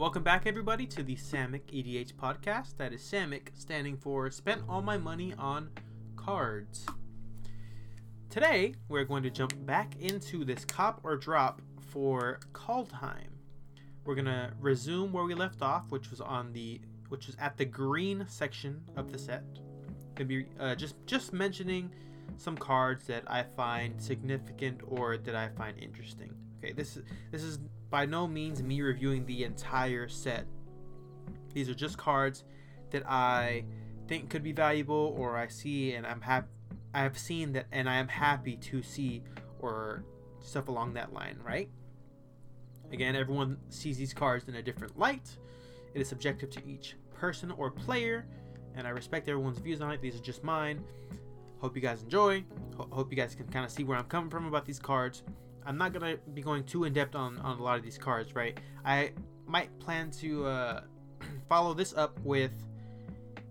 Welcome 0.00 0.22
back, 0.22 0.46
everybody, 0.46 0.86
to 0.86 1.02
the 1.02 1.14
Samick 1.14 1.66
EDH 1.70 2.14
podcast. 2.14 2.78
That 2.78 2.94
is 2.94 3.02
Samick, 3.02 3.48
standing 3.52 3.98
for 3.98 4.30
Spent 4.30 4.62
All 4.66 4.80
My 4.80 4.96
Money 4.96 5.34
on 5.36 5.68
Cards. 6.16 6.86
Today, 8.30 8.76
we're 8.88 9.04
going 9.04 9.22
to 9.24 9.28
jump 9.28 9.52
back 9.66 9.94
into 10.00 10.42
this 10.42 10.64
cop 10.64 11.00
or 11.02 11.18
drop 11.18 11.60
for 11.90 12.40
Kaldheim. 12.54 13.28
We're 14.06 14.14
gonna 14.14 14.54
resume 14.58 15.12
where 15.12 15.24
we 15.24 15.34
left 15.34 15.60
off, 15.60 15.90
which 15.90 16.10
was 16.10 16.22
on 16.22 16.54
the, 16.54 16.80
which 17.10 17.26
was 17.26 17.36
at 17.38 17.58
the 17.58 17.66
green 17.66 18.24
section 18.26 18.80
of 18.96 19.12
the 19.12 19.18
set. 19.18 19.44
Gonna 20.14 20.28
be 20.28 20.46
uh, 20.58 20.76
just 20.76 20.94
just 21.04 21.34
mentioning 21.34 21.92
some 22.38 22.56
cards 22.56 23.06
that 23.08 23.24
I 23.30 23.42
find 23.42 24.00
significant 24.00 24.80
or 24.82 25.18
that 25.18 25.34
I 25.34 25.50
find 25.50 25.78
interesting. 25.78 26.32
Okay, 26.56 26.72
this 26.72 26.96
is 26.96 27.04
this 27.30 27.42
is 27.42 27.58
by 27.90 28.06
no 28.06 28.26
means 28.26 28.62
me 28.62 28.80
reviewing 28.80 29.26
the 29.26 29.44
entire 29.44 30.08
set. 30.08 30.46
These 31.52 31.68
are 31.68 31.74
just 31.74 31.98
cards 31.98 32.44
that 32.90 33.08
I 33.08 33.64
think 34.08 34.30
could 34.30 34.42
be 34.42 34.52
valuable 34.52 35.14
or 35.18 35.36
I 35.36 35.48
see 35.48 35.92
and 35.94 36.06
I'm 36.06 36.20
happy 36.20 36.48
I 36.92 37.02
have 37.02 37.16
seen 37.16 37.52
that 37.52 37.66
and 37.70 37.88
I 37.88 37.96
am 37.96 38.08
happy 38.08 38.56
to 38.56 38.82
see 38.82 39.22
or 39.60 40.04
stuff 40.40 40.68
along 40.68 40.94
that 40.94 41.12
line, 41.12 41.38
right? 41.44 41.68
Again, 42.92 43.14
everyone 43.14 43.56
sees 43.68 43.96
these 43.96 44.12
cards 44.12 44.48
in 44.48 44.56
a 44.56 44.62
different 44.62 44.98
light. 44.98 45.36
It 45.94 46.00
is 46.00 46.08
subjective 46.08 46.50
to 46.50 46.66
each 46.66 46.96
person 47.14 47.52
or 47.52 47.70
player, 47.70 48.26
and 48.74 48.86
I 48.86 48.90
respect 48.90 49.28
everyone's 49.28 49.58
views 49.58 49.80
on 49.80 49.92
it. 49.92 50.00
These 50.00 50.16
are 50.16 50.22
just 50.22 50.42
mine. 50.42 50.82
Hope 51.58 51.76
you 51.76 51.82
guys 51.82 52.02
enjoy. 52.02 52.44
Ho- 52.76 52.88
hope 52.90 53.12
you 53.12 53.16
guys 53.16 53.34
can 53.34 53.46
kind 53.48 53.64
of 53.64 53.70
see 53.70 53.84
where 53.84 53.96
I'm 53.96 54.06
coming 54.06 54.30
from 54.30 54.46
about 54.46 54.64
these 54.64 54.78
cards. 54.80 55.22
I'm 55.66 55.76
not 55.76 55.92
gonna 55.92 56.16
be 56.34 56.42
going 56.42 56.64
too 56.64 56.84
in 56.84 56.92
depth 56.92 57.14
on, 57.14 57.38
on 57.38 57.58
a 57.58 57.62
lot 57.62 57.78
of 57.78 57.84
these 57.84 57.98
cards, 57.98 58.34
right? 58.34 58.58
I 58.84 59.12
might 59.46 59.76
plan 59.78 60.10
to 60.12 60.46
uh, 60.46 60.80
follow 61.48 61.74
this 61.74 61.94
up 61.94 62.18
with 62.20 62.52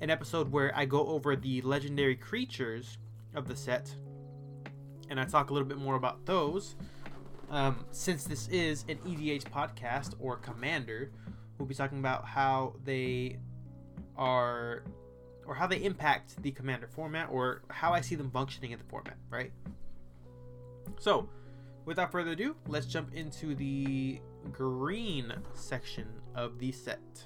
an 0.02 0.10
episode 0.10 0.52
where 0.52 0.72
I 0.76 0.86
go 0.86 1.08
over 1.08 1.36
the 1.36 1.62
legendary 1.62 2.16
creatures 2.16 2.98
of 3.36 3.48
the 3.48 3.56
set, 3.56 3.94
and 5.10 5.20
I 5.20 5.26
talk 5.26 5.50
a 5.50 5.54
little 5.54 5.68
bit 5.68 5.78
more 5.78 5.96
about 5.96 6.26
those. 6.26 6.76
Um, 7.50 7.86
since 7.92 8.26
this 8.26 8.48
is 8.50 8.86
an 8.90 8.98
EDH 8.98 9.46
podcast 9.46 10.14
or 10.20 10.38
Commander, 10.38 11.12
we'll 11.58 11.68
be 11.68 11.76
talking 11.76 12.00
about 12.00 12.26
how 12.26 12.76
they 12.84 13.38
are 14.16 14.84
or 15.48 15.56
how 15.56 15.66
they 15.66 15.84
impact 15.84 16.42
the 16.44 16.52
Commander 16.52 16.88
format 16.88 17.28
or 17.32 17.64
how 17.70 17.92
I 17.92 18.02
see 18.02 18.14
them 18.14 18.30
functioning 18.30 18.72
in 18.72 18.78
the 18.78 18.86
format, 18.86 19.18
right? 19.32 19.52
So, 21.00 21.28
without 21.90 22.12
further 22.12 22.34
ado, 22.34 22.56
let's 22.68 22.86
jump 22.86 23.16
into 23.16 23.56
the 23.56 24.22
green 24.52 25.34
section 25.56 26.08
of 26.36 26.60
the 26.60 26.72
set. 26.72 27.26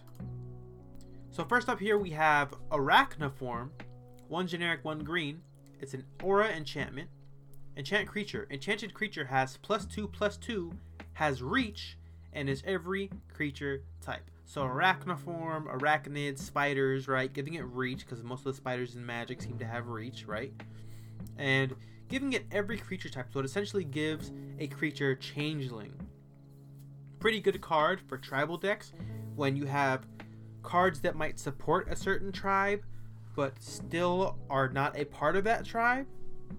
So 1.31 1.43
first 1.43 1.67
up 1.67 1.81
here 1.81 1.97
we 1.97 2.11
have 2.11 2.53
Arachnoform, 2.71 3.71
one 4.29 4.47
generic, 4.47 4.85
one 4.85 4.99
green. 4.99 5.41
It's 5.81 5.93
an 5.93 6.05
aura 6.23 6.47
enchantment. 6.47 7.09
Enchant 7.75 8.07
creature. 8.07 8.47
Enchanted 8.49 8.93
creature 8.93 9.25
has 9.25 9.57
plus 9.57 9.85
two, 9.85 10.07
plus 10.07 10.37
two, 10.37 10.71
has 11.11 11.43
reach, 11.43 11.97
and 12.31 12.49
is 12.49 12.63
every 12.65 13.11
creature 13.33 13.83
type. 13.99 14.31
So 14.45 14.61
arachnoform, 14.61 15.65
arachnids, 15.77 16.39
spiders, 16.39 17.09
right? 17.09 17.33
Giving 17.33 17.55
it 17.55 17.65
reach 17.65 18.05
because 18.05 18.23
most 18.23 18.45
of 18.45 18.45
the 18.45 18.53
spiders 18.53 18.95
in 18.95 19.05
Magic 19.05 19.41
seem 19.41 19.57
to 19.59 19.65
have 19.65 19.89
reach, 19.89 20.25
right? 20.25 20.53
And 21.37 21.75
giving 22.13 22.33
it 22.33 22.45
every 22.51 22.77
creature 22.77 23.09
type. 23.09 23.25
So 23.33 23.39
it 23.39 23.45
essentially 23.45 23.83
gives 23.83 24.31
a 24.59 24.67
creature 24.67 25.15
changeling. 25.15 25.95
Pretty 27.19 27.39
good 27.39 27.59
card 27.59 27.99
for 28.07 28.19
tribal 28.19 28.55
decks 28.55 28.93
when 29.35 29.55
you 29.55 29.65
have 29.65 30.05
cards 30.61 31.01
that 31.01 31.15
might 31.15 31.39
support 31.39 31.91
a 31.91 31.95
certain 31.95 32.31
tribe 32.31 32.83
but 33.35 33.59
still 33.59 34.37
are 34.47 34.69
not 34.69 34.95
a 34.95 35.05
part 35.05 35.35
of 35.35 35.43
that 35.45 35.65
tribe. 35.65 36.05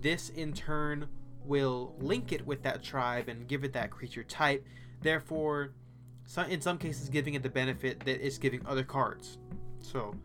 This 0.01 0.31
in 0.31 0.53
turn 0.55 1.07
will 1.45 1.95
link 2.01 2.33
it 2.33 2.45
with 2.45 2.65
that 2.65 2.83
tribe 2.83 3.29
and 3.29 3.47
give 3.47 3.63
it 3.63 3.73
that 3.75 3.93
creature 3.93 4.25
type. 4.25 4.67
Therefore, 5.03 5.71
in 6.49 6.61
some 6.61 6.79
cases, 6.79 7.09
giving 7.09 7.35
it 7.35 7.45
the 7.45 7.49
benefit 7.49 8.01
that 8.01 8.27
it's 8.27 8.39
giving 8.39 8.67
other 8.67 8.83
cards. 8.83 9.39
So 9.79 10.17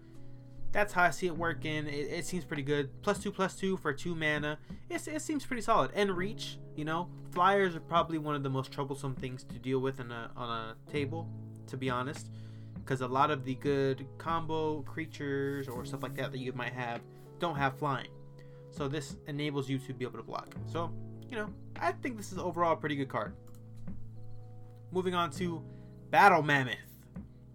that's 0.72 0.94
how 0.94 1.04
I 1.04 1.10
see 1.10 1.28
it 1.28 1.38
working. 1.38 1.88
It, 1.88 2.12
it 2.12 2.26
seems 2.26 2.46
pretty 2.46 2.64
good. 2.64 2.90
Plus 3.02 3.20
two, 3.20 3.32
plus 3.32 3.56
two 3.56 3.78
for 3.78 3.94
two 3.94 4.16
mana. 4.16 4.60
It's, 4.90 5.08
it 5.08 5.22
seems 5.22 5.46
pretty 5.46 5.62
solid. 5.62 5.92
And 5.96 6.16
reach, 6.16 6.60
you 6.76 6.86
know, 6.86 7.10
flyers 7.32 7.76
are 7.76 7.80
probably 7.82 8.18
one 8.18 8.36
of 8.36 8.44
the 8.44 8.50
most 8.50 8.72
troublesome 8.72 9.16
things 9.16 9.44
to 9.44 9.60
deal 9.60 9.80
with 9.80 10.00
in 10.00 10.12
a, 10.12 10.32
on 10.36 10.50
a 10.50 10.92
table, 10.92 11.28
to 11.68 11.78
be 11.78 11.90
honest. 11.90 12.30
Because 12.76 13.02
a 13.02 13.08
lot 13.08 13.32
of 13.32 13.46
the 13.46 13.56
good 13.56 14.06
combo 14.18 14.82
creatures 14.82 15.68
or 15.68 15.86
stuff 15.86 16.04
like 16.04 16.16
that 16.16 16.32
that 16.32 16.40
you 16.40 16.54
might 16.54 16.74
have 16.74 17.02
don't 17.40 17.56
have 17.56 17.78
flying. 17.78 18.10
So 18.72 18.88
this 18.88 19.16
enables 19.28 19.70
you 19.70 19.80
to 19.80 19.94
be 19.94 20.06
able 20.06 20.18
to 20.18 20.24
block. 20.24 20.56
So, 20.66 20.92
you 21.30 21.38
know, 21.38 21.50
I 21.80 21.92
think 21.92 22.18
this 22.18 22.32
is 22.32 22.38
overall 22.38 22.74
a 22.74 22.78
pretty 22.78 22.96
good 22.96 23.10
card. 23.10 23.34
Moving 24.92 25.14
on 25.14 25.30
to 25.32 25.64
Battle 26.10 26.42
Mammoth. 26.42 26.78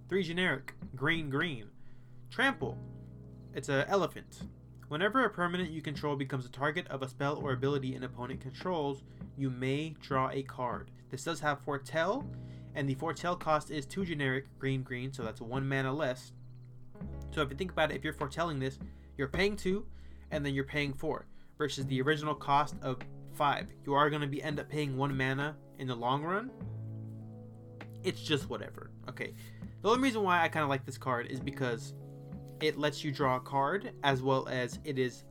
Three 0.09 0.23
generic, 0.23 0.75
green, 0.95 1.31
green. 1.31 1.67
Trample. 2.31 2.79
It's 3.55 3.69
an 3.69 3.85
elephant. 3.87 4.41
Whenever 4.89 5.25
a 5.25 5.31
permanent 5.31 5.71
you 5.71 5.81
control 5.81 6.17
becomes 6.17 6.45
a 6.45 6.51
target 6.51 6.89
of 6.89 7.03
a 7.03 7.09
spell 7.09 7.37
or 7.37 7.53
ability 7.53 7.95
an 7.95 8.03
opponent 8.03 8.41
controls, 8.41 9.05
you 9.37 9.49
may 9.49 9.95
draw 10.01 10.29
a 10.31 10.43
card. 10.43 10.91
This 11.11 11.23
does 11.23 11.39
have 11.39 11.61
Foretell, 11.61 12.27
and 12.75 12.89
the 12.89 12.97
Foretell 12.97 13.37
cost 13.37 13.71
is 13.71 13.87
two 13.87 14.05
generic, 14.05 14.47
green, 14.59 14.83
green, 14.83 15.13
so 15.13 15.23
that's 15.23 15.41
one 15.41 15.69
mana 15.69 15.93
less. 15.93 16.33
So 17.33 17.43
if 17.43 17.51
you 17.51 17.57
think 17.57 17.71
about 17.71 17.93
it, 17.93 17.97
if 17.97 18.03
you're 18.03 18.13
foretelling 18.13 18.59
this, 18.59 18.81
you're 19.17 19.29
paying 19.29 19.55
two, 19.55 19.87
and 20.33 20.45
then 20.45 20.53
you're 20.53 20.65
paying 20.65 20.93
four, 20.93 21.27
versus 21.57 21.87
the 21.87 22.03
original 22.03 22.35
cost 22.35 22.75
of 22.83 22.99
five. 23.35 23.69
You 23.87 23.95
are 23.95 24.11
going 24.11 24.23
to 24.23 24.29
be 24.29 24.43
end 24.43 24.59
up 24.59 24.69
paying 24.69 24.97
one 24.97 25.17
mana 25.17 25.55
in 25.79 25.87
the 25.87 25.95
long 25.95 26.25
run. 26.25 26.51
It's 28.03 28.21
just 28.21 28.51
whatever. 28.51 28.91
Okay. 29.09 29.33
The 29.83 29.91
only 29.91 30.03
reason 30.03 30.23
why 30.25 30.43
I 30.43 30.49
kind 30.49 30.65
of 30.65 30.71
like 30.71 30.85
this 30.85 30.99
card 30.99 31.29
is 31.29 31.39
because 31.39 31.95
it 32.67 32.79
lets 32.79 33.05
you 33.05 33.13
draw 33.13 33.37
a 33.37 33.41
card 33.41 33.93
as 34.03 34.23
well 34.23 34.49
as 34.49 34.79
it 34.85 34.99
is 34.99 35.25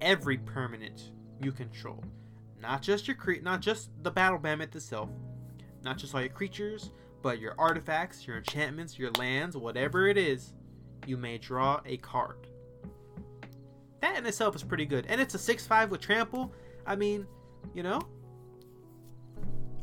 every 0.00 0.38
permanent 0.38 1.12
you 1.40 1.52
control. 1.52 2.02
Not 2.60 2.82
just 2.82 3.06
your 3.06 3.16
cre- 3.16 3.42
not 3.42 3.60
just 3.60 3.90
the 4.02 4.10
battle 4.10 4.38
mammoth 4.38 4.74
itself, 4.74 5.10
not 5.82 5.98
just 5.98 6.14
all 6.14 6.20
your 6.20 6.30
creatures, 6.30 6.90
but 7.22 7.38
your 7.38 7.54
artifacts, 7.58 8.26
your 8.26 8.36
enchantments, 8.36 8.98
your 8.98 9.10
lands, 9.12 9.56
whatever 9.56 10.08
it 10.08 10.16
is, 10.16 10.52
you 11.06 11.16
may 11.16 11.38
draw 11.38 11.80
a 11.86 11.96
card. 11.98 12.48
That 14.00 14.18
in 14.18 14.26
itself 14.26 14.54
is 14.54 14.62
pretty 14.62 14.86
good. 14.86 15.06
And 15.08 15.20
it's 15.20 15.34
a 15.34 15.38
6-5 15.38 15.88
with 15.90 16.00
trample. 16.00 16.52
I 16.86 16.96
mean, 16.96 17.26
you 17.74 17.82
know, 17.82 18.00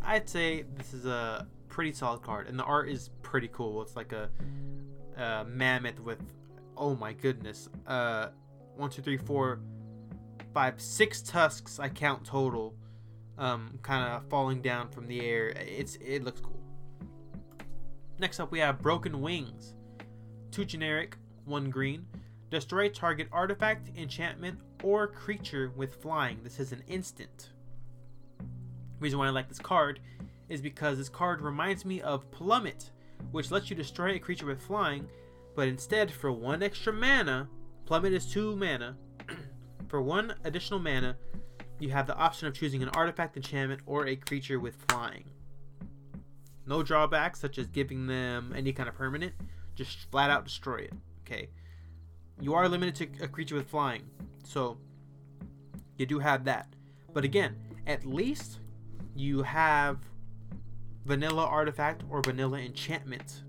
I'd 0.01 0.29
say 0.29 0.65
this 0.75 0.93
is 0.93 1.05
a 1.05 1.47
pretty 1.69 1.93
solid 1.93 2.21
card. 2.21 2.47
And 2.47 2.57
the 2.57 2.63
art 2.63 2.89
is 2.89 3.09
pretty 3.21 3.49
cool. 3.51 3.81
It's 3.81 3.95
like 3.95 4.11
a, 4.11 4.29
a 5.17 5.45
mammoth 5.45 5.99
with, 5.99 6.21
oh 6.77 6.95
my 6.95 7.13
goodness, 7.13 7.69
uh, 7.87 8.27
one, 8.75 8.89
two, 8.89 9.01
three, 9.01 9.17
four, 9.17 9.59
five, 10.53 10.79
six 10.79 11.21
tusks 11.21 11.79
I 11.79 11.89
count 11.89 12.25
total, 12.25 12.75
um, 13.37 13.79
kind 13.81 14.13
of 14.13 14.29
falling 14.29 14.61
down 14.61 14.89
from 14.89 15.07
the 15.07 15.21
air. 15.21 15.49
It's 15.49 15.95
it 15.95 16.23
looks 16.23 16.41
cool. 16.41 16.59
Next 18.19 18.39
up, 18.39 18.51
we 18.51 18.59
have 18.59 18.81
Broken 18.81 19.21
Wings, 19.21 19.75
two 20.51 20.65
generic, 20.65 21.17
one 21.45 21.69
green. 21.69 22.05
Destroy 22.49 22.87
target 22.87 23.27
artifact, 23.31 23.89
enchantment, 23.97 24.59
or 24.83 25.07
creature 25.07 25.71
with 25.75 25.95
flying. 25.95 26.39
This 26.43 26.59
is 26.59 26.71
an 26.71 26.83
instant. 26.87 27.49
Reason 28.99 29.17
why 29.17 29.27
I 29.27 29.31
like 29.31 29.49
this 29.49 29.59
card 29.59 29.99
is 30.49 30.61
because 30.61 30.99
this 30.99 31.09
card 31.09 31.41
reminds 31.41 31.83
me 31.83 31.99
of 32.01 32.29
Plummet, 32.29 32.91
which 33.31 33.49
lets 33.49 33.69
you 33.69 33.75
destroy 33.75 34.11
a 34.11 34.19
creature 34.19 34.45
with 34.45 34.61
flying, 34.61 35.07
but 35.55 35.67
instead, 35.67 36.11
for 36.11 36.31
one 36.31 36.63
extra 36.63 36.91
mana, 36.91 37.49
Plummet 37.85 38.13
is 38.13 38.25
two 38.25 38.55
mana. 38.55 38.97
for 39.87 40.01
one 40.01 40.33
additional 40.43 40.79
mana, 40.79 41.17
you 41.79 41.89
have 41.89 42.07
the 42.07 42.15
option 42.15 42.47
of 42.47 42.53
choosing 42.53 42.81
an 42.81 42.89
artifact, 42.89 43.35
enchantment, 43.35 43.81
or 43.85 44.07
a 44.07 44.15
creature 44.15 44.59
with 44.59 44.75
flying. 44.87 45.25
No 46.65 46.81
drawbacks, 46.81 47.39
such 47.39 47.57
as 47.57 47.67
giving 47.67 48.07
them 48.07 48.53
any 48.55 48.71
kind 48.71 48.87
of 48.87 48.95
permanent, 48.95 49.33
just 49.75 50.09
flat 50.11 50.29
out 50.29 50.45
destroy 50.45 50.77
it. 50.77 50.93
Okay. 51.25 51.49
You 52.39 52.53
are 52.53 52.67
limited 52.67 52.95
to 53.17 53.25
a 53.25 53.27
creature 53.27 53.55
with 53.55 53.69
flying, 53.69 54.03
so 54.43 54.77
you 55.97 56.05
do 56.05 56.19
have 56.19 56.45
that. 56.45 56.67
But 57.13 57.23
again, 57.23 57.55
at 57.85 58.05
least 58.05 58.59
you 59.15 59.43
have 59.43 59.99
vanilla 61.05 61.45
artifact 61.45 62.03
or 62.09 62.21
vanilla 62.21 62.59
enchantment 62.59 63.43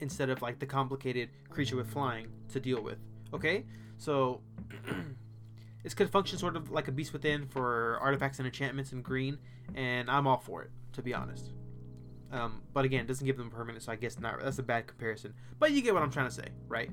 instead 0.00 0.30
of 0.30 0.42
like 0.42 0.58
the 0.58 0.66
complicated 0.66 1.30
creature 1.48 1.76
with 1.76 1.90
flying 1.90 2.28
to 2.52 2.60
deal 2.60 2.82
with. 2.82 2.98
Okay? 3.32 3.64
So 3.98 4.40
this 5.82 5.94
could 5.94 6.10
function 6.10 6.38
sort 6.38 6.56
of 6.56 6.70
like 6.70 6.88
a 6.88 6.92
beast 6.92 7.12
within 7.12 7.46
for 7.46 7.98
artifacts 8.00 8.38
and 8.38 8.46
enchantments 8.46 8.92
in 8.92 9.02
green, 9.02 9.38
and 9.74 10.10
I'm 10.10 10.26
all 10.26 10.38
for 10.38 10.62
it, 10.62 10.70
to 10.94 11.02
be 11.02 11.14
honest. 11.14 11.52
Um, 12.32 12.62
but 12.72 12.84
again, 12.84 13.00
it 13.00 13.08
doesn't 13.08 13.26
give 13.26 13.36
them 13.36 13.50
permanent, 13.50 13.82
so 13.82 13.92
I 13.92 13.96
guess 13.96 14.18
not. 14.18 14.40
That's 14.40 14.58
a 14.58 14.62
bad 14.62 14.86
comparison. 14.86 15.34
But 15.58 15.72
you 15.72 15.82
get 15.82 15.94
what 15.94 16.02
I'm 16.02 16.10
trying 16.10 16.28
to 16.28 16.34
say, 16.34 16.48
right? 16.68 16.90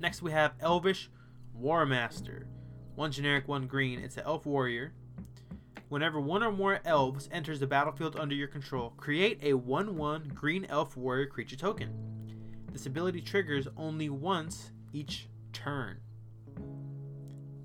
Next, 0.00 0.22
we 0.22 0.32
have 0.32 0.54
Elvish 0.60 1.10
Warmaster. 1.58 2.46
One 2.96 3.12
generic, 3.12 3.46
one 3.46 3.66
green. 3.66 4.00
It's 4.00 4.16
an 4.16 4.24
elf 4.26 4.44
warrior. 4.44 4.92
Whenever 5.90 6.20
one 6.20 6.44
or 6.44 6.52
more 6.52 6.78
elves 6.84 7.28
enters 7.32 7.58
the 7.58 7.66
battlefield 7.66 8.14
under 8.14 8.32
your 8.32 8.46
control, 8.46 8.90
create 8.96 9.40
a 9.42 9.54
1 9.54 9.96
1 9.96 10.30
green 10.36 10.64
elf 10.68 10.96
warrior 10.96 11.26
creature 11.26 11.56
token. 11.56 11.90
This 12.70 12.86
ability 12.86 13.20
triggers 13.22 13.66
only 13.76 14.08
once 14.08 14.70
each 14.92 15.28
turn. 15.52 15.98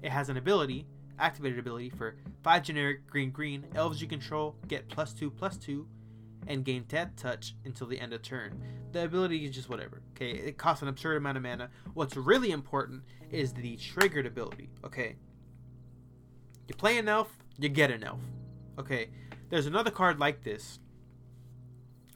It 0.02 0.12
has 0.12 0.30
an 0.30 0.38
ability, 0.38 0.88
activated 1.20 1.60
ability, 1.60 1.92
for 1.92 2.16
5 2.42 2.64
generic 2.64 3.06
green 3.06 3.30
green. 3.30 3.64
Elves 3.76 4.02
you 4.02 4.08
control 4.08 4.56
get 4.68 4.90
plus 4.90 5.14
2 5.14 5.30
plus 5.30 5.56
2 5.58 5.88
and 6.48 6.66
gain 6.66 6.86
death 6.88 7.12
touch 7.16 7.54
until 7.64 7.86
the 7.86 8.00
end 8.00 8.12
of 8.12 8.24
turn. 8.24 8.60
The 8.92 9.04
ability 9.04 9.46
is 9.46 9.54
just 9.54 9.70
whatever. 9.70 10.02
Okay, 10.16 10.32
it 10.32 10.58
costs 10.58 10.82
an 10.82 10.88
absurd 10.88 11.18
amount 11.18 11.38
of 11.38 11.44
mana. 11.44 11.70
What's 11.94 12.18
really 12.18 12.50
important 12.50 13.04
is 13.30 13.54
the 13.54 13.78
triggered 13.78 14.26
ability. 14.26 14.72
Okay, 14.84 15.16
you 16.68 16.76
play 16.76 16.98
an 16.98 17.08
elf, 17.08 17.36
you 17.58 17.70
get 17.70 17.92
an 17.92 18.04
elf. 18.04 18.20
Okay, 18.80 19.10
there's 19.50 19.66
another 19.66 19.92
card 19.92 20.20
like 20.20 20.44
this. 20.44 20.80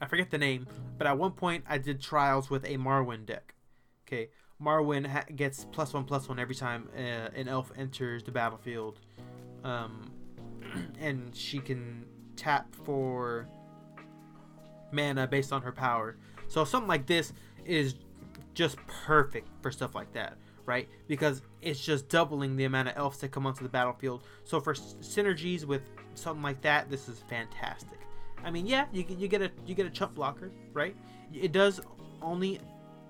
I 0.00 0.06
forget 0.06 0.30
the 0.30 0.38
name, 0.38 0.66
but 0.98 1.06
at 1.06 1.18
one 1.18 1.32
point 1.32 1.64
I 1.68 1.78
did 1.78 2.00
trials 2.00 2.50
with 2.50 2.64
a 2.64 2.76
Marwyn 2.76 3.26
deck. 3.26 3.54
Okay, 4.06 4.30
Marwyn 4.60 5.06
ha- 5.06 5.24
gets 5.34 5.66
plus 5.72 5.92
one 5.92 6.04
plus 6.04 6.28
one 6.28 6.38
every 6.38 6.54
time 6.54 6.88
uh, 6.96 7.00
an 7.34 7.48
elf 7.48 7.70
enters 7.76 8.22
the 8.22 8.30
battlefield, 8.30 9.00
um, 9.64 10.10
and 11.00 11.34
she 11.34 11.58
can 11.58 12.04
tap 12.36 12.74
for 12.84 13.48
mana 14.92 15.26
based 15.26 15.52
on 15.52 15.62
her 15.62 15.72
power. 15.72 16.16
So 16.48 16.64
something 16.64 16.88
like 16.88 17.06
this 17.06 17.32
is 17.64 17.94
just 18.54 18.76
perfect 18.86 19.48
for 19.62 19.70
stuff 19.70 19.94
like 19.94 20.12
that 20.12 20.36
right? 20.70 20.88
Because 21.08 21.42
it's 21.60 21.80
just 21.80 22.08
doubling 22.08 22.54
the 22.54 22.64
amount 22.64 22.86
of 22.86 22.96
elves 22.96 23.18
that 23.18 23.32
come 23.32 23.44
onto 23.44 23.64
the 23.64 23.68
battlefield. 23.68 24.22
So 24.44 24.60
for 24.60 24.72
synergies 24.72 25.64
with 25.64 25.82
something 26.14 26.44
like 26.44 26.60
that, 26.60 26.88
this 26.88 27.08
is 27.08 27.24
fantastic. 27.28 27.98
I 28.44 28.52
mean, 28.52 28.66
yeah, 28.66 28.86
you 28.92 29.04
you 29.08 29.26
get 29.26 29.42
a 29.42 29.50
you 29.66 29.74
get 29.74 29.86
a 29.86 29.90
chump 29.90 30.14
blocker, 30.14 30.52
right? 30.72 30.94
It 31.34 31.50
does 31.50 31.80
only 32.22 32.60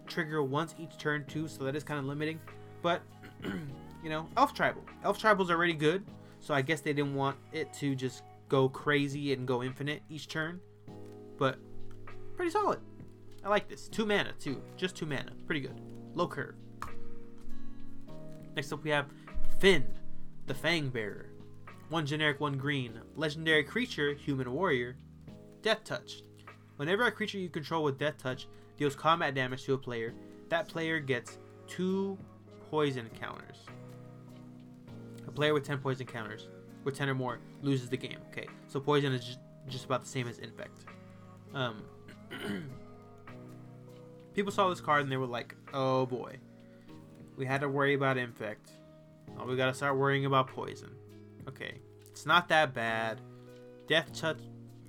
trigger 0.06 0.42
once 0.42 0.74
each 0.78 0.96
turn 0.96 1.26
too, 1.26 1.48
so 1.48 1.62
that 1.64 1.76
is 1.76 1.84
kind 1.84 2.00
of 2.00 2.06
limiting. 2.06 2.40
But 2.80 3.02
you 3.44 4.08
know, 4.08 4.26
elf 4.38 4.54
tribal, 4.54 4.82
elf 5.04 5.20
tribal's 5.20 5.50
already 5.50 5.74
good, 5.74 6.02
so 6.40 6.54
I 6.54 6.62
guess 6.62 6.80
they 6.80 6.94
didn't 6.94 7.14
want 7.14 7.36
it 7.52 7.74
to 7.74 7.94
just 7.94 8.22
go 8.48 8.70
crazy 8.70 9.34
and 9.34 9.46
go 9.46 9.62
infinite 9.62 10.02
each 10.08 10.28
turn. 10.28 10.60
But 11.36 11.58
pretty 12.36 12.52
solid. 12.52 12.80
I 13.44 13.50
like 13.50 13.68
this. 13.68 13.86
Two 13.86 14.06
mana 14.06 14.32
too, 14.40 14.62
just 14.78 14.96
two 14.96 15.04
mana, 15.04 15.32
pretty 15.46 15.60
good. 15.60 15.78
Low 16.14 16.26
curve. 16.26 16.54
Next 18.56 18.72
up, 18.72 18.82
we 18.82 18.90
have 18.90 19.06
Fynn, 19.58 19.86
the 20.46 20.54
Fang 20.54 20.88
Bearer. 20.88 21.26
One 21.88 22.06
generic, 22.06 22.40
one 22.40 22.56
green. 22.56 23.00
Legendary 23.16 23.64
creature, 23.64 24.14
human 24.14 24.52
warrior. 24.52 24.96
Death 25.62 25.84
Touch. 25.84 26.22
Whenever 26.76 27.04
a 27.04 27.12
creature 27.12 27.38
you 27.38 27.48
control 27.48 27.84
with 27.84 27.98
Death 27.98 28.16
Touch 28.18 28.46
deals 28.76 28.96
combat 28.96 29.34
damage 29.34 29.64
to 29.64 29.74
a 29.74 29.78
player, 29.78 30.14
that 30.48 30.68
player 30.68 30.98
gets 30.98 31.38
two 31.66 32.18
poison 32.70 33.08
counters. 33.20 33.58
A 35.26 35.30
player 35.30 35.52
with 35.52 35.64
10 35.64 35.78
poison 35.78 36.06
counters, 36.06 36.48
with 36.84 36.96
10 36.96 37.08
or 37.08 37.14
more, 37.14 37.38
loses 37.62 37.88
the 37.88 37.96
game. 37.96 38.18
Okay, 38.30 38.46
so 38.66 38.80
poison 38.80 39.12
is 39.12 39.38
just, 39.68 39.84
about 39.84 40.02
the 40.02 40.08
same 40.08 40.26
as 40.26 40.38
infect. 40.38 40.86
Um, 41.54 41.82
people 44.34 44.50
saw 44.50 44.68
this 44.70 44.80
card 44.80 45.02
and 45.02 45.12
they 45.12 45.16
were 45.16 45.26
like, 45.26 45.54
oh 45.72 46.06
boy 46.06 46.38
we 47.36 47.46
had 47.46 47.60
to 47.60 47.68
worry 47.68 47.94
about 47.94 48.18
infect. 48.18 48.72
Now 49.36 49.46
we 49.46 49.56
gotta 49.56 49.74
start 49.74 49.96
worrying 49.96 50.26
about 50.26 50.48
poison. 50.48 50.90
Okay, 51.48 51.80
it's 52.06 52.26
not 52.26 52.48
that 52.48 52.74
bad. 52.74 53.20
Death 53.86 54.12
touch, 54.12 54.38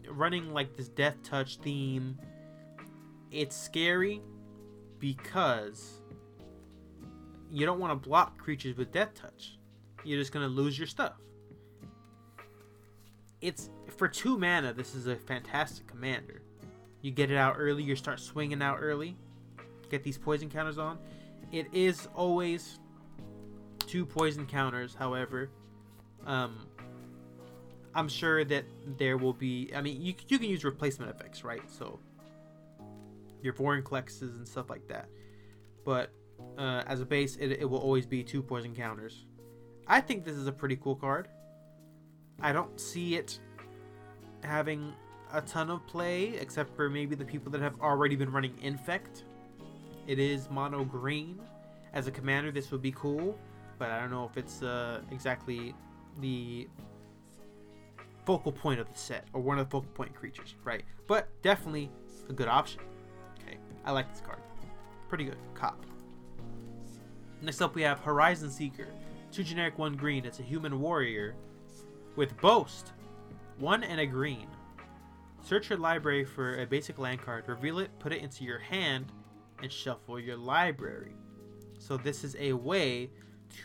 running 0.09 0.53
like 0.53 0.75
this 0.75 0.89
death 0.89 1.15
touch 1.23 1.57
theme. 1.57 2.17
It's 3.31 3.55
scary 3.55 4.21
because 4.99 6.01
you 7.49 7.65
don't 7.65 7.79
want 7.79 7.91
to 7.91 8.09
block 8.09 8.37
creatures 8.37 8.77
with 8.77 8.91
death 8.91 9.13
touch. 9.13 9.57
You're 10.03 10.19
just 10.19 10.31
gonna 10.31 10.47
lose 10.47 10.77
your 10.77 10.87
stuff. 10.87 11.15
It's 13.39 13.69
for 13.97 14.07
two 14.07 14.37
mana. 14.37 14.73
This 14.73 14.93
is 14.93 15.07
a 15.07 15.15
fantastic 15.15 15.87
commander. 15.87 16.41
You 17.01 17.11
get 17.11 17.31
it 17.31 17.37
out 17.37 17.55
early. 17.57 17.83
You 17.83 17.95
start 17.95 18.19
swinging 18.19 18.61
out 18.61 18.77
early. 18.79 19.17
Get 19.89 20.03
these 20.03 20.17
poison 20.17 20.49
counters 20.49 20.77
on 20.77 20.99
it 21.51 21.67
is 21.73 22.07
always 22.15 22.79
two 23.79 24.05
poison 24.05 24.45
counters, 24.45 24.95
however. 24.95 25.49
Um, 26.25 26.67
I'm 27.93 28.07
sure 28.07 28.45
that 28.45 28.65
there 28.97 29.17
will 29.17 29.33
be. 29.33 29.71
I 29.75 29.81
mean, 29.81 30.01
you, 30.01 30.13
you 30.27 30.39
can 30.39 30.49
use 30.49 30.63
replacement 30.63 31.11
effects, 31.11 31.43
right? 31.43 31.61
So 31.69 31.99
your 33.41 33.53
Vorinclexes 33.53 34.35
and 34.35 34.47
stuff 34.47 34.69
like 34.69 34.87
that. 34.87 35.09
But 35.83 36.11
uh, 36.57 36.83
as 36.87 37.01
a 37.01 37.05
base, 37.05 37.35
it, 37.37 37.51
it 37.51 37.69
will 37.69 37.79
always 37.79 38.05
be 38.05 38.23
two 38.23 38.41
poison 38.41 38.75
counters. 38.75 39.25
I 39.87 39.99
think 39.99 40.23
this 40.23 40.35
is 40.35 40.47
a 40.47 40.51
pretty 40.51 40.77
cool 40.77 40.95
card. 40.95 41.27
I 42.39 42.53
don't 42.53 42.79
see 42.79 43.15
it 43.15 43.39
having 44.43 44.93
a 45.33 45.41
ton 45.41 45.69
of 45.69 45.85
play, 45.87 46.35
except 46.39 46.75
for 46.75 46.89
maybe 46.89 47.15
the 47.15 47.25
people 47.25 47.51
that 47.51 47.61
have 47.61 47.79
already 47.81 48.15
been 48.15 48.31
running 48.31 48.57
Infect. 48.61 49.23
It 50.07 50.19
is 50.19 50.49
mono 50.49 50.83
green. 50.83 51.39
As 51.93 52.07
a 52.07 52.11
commander, 52.11 52.51
this 52.51 52.71
would 52.71 52.81
be 52.81 52.91
cool, 52.91 53.37
but 53.77 53.91
I 53.91 53.99
don't 53.99 54.11
know 54.11 54.25
if 54.29 54.37
it's 54.37 54.63
uh, 54.63 55.01
exactly 55.11 55.75
the 56.19 56.67
focal 58.25 58.51
point 58.51 58.79
of 58.79 58.91
the 58.91 58.97
set 58.97 59.27
or 59.33 59.41
one 59.41 59.59
of 59.59 59.67
the 59.67 59.71
focal 59.71 59.89
point 59.93 60.13
creatures, 60.13 60.55
right? 60.63 60.83
But 61.07 61.29
definitely 61.41 61.91
a 62.29 62.33
good 62.33 62.47
option. 62.47 62.81
Okay, 63.39 63.57
I 63.85 63.91
like 63.91 64.09
this 64.09 64.21
card. 64.21 64.39
Pretty 65.09 65.25
good. 65.25 65.37
Cop. 65.53 65.85
Next 67.41 67.61
up, 67.61 67.75
we 67.75 67.81
have 67.81 67.99
Horizon 67.99 68.51
Seeker. 68.51 68.87
Two 69.31 69.43
generic, 69.43 69.77
one 69.77 69.95
green. 69.95 70.25
It's 70.25 70.39
a 70.39 70.43
human 70.43 70.79
warrior 70.79 71.35
with 72.15 72.39
Boast. 72.39 72.93
One 73.57 73.83
and 73.83 73.99
a 73.99 74.05
green. 74.05 74.47
Search 75.43 75.69
your 75.69 75.79
library 75.79 76.23
for 76.23 76.61
a 76.61 76.65
basic 76.65 76.99
land 76.99 77.21
card, 77.21 77.47
reveal 77.47 77.79
it, 77.79 77.89
put 77.99 78.13
it 78.13 78.21
into 78.21 78.43
your 78.43 78.59
hand, 78.59 79.11
and 79.61 79.71
shuffle 79.71 80.19
your 80.19 80.37
library. 80.37 81.15
So 81.77 81.97
this 81.97 82.23
is 82.23 82.35
a 82.39 82.53
way 82.53 83.09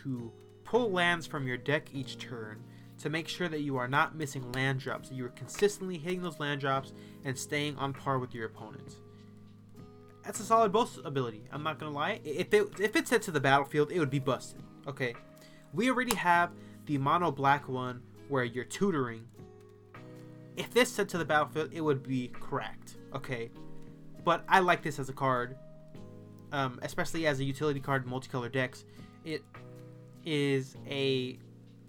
to 0.03 0.31
pull 0.63 0.91
lands 0.91 1.25
from 1.25 1.47
your 1.47 1.57
deck 1.57 1.89
each 1.93 2.17
turn 2.17 2.63
to 2.99 3.09
make 3.09 3.27
sure 3.27 3.47
that 3.47 3.61
you 3.61 3.77
are 3.77 3.87
not 3.87 4.15
missing 4.15 4.51
land 4.53 4.79
drops, 4.79 5.11
you 5.11 5.25
are 5.25 5.29
consistently 5.29 5.97
hitting 5.97 6.21
those 6.21 6.39
land 6.39 6.59
drops 6.59 6.93
and 7.25 7.37
staying 7.37 7.77
on 7.77 7.93
par 7.93 8.19
with 8.19 8.33
your 8.33 8.45
opponents. 8.45 8.97
That's 10.23 10.39
a 10.39 10.43
solid 10.43 10.71
boast 10.71 10.99
ability. 11.05 11.43
I'm 11.51 11.63
not 11.63 11.79
gonna 11.79 11.93
lie. 11.93 12.19
If 12.25 12.53
it 12.53 12.79
if 12.79 12.95
it 12.95 13.07
set 13.07 13.21
to 13.23 13.31
the 13.31 13.39
battlefield, 13.39 13.91
it 13.91 13.99
would 13.99 14.09
be 14.09 14.19
busted. 14.19 14.61
Okay, 14.87 15.15
we 15.73 15.89
already 15.89 16.15
have 16.15 16.51
the 16.85 16.97
mono 16.97 17.31
black 17.31 17.69
one 17.69 18.01
where 18.27 18.43
you're 18.43 18.65
tutoring. 18.65 19.25
If 20.57 20.73
this 20.73 20.91
set 20.91 21.07
to 21.09 21.17
the 21.17 21.25
battlefield, 21.25 21.69
it 21.71 21.81
would 21.81 22.03
be 22.03 22.27
cracked. 22.29 22.97
Okay, 23.13 23.51
but 24.25 24.43
I 24.49 24.59
like 24.59 24.81
this 24.81 24.99
as 24.99 25.07
a 25.07 25.13
card 25.13 25.55
um, 26.51 26.79
especially 26.81 27.27
as 27.27 27.39
a 27.39 27.43
utility 27.43 27.79
card 27.79 28.05
multicolor 28.05 28.51
decks, 28.51 28.85
it 29.25 29.43
is 30.25 30.75
a 30.87 31.37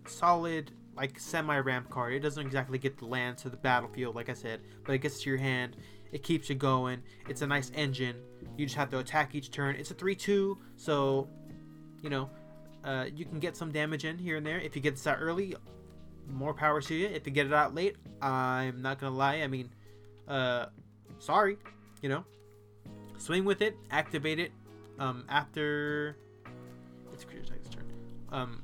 solid 0.07 0.73
like 0.97 1.19
semi 1.19 1.59
ramp 1.59 1.89
card. 1.91 2.13
It 2.13 2.21
doesn't 2.21 2.45
exactly 2.45 2.79
get 2.79 2.99
the 2.99 3.07
land 3.07 3.39
to 3.39 3.49
the 3.49 3.57
battlefield, 3.57 4.15
like 4.17 4.29
I 4.29 4.35
said, 4.35 4.61
but 4.85 4.95
it 4.95 4.99
gets 4.99 5.23
to 5.23 5.31
your 5.31 5.39
hand. 5.39 5.77
It 6.11 6.23
keeps 6.23 6.49
you 6.49 6.55
going. 6.55 7.03
It's 7.29 7.43
a 7.43 7.47
nice 7.47 7.71
engine. 7.75 8.17
You 8.57 8.67
just 8.67 8.77
have 8.77 8.91
to 8.91 8.99
attack 8.99 9.35
each 9.35 9.51
turn. 9.51 9.77
It's 9.77 9.91
a 9.91 9.95
3-2, 9.95 10.57
so 10.77 11.29
you 12.03 12.11
know 12.11 12.31
uh, 12.85 13.07
you 13.15 13.25
can 13.25 13.39
get 13.39 13.57
some 13.57 13.71
damage 13.71 14.05
in 14.05 14.19
here 14.19 14.37
and 14.37 14.47
there. 14.47 14.59
If 14.59 14.75
you 14.75 14.83
get 14.83 14.95
this 14.95 15.07
out 15.07 15.19
early, 15.21 15.55
more 16.29 16.55
power 16.55 16.81
to 16.81 16.95
you. 16.95 17.07
If 17.07 17.27
you 17.27 17.33
get 17.33 17.47
it 17.47 17.53
out 17.53 17.75
late, 17.75 17.97
I'm 18.21 18.83
not 18.83 18.99
gonna 18.99 19.17
lie. 19.17 19.37
I 19.37 19.47
mean, 19.47 19.71
uh, 20.27 20.67
sorry, 21.19 21.59
you 22.03 22.09
know. 22.09 22.25
Swing 23.19 23.45
with 23.45 23.63
it, 23.63 23.77
activate 23.91 24.39
it 24.39 24.53
um, 24.99 25.25
after 25.29 26.17
it's 27.13 27.25
creature 27.25 27.43
attack's 27.43 27.69
turn. 27.69 27.85
Um, 28.31 28.63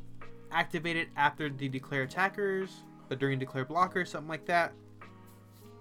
activate 0.53 0.97
it 0.97 1.09
after 1.17 1.51
the 1.51 1.69
declare 1.69 2.03
attackers, 2.03 2.71
but 3.09 3.19
during 3.19 3.39
declare 3.39 3.65
blockers, 3.65 4.09
something 4.09 4.29
like 4.29 4.47
that. 4.47 4.73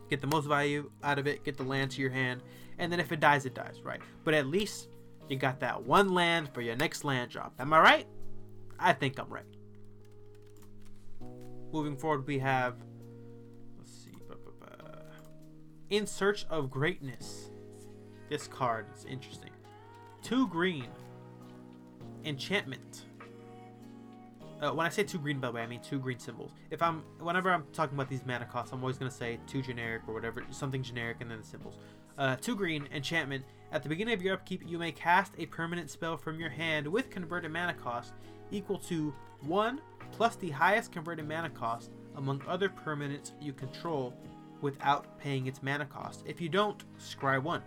Get 0.09 0.21
the 0.21 0.27
most 0.27 0.47
value 0.47 0.91
out 1.03 1.19
of 1.19 1.27
it, 1.27 1.43
get 1.43 1.55
the 1.55 1.63
land 1.63 1.91
to 1.91 2.01
your 2.01 2.09
hand, 2.11 2.41
and 2.79 2.91
then 2.91 2.99
if 2.99 3.11
it 3.11 3.19
dies, 3.19 3.45
it 3.45 3.53
dies, 3.53 3.81
right? 3.83 4.01
But 4.23 4.33
at 4.33 4.47
least 4.47 4.89
you 5.29 5.37
got 5.37 5.59
that 5.61 5.83
one 5.83 6.13
land 6.13 6.49
for 6.53 6.61
your 6.61 6.75
next 6.75 7.03
land 7.03 7.31
drop. 7.31 7.53
Am 7.59 7.71
I 7.73 7.79
right? 7.79 8.07
I 8.79 8.93
think 8.93 9.19
I'm 9.19 9.29
right. 9.29 9.45
Moving 11.71 11.95
forward, 11.95 12.27
we 12.27 12.39
have 12.39 12.75
Let's 13.77 13.91
see. 13.91 14.11
In 15.89 16.07
Search 16.07 16.45
of 16.49 16.71
Greatness. 16.71 17.51
This 18.33 18.47
card 18.47 18.87
is 18.97 19.05
interesting. 19.05 19.51
Two 20.23 20.47
green. 20.47 20.87
Enchantment. 22.25 23.05
Uh, 24.59 24.71
when 24.71 24.87
I 24.87 24.89
say 24.89 25.03
two 25.03 25.19
green, 25.19 25.39
by 25.39 25.49
the 25.49 25.53
way, 25.53 25.61
I 25.61 25.67
mean 25.67 25.81
two 25.81 25.99
green 25.99 26.17
symbols. 26.17 26.49
If 26.71 26.81
I'm, 26.81 27.03
whenever 27.19 27.51
I'm 27.51 27.63
talking 27.73 27.93
about 27.93 28.09
these 28.09 28.25
mana 28.25 28.45
costs, 28.45 28.73
I'm 28.73 28.79
always 28.79 28.97
gonna 28.97 29.11
say 29.11 29.37
two 29.45 29.61
generic 29.61 30.01
or 30.07 30.15
whatever, 30.15 30.43
something 30.49 30.81
generic, 30.81 31.17
and 31.19 31.29
then 31.29 31.41
the 31.41 31.45
symbols. 31.45 31.75
Uh, 32.17 32.35
two 32.37 32.55
green 32.55 32.89
enchantment. 32.91 33.45
At 33.71 33.83
the 33.83 33.89
beginning 33.89 34.15
of 34.15 34.23
your 34.23 34.33
upkeep, 34.33 34.63
you 34.65 34.79
may 34.79 34.91
cast 34.91 35.33
a 35.37 35.45
permanent 35.45 35.91
spell 35.91 36.17
from 36.17 36.39
your 36.39 36.49
hand 36.49 36.87
with 36.87 37.11
converted 37.11 37.51
mana 37.51 37.75
cost 37.75 38.13
equal 38.49 38.79
to 38.79 39.13
one 39.41 39.79
plus 40.11 40.37
the 40.37 40.49
highest 40.49 40.91
converted 40.91 41.27
mana 41.27 41.51
cost 41.51 41.91
among 42.15 42.41
other 42.47 42.67
permanents 42.67 43.33
you 43.39 43.53
control 43.53 44.11
without 44.61 45.19
paying 45.19 45.45
its 45.45 45.61
mana 45.61 45.85
cost. 45.85 46.23
If 46.25 46.41
you 46.41 46.49
don't, 46.49 46.83
scry 46.97 47.39
one. 47.39 47.61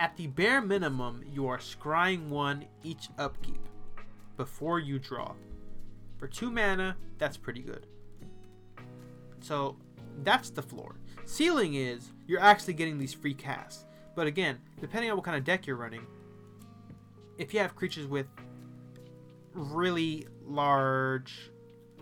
At 0.00 0.16
the 0.16 0.28
bare 0.28 0.62
minimum, 0.62 1.22
you 1.30 1.46
are 1.48 1.58
scrying 1.58 2.28
one 2.28 2.64
each 2.82 3.10
upkeep 3.18 3.68
before 4.38 4.78
you 4.78 4.98
draw. 4.98 5.34
For 6.16 6.26
two 6.26 6.50
mana, 6.50 6.96
that's 7.18 7.36
pretty 7.36 7.60
good. 7.60 7.86
So 9.42 9.76
that's 10.22 10.48
the 10.48 10.62
floor. 10.62 10.94
Ceiling 11.26 11.74
is 11.74 12.12
you're 12.26 12.40
actually 12.40 12.72
getting 12.72 12.96
these 12.96 13.12
free 13.12 13.34
casts. 13.34 13.84
But 14.14 14.26
again, 14.26 14.58
depending 14.80 15.10
on 15.10 15.18
what 15.18 15.26
kind 15.26 15.36
of 15.36 15.44
deck 15.44 15.66
you're 15.66 15.76
running, 15.76 16.06
if 17.36 17.52
you 17.52 17.60
have 17.60 17.76
creatures 17.76 18.06
with 18.06 18.26
really 19.52 20.26
large 20.46 21.50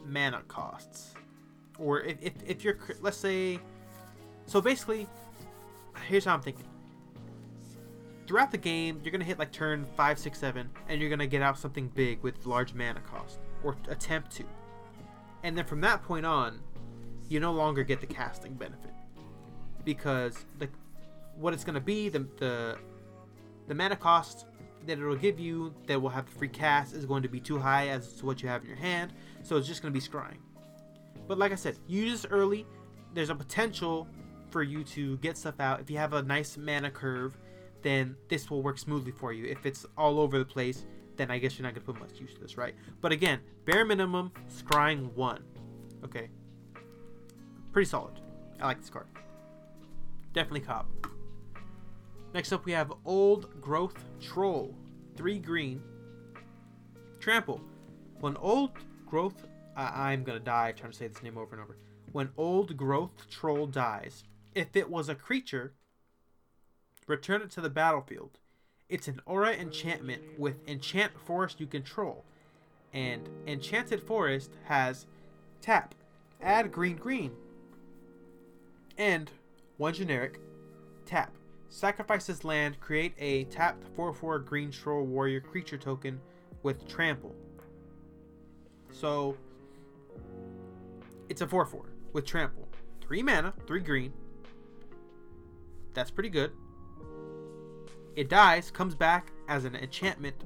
mana 0.06 0.42
costs, 0.46 1.14
or 1.80 2.02
if, 2.02 2.16
if, 2.22 2.32
if 2.46 2.62
you're, 2.62 2.78
let's 3.00 3.16
say, 3.16 3.58
so 4.46 4.60
basically, 4.60 5.08
here's 6.06 6.24
how 6.24 6.34
I'm 6.34 6.42
thinking 6.42 6.67
throughout 8.28 8.50
the 8.50 8.58
game, 8.58 9.00
you're 9.02 9.10
gonna 9.10 9.24
hit 9.24 9.38
like 9.38 9.50
turn 9.50 9.86
five, 9.96 10.18
six, 10.18 10.38
seven, 10.38 10.68
and 10.88 11.00
you're 11.00 11.10
gonna 11.10 11.26
get 11.26 11.40
out 11.40 11.58
something 11.58 11.88
big 11.88 12.22
with 12.22 12.44
large 12.44 12.74
mana 12.74 13.00
cost, 13.00 13.38
or 13.64 13.74
attempt 13.88 14.30
to. 14.32 14.44
And 15.42 15.56
then 15.56 15.64
from 15.64 15.80
that 15.80 16.02
point 16.04 16.26
on, 16.26 16.60
you 17.28 17.40
no 17.40 17.52
longer 17.52 17.82
get 17.82 18.00
the 18.00 18.06
casting 18.06 18.52
benefit 18.52 18.92
because 19.84 20.44
the 20.58 20.68
what 21.36 21.54
it's 21.54 21.64
gonna 21.64 21.80
be 21.80 22.10
the 22.10 22.20
the 22.36 22.76
the 23.66 23.74
mana 23.74 23.96
cost 23.96 24.44
that 24.86 24.98
it'll 24.98 25.16
give 25.16 25.40
you 25.40 25.74
that 25.86 26.00
will 26.00 26.10
have 26.10 26.26
the 26.26 26.32
free 26.32 26.48
cast 26.48 26.94
is 26.94 27.06
going 27.06 27.22
to 27.22 27.28
be 27.28 27.40
too 27.40 27.58
high 27.58 27.88
as 27.88 28.12
to 28.14 28.26
what 28.26 28.42
you 28.42 28.48
have 28.48 28.62
in 28.62 28.68
your 28.68 28.76
hand, 28.76 29.14
so 29.42 29.56
it's 29.56 29.66
just 29.66 29.80
gonna 29.80 29.92
be 29.92 30.00
scrying. 30.00 30.38
But 31.26 31.38
like 31.38 31.52
I 31.52 31.56
said, 31.56 31.78
use 31.86 32.22
this 32.22 32.30
early. 32.30 32.66
There's 33.14 33.30
a 33.30 33.34
potential 33.34 34.06
for 34.50 34.62
you 34.62 34.84
to 34.84 35.16
get 35.18 35.38
stuff 35.38 35.60
out 35.60 35.80
if 35.80 35.90
you 35.90 35.96
have 35.96 36.12
a 36.12 36.22
nice 36.22 36.58
mana 36.58 36.90
curve 36.90 37.36
then 37.82 38.16
this 38.28 38.50
will 38.50 38.62
work 38.62 38.78
smoothly 38.78 39.12
for 39.12 39.32
you. 39.32 39.46
If 39.46 39.66
it's 39.66 39.86
all 39.96 40.20
over 40.20 40.38
the 40.38 40.44
place, 40.44 40.84
then 41.16 41.30
I 41.30 41.38
guess 41.38 41.58
you're 41.58 41.64
not 41.64 41.74
going 41.74 41.86
to 41.86 41.92
put 41.92 42.00
much 42.00 42.20
use 42.20 42.34
to 42.34 42.40
this, 42.40 42.56
right? 42.56 42.74
But 43.00 43.12
again, 43.12 43.40
bare 43.64 43.84
minimum, 43.84 44.32
scrying 44.48 45.12
1. 45.14 45.42
Okay. 46.04 46.28
Pretty 47.72 47.88
solid. 47.88 48.20
I 48.60 48.66
like 48.66 48.80
this 48.80 48.90
card. 48.90 49.06
Definitely 50.32 50.60
cop. 50.60 50.88
Next 52.34 52.52
up, 52.52 52.64
we 52.64 52.72
have 52.72 52.92
Old 53.04 53.60
Growth 53.60 54.04
Troll. 54.20 54.74
3 55.16 55.38
green. 55.38 55.82
Trample. 57.20 57.60
When 58.20 58.36
Old 58.36 58.72
Growth... 59.06 59.44
I'm 59.76 60.24
going 60.24 60.36
to 60.36 60.44
die 60.44 60.72
trying 60.72 60.90
to 60.90 60.98
say 60.98 61.06
this 61.06 61.22
name 61.22 61.38
over 61.38 61.54
and 61.54 61.62
over. 61.62 61.76
When 62.10 62.30
Old 62.36 62.76
Growth 62.76 63.30
Troll 63.30 63.66
dies, 63.66 64.24
if 64.56 64.74
it 64.74 64.90
was 64.90 65.08
a 65.08 65.14
creature, 65.14 65.72
Return 67.08 67.40
it 67.40 67.50
to 67.52 67.62
the 67.62 67.70
battlefield. 67.70 68.38
It's 68.88 69.08
an 69.08 69.20
aura 69.26 69.52
enchantment 69.52 70.22
with 70.38 70.56
enchant 70.68 71.12
forest 71.26 71.58
you 71.58 71.66
control. 71.66 72.24
And 72.92 73.28
enchanted 73.46 74.02
forest 74.02 74.52
has 74.64 75.06
tap, 75.60 75.94
add 76.40 76.70
green 76.70 76.96
green. 76.96 77.32
And 78.98 79.30
one 79.78 79.94
generic, 79.94 80.38
tap. 81.06 81.34
Sacrifice 81.70 82.26
this 82.26 82.44
land, 82.44 82.78
create 82.80 83.14
a 83.18 83.44
tapped 83.44 83.84
4 83.96 84.12
4 84.12 84.38
green 84.40 84.70
troll 84.70 85.04
warrior 85.04 85.40
creature 85.40 85.78
token 85.78 86.20
with 86.62 86.86
trample. 86.88 87.34
So 88.90 89.36
it's 91.28 91.40
a 91.40 91.46
4 91.46 91.64
4 91.64 91.86
with 92.12 92.26
trample. 92.26 92.68
3 93.02 93.22
mana, 93.22 93.54
3 93.66 93.80
green. 93.80 94.12
That's 95.94 96.10
pretty 96.10 96.30
good. 96.30 96.52
It 98.18 98.28
dies, 98.28 98.72
comes 98.72 98.96
back 98.96 99.30
as 99.46 99.64
an 99.64 99.76
enchantment 99.76 100.42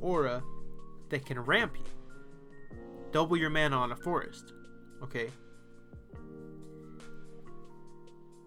aura 0.00 0.40
that 1.08 1.26
can 1.26 1.40
ramp 1.40 1.74
you. 1.76 2.78
Double 3.10 3.36
your 3.36 3.50
mana 3.50 3.74
on 3.76 3.90
a 3.90 3.96
forest. 3.96 4.52
Okay. 5.02 5.28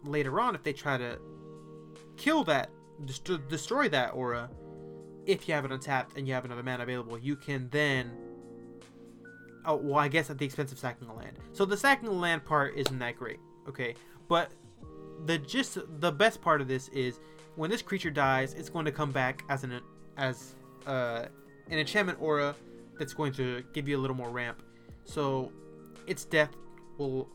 Later 0.05 0.39
on, 0.39 0.55
if 0.55 0.63
they 0.63 0.71
try 0.71 0.97
to 0.97 1.19
kill 2.15 2.45
that, 2.45 2.69
dest- 3.03 3.49
destroy 3.49 3.89
that 3.89 4.13
aura, 4.13 4.49
if 5.25 5.49
you 5.49 5.53
have 5.53 5.65
it 5.65 5.73
untapped 5.73 6.17
and 6.17 6.25
you 6.25 6.33
have 6.33 6.45
another 6.45 6.63
mana 6.63 6.83
available, 6.83 7.17
you 7.17 7.35
can 7.35 7.67
then. 7.71 8.09
Oh, 9.65 9.75
well, 9.75 9.99
I 9.99 10.07
guess 10.07 10.29
at 10.29 10.37
the 10.37 10.45
expense 10.45 10.71
of 10.71 10.79
sacking 10.79 11.09
a 11.09 11.13
land. 11.13 11.39
So 11.51 11.65
the 11.65 11.75
sacking 11.75 12.07
the 12.07 12.15
land 12.15 12.45
part 12.45 12.77
isn't 12.77 12.99
that 12.99 13.17
great, 13.17 13.41
okay? 13.67 13.95
But 14.29 14.51
the 15.25 15.39
just 15.39 15.77
the 15.99 16.13
best 16.13 16.41
part 16.41 16.61
of 16.61 16.69
this 16.69 16.87
is 16.87 17.19
when 17.55 17.69
this 17.69 17.81
creature 17.81 18.09
dies, 18.09 18.53
it's 18.53 18.69
going 18.69 18.85
to 18.85 18.91
come 18.91 19.11
back 19.11 19.43
as 19.49 19.63
an 19.63 19.79
as 20.17 20.55
uh, 20.85 21.25
an 21.69 21.79
enchantment 21.79 22.21
aura 22.21 22.55
that's 22.97 23.13
going 23.13 23.33
to 23.33 23.63
give 23.73 23.87
you 23.87 23.97
a 23.97 24.01
little 24.01 24.15
more 24.15 24.29
ramp. 24.29 24.61
So 25.05 25.51
its 26.07 26.25
death 26.25 26.55
will 26.97 27.29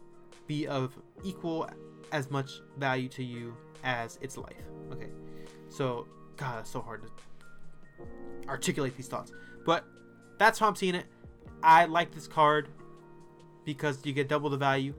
be 0.46 0.66
of 0.66 0.96
equal 1.24 1.68
as 2.12 2.30
much 2.30 2.50
value 2.78 3.08
to 3.10 3.24
you 3.24 3.56
as 3.84 4.18
its 4.20 4.36
life. 4.36 4.54
Okay. 4.92 5.08
So 5.68 6.06
God, 6.36 6.60
it's 6.60 6.70
so 6.70 6.80
hard 6.80 7.02
to 7.02 8.48
articulate 8.48 8.96
these 8.96 9.08
thoughts. 9.08 9.32
But 9.64 9.84
that's 10.38 10.58
how 10.58 10.66
I'm 10.66 10.76
seeing 10.76 10.94
it. 10.94 11.06
I 11.62 11.84
like 11.84 12.12
this 12.12 12.26
card 12.26 12.68
because 13.64 14.04
you 14.04 14.12
get 14.12 14.28
double 14.28 14.48
the 14.50 14.56
value. 14.56 14.94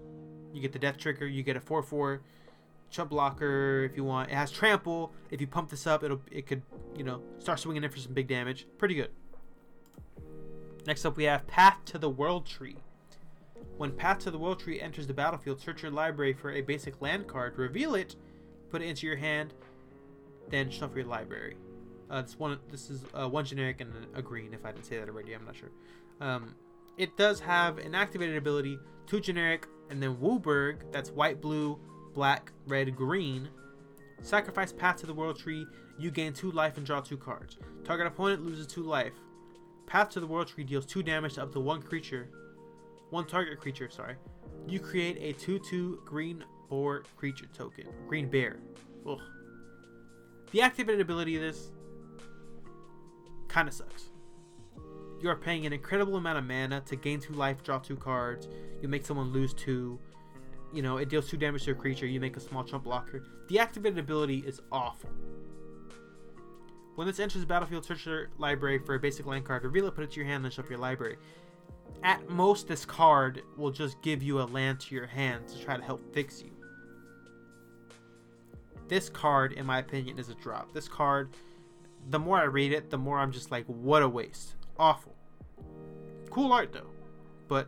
You 0.53 0.61
get 0.61 0.73
the 0.73 0.79
death 0.79 0.97
trigger, 0.97 1.27
you 1.27 1.43
get 1.43 1.55
a 1.55 1.61
4 1.61 1.81
4 1.81 2.21
chump 2.91 3.09
blocker 3.09 3.83
if 3.89 3.97
you 3.97 4.03
want. 4.03 4.29
It 4.29 4.35
has 4.35 4.51
trample. 4.51 5.11
If 5.31 5.41
you 5.41 5.47
pump 5.47 5.69
this 5.69 5.87
up, 5.87 6.03
it'll 6.03 6.21
it 6.31 6.45
could 6.45 6.61
you 6.95 7.03
know 7.03 7.21
start 7.39 7.59
swinging 7.59 7.83
in 7.83 7.89
for 7.89 7.97
some 7.97 8.13
big 8.13 8.27
damage. 8.27 8.67
Pretty 8.77 8.95
good. 8.95 9.09
Next 10.85 11.05
up, 11.05 11.15
we 11.15 11.25
have 11.25 11.47
Path 11.47 11.77
to 11.85 11.97
the 11.97 12.09
World 12.09 12.45
Tree. 12.45 12.77
When 13.77 13.91
Path 13.91 14.19
to 14.19 14.31
the 14.31 14.37
World 14.37 14.59
Tree 14.59 14.81
enters 14.81 15.07
the 15.07 15.13
battlefield, 15.13 15.59
search 15.59 15.83
your 15.83 15.91
library 15.91 16.33
for 16.33 16.51
a 16.51 16.61
basic 16.61 17.01
land 17.01 17.27
card, 17.27 17.57
reveal 17.57 17.95
it, 17.95 18.15
put 18.69 18.81
it 18.81 18.85
into 18.85 19.05
your 19.05 19.15
hand, 19.15 19.53
then 20.49 20.69
shuffle 20.69 20.97
your 20.97 21.07
library. 21.07 21.57
Uh, 22.09 22.21
this 22.21 22.37
one, 22.37 22.59
this 22.69 22.89
is 22.89 23.05
uh, 23.13 23.27
one 23.27 23.45
generic 23.45 23.79
and 23.79 23.91
a 24.15 24.21
green. 24.21 24.53
If 24.53 24.65
I 24.65 24.71
didn't 24.71 24.85
say 24.85 24.99
that 24.99 25.07
already, 25.07 25.33
I'm 25.33 25.45
not 25.45 25.55
sure. 25.55 25.69
Um, 26.19 26.55
it 26.97 27.15
does 27.15 27.39
have 27.39 27.77
an 27.77 27.95
activated 27.95 28.37
ability, 28.37 28.77
two 29.07 29.19
generic, 29.19 29.67
and 29.89 30.01
then 30.01 30.17
WUBRG. 30.17 30.91
That's 30.91 31.09
white, 31.11 31.41
blue, 31.41 31.79
black, 32.13 32.51
red, 32.67 32.95
green. 32.95 33.49
Sacrifice 34.21 34.71
Path 34.71 34.97
to 34.97 35.07
the 35.07 35.13
World 35.13 35.37
Tree. 35.37 35.65
You 35.97 36.11
gain 36.11 36.33
2 36.33 36.51
life 36.51 36.77
and 36.77 36.85
draw 36.85 37.01
2 37.01 37.17
cards. 37.17 37.57
Target 37.83 38.07
opponent 38.07 38.45
loses 38.45 38.67
2 38.67 38.83
life. 38.83 39.13
Path 39.87 40.09
to 40.11 40.19
the 40.19 40.27
World 40.27 40.47
Tree 40.47 40.63
deals 40.63 40.85
2 40.85 41.03
damage 41.03 41.35
to 41.35 41.43
up 41.43 41.53
to 41.53 41.59
1 41.59 41.81
creature. 41.81 42.29
1 43.09 43.25
target 43.25 43.59
creature, 43.59 43.89
sorry. 43.89 44.15
You 44.67 44.79
create 44.79 45.17
a 45.19 45.33
2 45.39 45.59
2 45.59 46.03
green 46.05 46.43
boar 46.69 47.03
creature 47.17 47.47
token. 47.53 47.87
Green 48.07 48.29
bear. 48.29 48.59
Ugh. 49.07 49.19
The 50.51 50.61
activated 50.61 51.01
ability 51.01 51.35
of 51.35 51.41
this 51.41 51.71
kind 53.47 53.67
of 53.67 53.73
sucks. 53.73 54.11
You 55.21 55.29
are 55.29 55.35
paying 55.35 55.65
an 55.65 55.73
incredible 55.73 56.15
amount 56.15 56.39
of 56.39 56.45
mana 56.45 56.81
to 56.81 56.95
gain 56.95 57.19
2 57.19 57.33
life, 57.33 57.63
draw 57.63 57.79
2 57.79 57.95
cards. 57.95 58.47
You 58.81 58.87
make 58.87 59.05
someone 59.05 59.31
lose 59.31 59.53
2 59.53 59.99
you 60.73 60.81
know, 60.81 60.97
it 60.97 61.09
deals 61.09 61.29
2 61.29 61.37
damage 61.37 61.63
to 61.63 61.71
a 61.71 61.75
creature, 61.75 62.05
you 62.05 62.19
make 62.19 62.37
a 62.37 62.39
small 62.39 62.63
chump 62.63 62.83
blocker. 62.83 63.23
The 63.47 63.59
activated 63.59 63.99
ability 63.99 64.43
is 64.45 64.61
awful. 64.71 65.09
When 66.95 67.07
this 67.07 67.19
enters 67.19 67.41
the 67.41 67.47
battlefield, 67.47 67.85
search 67.85 68.05
your 68.05 68.29
library 68.37 68.79
for 68.79 68.95
a 68.95 68.99
basic 68.99 69.25
land 69.25 69.45
card, 69.45 69.63
reveal 69.63 69.87
it, 69.87 69.95
put 69.95 70.03
it 70.03 70.11
to 70.11 70.19
your 70.19 70.27
hand, 70.27 70.43
then 70.43 70.51
shuffle 70.51 70.71
your 70.71 70.79
library. 70.79 71.17
At 72.03 72.29
most, 72.29 72.67
this 72.67 72.85
card 72.85 73.41
will 73.57 73.71
just 73.71 74.01
give 74.01 74.21
you 74.21 74.41
a 74.41 74.43
land 74.43 74.79
to 74.81 74.95
your 74.95 75.05
hand 75.05 75.47
to 75.49 75.63
try 75.63 75.77
to 75.77 75.83
help 75.83 76.01
fix 76.13 76.41
you. 76.41 76.51
This 78.87 79.09
card, 79.09 79.53
in 79.53 79.65
my 79.65 79.79
opinion, 79.79 80.19
is 80.19 80.29
a 80.29 80.35
drop. 80.35 80.73
This 80.73 80.87
card, 80.87 81.29
the 82.09 82.19
more 82.19 82.37
I 82.37 82.43
read 82.43 82.73
it, 82.73 82.89
the 82.89 82.97
more 82.97 83.19
I'm 83.19 83.31
just 83.31 83.51
like, 83.51 83.65
what 83.67 84.03
a 84.03 84.09
waste. 84.09 84.55
Awful. 84.77 85.15
Cool 86.29 86.51
art 86.51 86.73
though, 86.73 86.89
but 87.47 87.67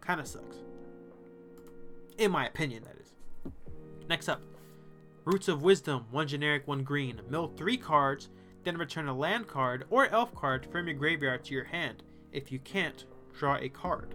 kind 0.00 0.20
of 0.20 0.26
sucks. 0.26 0.56
In 2.18 2.30
my 2.30 2.46
opinion, 2.46 2.84
that 2.84 2.96
is. 2.96 3.12
Next 4.08 4.28
up, 4.28 4.42
Roots 5.24 5.48
of 5.48 5.62
Wisdom, 5.62 6.06
one 6.10 6.26
generic, 6.26 6.66
one 6.66 6.82
green. 6.82 7.20
Mill 7.28 7.48
three 7.56 7.76
cards, 7.76 8.28
then 8.64 8.76
return 8.76 9.08
a 9.08 9.16
land 9.16 9.48
card 9.48 9.84
or 9.90 10.08
elf 10.08 10.34
card 10.34 10.66
from 10.70 10.86
your 10.86 10.96
graveyard 10.96 11.44
to 11.44 11.54
your 11.54 11.64
hand. 11.64 12.02
If 12.32 12.50
you 12.50 12.58
can't, 12.58 13.04
draw 13.38 13.56
a 13.56 13.68
card. 13.68 14.14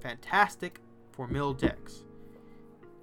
Fantastic 0.00 0.80
for 1.12 1.26
mill 1.26 1.54
decks. 1.54 2.04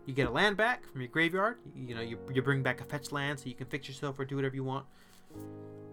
You 0.05 0.13
get 0.13 0.27
a 0.27 0.31
land 0.31 0.57
back 0.57 0.85
from 0.91 1.01
your 1.01 1.09
graveyard. 1.09 1.57
You 1.75 1.95
know, 1.95 2.01
you, 2.01 2.17
you 2.33 2.41
bring 2.41 2.63
back 2.63 2.81
a 2.81 2.83
fetch 2.83 3.11
land 3.11 3.39
so 3.39 3.47
you 3.47 3.55
can 3.55 3.67
fix 3.67 3.87
yourself 3.87 4.17
or 4.19 4.25
do 4.25 4.35
whatever 4.35 4.55
you 4.55 4.63
want. 4.63 4.85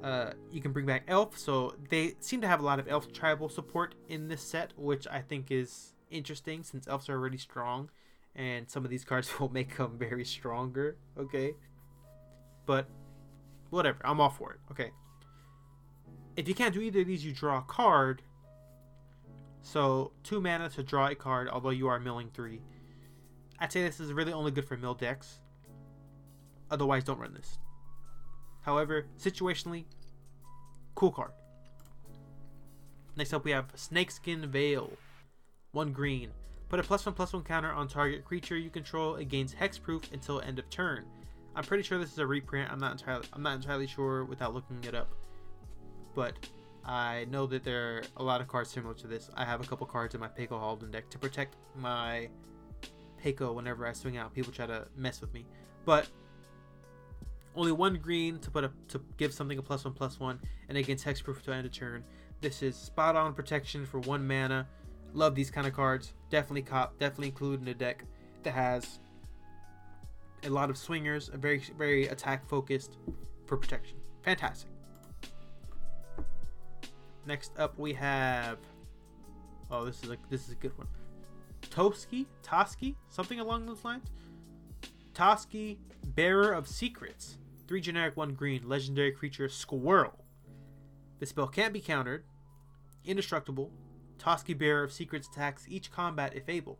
Uh, 0.02 0.32
you 0.50 0.60
can 0.60 0.72
bring 0.72 0.86
back 0.86 1.02
elf, 1.08 1.36
so 1.36 1.74
they 1.90 2.14
seem 2.20 2.40
to 2.40 2.48
have 2.48 2.60
a 2.60 2.62
lot 2.62 2.78
of 2.78 2.88
elf 2.88 3.12
tribal 3.12 3.48
support 3.48 3.94
in 4.08 4.28
this 4.28 4.40
set, 4.42 4.72
which 4.76 5.06
I 5.06 5.20
think 5.20 5.50
is 5.50 5.92
interesting 6.10 6.62
since 6.62 6.86
elves 6.88 7.08
are 7.08 7.14
already 7.14 7.38
strong, 7.38 7.90
and 8.34 8.68
some 8.70 8.84
of 8.84 8.90
these 8.90 9.04
cards 9.04 9.28
will 9.40 9.52
make 9.52 9.76
them 9.76 9.98
very 9.98 10.24
stronger. 10.24 10.96
Okay, 11.18 11.54
but 12.66 12.86
whatever, 13.70 13.98
I'm 14.04 14.20
all 14.20 14.30
for 14.30 14.52
it. 14.52 14.60
Okay, 14.70 14.90
if 16.36 16.48
you 16.48 16.54
can't 16.54 16.74
do 16.74 16.80
either 16.80 17.00
of 17.00 17.06
these, 17.06 17.24
you 17.24 17.32
draw 17.32 17.58
a 17.58 17.62
card. 17.62 18.22
So 19.62 20.12
two 20.22 20.40
mana 20.40 20.68
to 20.70 20.82
draw 20.82 21.08
a 21.08 21.14
card, 21.14 21.48
although 21.48 21.70
you 21.70 21.88
are 21.88 21.98
milling 21.98 22.30
three. 22.32 22.60
I'd 23.58 23.72
say 23.72 23.82
this 23.82 24.00
is 24.00 24.12
really 24.12 24.32
only 24.32 24.50
good 24.50 24.66
for 24.66 24.76
mill 24.76 24.94
decks. 24.94 25.40
Otherwise, 26.70 27.04
don't 27.04 27.18
run 27.18 27.32
this. 27.32 27.58
However, 28.60 29.06
situationally, 29.18 29.84
cool 30.94 31.10
card. 31.10 31.30
Next 33.16 33.32
up, 33.32 33.44
we 33.44 33.52
have 33.52 33.72
Snakeskin 33.74 34.46
Veil. 34.50 34.90
One 35.76 35.92
green. 35.92 36.30
Put 36.70 36.80
a 36.80 36.82
plus 36.82 37.04
one 37.04 37.14
plus 37.14 37.34
one 37.34 37.42
counter 37.42 37.70
on 37.70 37.86
target 37.86 38.24
creature 38.24 38.56
you 38.56 38.70
control 38.70 39.16
against 39.16 39.54
hexproof 39.54 40.10
until 40.10 40.40
end 40.40 40.58
of 40.58 40.70
turn. 40.70 41.04
I'm 41.54 41.64
pretty 41.64 41.82
sure 41.82 41.98
this 41.98 42.10
is 42.10 42.18
a 42.18 42.26
reprint. 42.26 42.72
I'm 42.72 42.78
not 42.78 42.92
entirely 42.92 43.26
I'm 43.34 43.42
not 43.42 43.56
entirely 43.56 43.86
sure 43.86 44.24
without 44.24 44.54
looking 44.54 44.82
it 44.84 44.94
up. 44.94 45.12
But 46.14 46.32
I 46.82 47.26
know 47.28 47.44
that 47.48 47.62
there 47.62 47.98
are 47.98 48.02
a 48.16 48.22
lot 48.22 48.40
of 48.40 48.48
cards 48.48 48.70
similar 48.70 48.94
to 48.94 49.06
this. 49.06 49.28
I 49.34 49.44
have 49.44 49.60
a 49.60 49.64
couple 49.64 49.86
cards 49.86 50.14
in 50.14 50.20
my 50.22 50.28
Pako 50.28 50.52
Haldan 50.52 50.90
deck 50.90 51.10
to 51.10 51.18
protect 51.18 51.56
my 51.76 52.30
Pako 53.22 53.54
whenever 53.54 53.86
I 53.86 53.92
swing 53.92 54.16
out. 54.16 54.32
People 54.32 54.54
try 54.54 54.64
to 54.64 54.88
mess 54.96 55.20
with 55.20 55.34
me. 55.34 55.44
But 55.84 56.08
only 57.54 57.72
one 57.72 57.98
green 57.98 58.38
to 58.38 58.50
put 58.50 58.64
a 58.64 58.70
to 58.88 59.02
give 59.18 59.34
something 59.34 59.58
a 59.58 59.62
plus 59.62 59.84
one 59.84 59.92
plus 59.92 60.18
one, 60.18 60.40
and 60.70 60.78
against 60.78 61.04
hexproof 61.04 61.42
to 61.42 61.52
end 61.52 61.66
a 61.66 61.68
turn. 61.68 62.02
This 62.40 62.62
is 62.62 62.76
spot 62.76 63.14
on 63.14 63.34
protection 63.34 63.84
for 63.84 64.00
one 64.00 64.26
mana. 64.26 64.66
Love 65.14 65.34
these 65.34 65.50
kind 65.50 65.66
of 65.66 65.72
cards. 65.72 66.12
Definitely 66.30 66.62
cop. 66.62 66.98
Definitely 66.98 67.28
include 67.28 67.62
in 67.62 67.68
a 67.68 67.74
deck 67.74 68.04
that 68.42 68.52
has 68.52 68.98
a 70.44 70.50
lot 70.50 70.70
of 70.70 70.76
swingers, 70.76 71.30
a 71.32 71.36
very 71.36 71.62
very 71.76 72.06
attack 72.08 72.46
focused 72.48 72.98
for 73.46 73.56
protection. 73.56 73.96
Fantastic. 74.22 74.70
Next 77.26 77.52
up 77.58 77.78
we 77.78 77.92
have. 77.94 78.58
Oh, 79.70 79.84
this 79.84 80.02
is 80.02 80.10
a 80.10 80.16
this 80.30 80.46
is 80.46 80.52
a 80.52 80.56
good 80.56 80.76
one. 80.78 80.86
Toski, 81.62 82.26
Toski, 82.42 82.94
something 83.08 83.40
along 83.40 83.66
those 83.66 83.84
lines. 83.84 84.06
Toski, 85.14 85.78
Bearer 86.14 86.52
of 86.52 86.68
Secrets. 86.68 87.38
Three 87.66 87.80
generic, 87.80 88.16
one 88.16 88.34
green, 88.34 88.68
legendary 88.68 89.10
creature, 89.10 89.48
Squirrel. 89.48 90.24
The 91.18 91.26
spell 91.26 91.48
can't 91.48 91.72
be 91.72 91.80
countered. 91.80 92.24
Indestructible. 93.04 93.72
Toski 94.18 94.56
Bearer 94.56 94.84
of 94.84 94.92
Secrets 94.92 95.28
attacks 95.28 95.66
each 95.68 95.90
combat 95.90 96.34
if 96.34 96.48
able. 96.48 96.78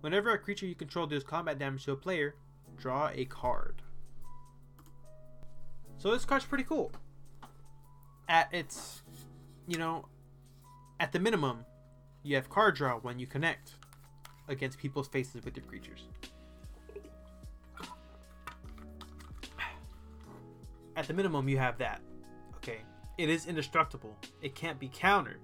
Whenever 0.00 0.30
a 0.30 0.38
creature 0.38 0.66
you 0.66 0.74
control 0.74 1.06
deals 1.06 1.24
combat 1.24 1.58
damage 1.58 1.84
to 1.84 1.92
a 1.92 1.96
player, 1.96 2.36
draw 2.76 3.10
a 3.14 3.24
card. 3.24 3.82
So 5.98 6.10
this 6.10 6.24
card's 6.24 6.44
pretty 6.44 6.64
cool. 6.64 6.92
At 8.28 8.52
its, 8.52 9.02
you 9.66 9.78
know, 9.78 10.06
at 11.00 11.12
the 11.12 11.18
minimum, 11.18 11.64
you 12.22 12.36
have 12.36 12.48
card 12.48 12.74
draw 12.74 12.98
when 12.98 13.18
you 13.18 13.26
connect 13.26 13.74
against 14.48 14.78
people's 14.78 15.08
faces 15.08 15.44
with 15.44 15.56
your 15.56 15.64
creatures. 15.64 16.04
at 20.96 21.06
the 21.06 21.14
minimum, 21.14 21.48
you 21.48 21.58
have 21.58 21.78
that. 21.78 22.00
Okay. 22.56 22.80
It 23.18 23.30
is 23.30 23.46
indestructible. 23.46 24.16
It 24.42 24.54
can't 24.54 24.78
be 24.78 24.88
countered. 24.88 25.40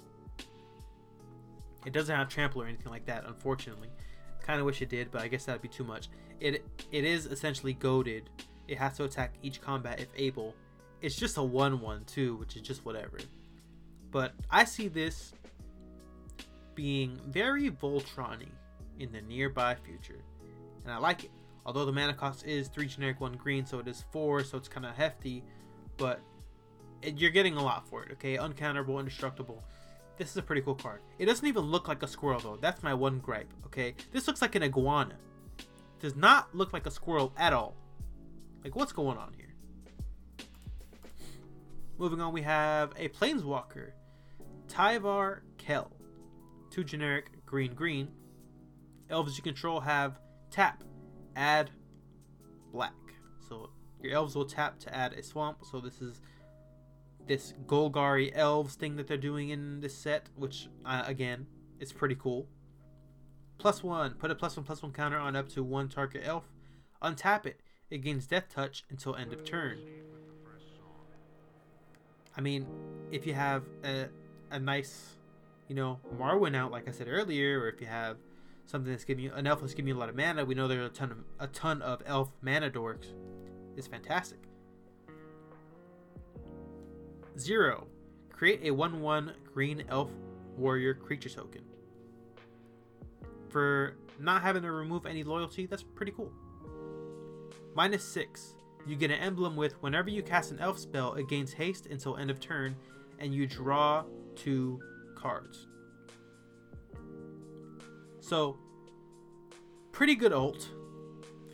It 1.85 1.93
doesn't 1.93 2.15
have 2.15 2.29
trample 2.29 2.63
or 2.63 2.67
anything 2.67 2.91
like 2.91 3.07
that, 3.07 3.25
unfortunately. 3.27 3.91
Kind 4.41 4.61
of 4.61 4.67
wish 4.67 4.83
it 4.83 4.89
did, 4.89 5.11
but 5.11 5.23
I 5.23 5.29
guess 5.29 5.45
that'd 5.45 5.63
be 5.63 5.69
too 5.69 5.85
much. 5.85 6.09
It 6.41 6.65
it 6.91 7.05
is 7.05 7.27
essentially 7.27 7.75
goaded. 7.75 8.31
It 8.69 8.79
has 8.79 8.97
to 8.97 9.05
attack 9.05 9.35
each 9.43 9.61
combat 9.61 10.01
if 10.01 10.09
able. 10.17 10.55
It's 11.01 11.17
just 11.17 11.37
a 11.37 11.43
one-one 11.43 12.05
too, 12.05 12.37
which 12.37 12.57
is 12.57 12.63
just 12.63 12.85
whatever. 12.85 13.19
But 14.11 14.35
I 14.51 14.65
see 14.65 14.89
this 14.89 15.33
being 16.75 17.21
very 17.29 17.71
Voltron-y 17.71 18.49
in 18.99 19.13
the 19.13 19.21
nearby 19.23 19.75
future, 19.75 20.23
and 20.85 20.93
I 20.93 20.99
like 20.99 21.25
it. 21.25 21.31
Although 21.65 21.85
the 21.85 21.93
mana 21.93 22.15
cost 22.15 22.45
is 22.45 22.69
3 22.69 22.87
generic, 22.87 23.21
1 23.21 23.35
green, 23.35 23.65
so 23.65 23.79
it 23.79 23.87
is 23.87 24.05
4, 24.11 24.43
so 24.43 24.59
it's 24.59 24.69
kind 24.69 24.85
of 24.85 24.95
hefty, 24.97 25.45
but 25.97 26.21
you're 27.03 27.31
getting 27.31 27.57
a 27.57 27.63
lot 27.63 27.89
for 27.89 28.03
it, 28.05 28.13
okay? 28.13 28.37
Uncounterable, 28.37 28.99
indestructible. 28.99 29.63
This 30.23 30.31
is 30.31 30.37
a 30.37 30.43
pretty 30.43 30.63
cool 30.63 30.77
card. 30.77 31.01
It 31.19 31.27
doesn't 31.27 31.45
even 31.45 31.65
look 31.65 31.89
like 31.89 32.05
a 32.05 32.07
squirrel, 32.07 32.39
though. 32.39 32.57
That's 32.61 32.85
my 32.85 32.95
one 32.95 33.19
gripe, 33.19 33.53
okay? 33.67 33.97
This 34.13 34.29
looks 34.29 34.41
like 34.41 34.55
an 34.55 34.63
iguana. 34.63 35.17
Does 35.99 36.15
not 36.15 36.55
look 36.55 36.73
like 36.73 36.87
a 36.87 36.93
squirrel 36.93 37.33
at 37.37 37.53
all. 37.53 37.75
Like, 38.63 38.77
what's 38.77 38.93
going 38.93 39.19
on 39.19 39.35
here? 39.37 39.53
Moving 41.99 42.21
on, 42.21 42.33
we 42.33 42.43
have 42.43 42.93
a 42.97 43.09
Planeswalker. 43.09 43.91
Tyvar 44.69 45.41
Kell. 45.59 45.91
Two 46.71 46.85
generic, 46.85 47.45
green, 47.45 47.75
green. 47.75 48.07
Elves 49.11 49.37
you 49.37 49.43
control 49.43 49.81
have 49.81 50.21
tap, 50.53 50.85
add 51.35 51.69
black. 52.71 52.95
So 53.49 53.71
your 54.01 54.15
elves 54.15 54.37
will 54.37 54.45
tap 54.45 54.79
to 54.81 54.95
add 54.95 55.15
a 55.15 55.23
swamp. 55.25 55.65
So 55.69 55.81
this 55.81 56.01
is 56.01 56.21
this 57.27 57.55
Golgari 57.67 58.31
elves 58.35 58.75
thing 58.75 58.97
that 58.97 59.07
they're 59.07 59.17
doing 59.17 59.51
in 59.51 59.81
this 59.81 59.97
set, 59.97 60.29
which 60.37 60.69
uh, 60.85 61.05
again 61.07 61.47
is 61.81 61.93
pretty 61.93 62.15
cool. 62.15 62.49
Plus 63.59 63.83
one, 63.83 64.15
put 64.15 64.31
a 64.31 64.35
plus 64.35 64.57
one 64.57 64.65
plus 64.65 64.83
one 64.83 64.93
counter 64.93 65.19
on 65.19 65.37
up 65.37 65.49
to 65.51 65.63
one 65.63 65.89
target 65.89 66.23
elf. 66.25 66.45
Untap 67.03 67.47
it. 67.47 67.61
It 67.91 67.99
gains 67.99 68.27
death 68.27 68.49
touch 68.49 68.85
until 68.91 69.15
end 69.15 69.33
of 69.33 69.45
turn. 69.45 69.79
I 72.37 72.41
mean, 72.41 72.67
if 73.11 73.27
you 73.27 73.35
have 73.35 73.65
a, 73.85 74.09
a 74.51 74.59
nice, 74.59 75.17
you 75.69 75.75
know, 75.75 76.01
Marwyn 76.19 76.57
out, 76.57 76.73
like 76.73 76.89
I 76.89 76.91
said 76.91 77.07
earlier, 77.09 77.61
or 77.61 77.69
if 77.69 77.81
you 77.81 77.87
have 77.87 78.17
something 78.67 78.91
that's 78.91 79.05
giving 79.05 79.25
you 79.25 79.33
an 79.35 79.47
elf 79.47 79.61
that's 79.61 79.75
giving 79.75 79.89
you 79.89 79.97
a 79.97 80.01
lot 80.01 80.09
of 80.09 80.17
mana. 80.17 80.45
We 80.45 80.55
know 80.55 80.69
there 80.69 80.83
are 80.83 80.87
a 80.87 80.89
ton 80.89 81.11
of 81.13 81.19
a 81.39 81.47
ton 81.49 81.83
of 81.83 82.03
elf 82.07 82.33
mana 82.41 82.71
dorks. 82.71 83.13
It's 83.77 83.87
fantastic. 83.87 84.39
Zero. 87.39 87.87
Create 88.31 88.61
a 88.65 88.71
1 88.71 89.01
1 89.01 89.33
green 89.53 89.85
elf 89.89 90.11
warrior 90.57 90.95
creature 90.95 91.29
token. 91.29 91.63
For 93.49 93.97
not 94.19 94.43
having 94.43 94.63
to 94.63 94.73
remove 94.73 95.07
any 95.07 95.25
loyalty, 95.25 95.67
that's 95.67 95.83
pretty 95.83 96.13
cool. 96.13 96.33
Minus 97.75 98.05
6. 98.05 98.55
You 98.87 98.97
get 98.97 99.11
an 99.11 99.19
emblem 99.19 99.57
with 99.57 99.75
whenever 99.83 100.11
you 100.11 100.23
cast 100.23 100.51
an 100.51 100.59
elf 100.59 100.79
spell, 100.79 101.15
it 101.15 101.29
gains 101.29 101.53
haste 101.53 101.87
until 101.87 102.17
end 102.17 102.31
of 102.31 102.41
turn, 102.41 102.75
and 103.19 103.33
you 103.33 103.47
draw 103.47 104.05
two 104.35 104.81
cards. 105.15 105.69
So, 108.21 108.59
pretty 109.93 110.15
good 110.15 110.33
ult 110.33 110.69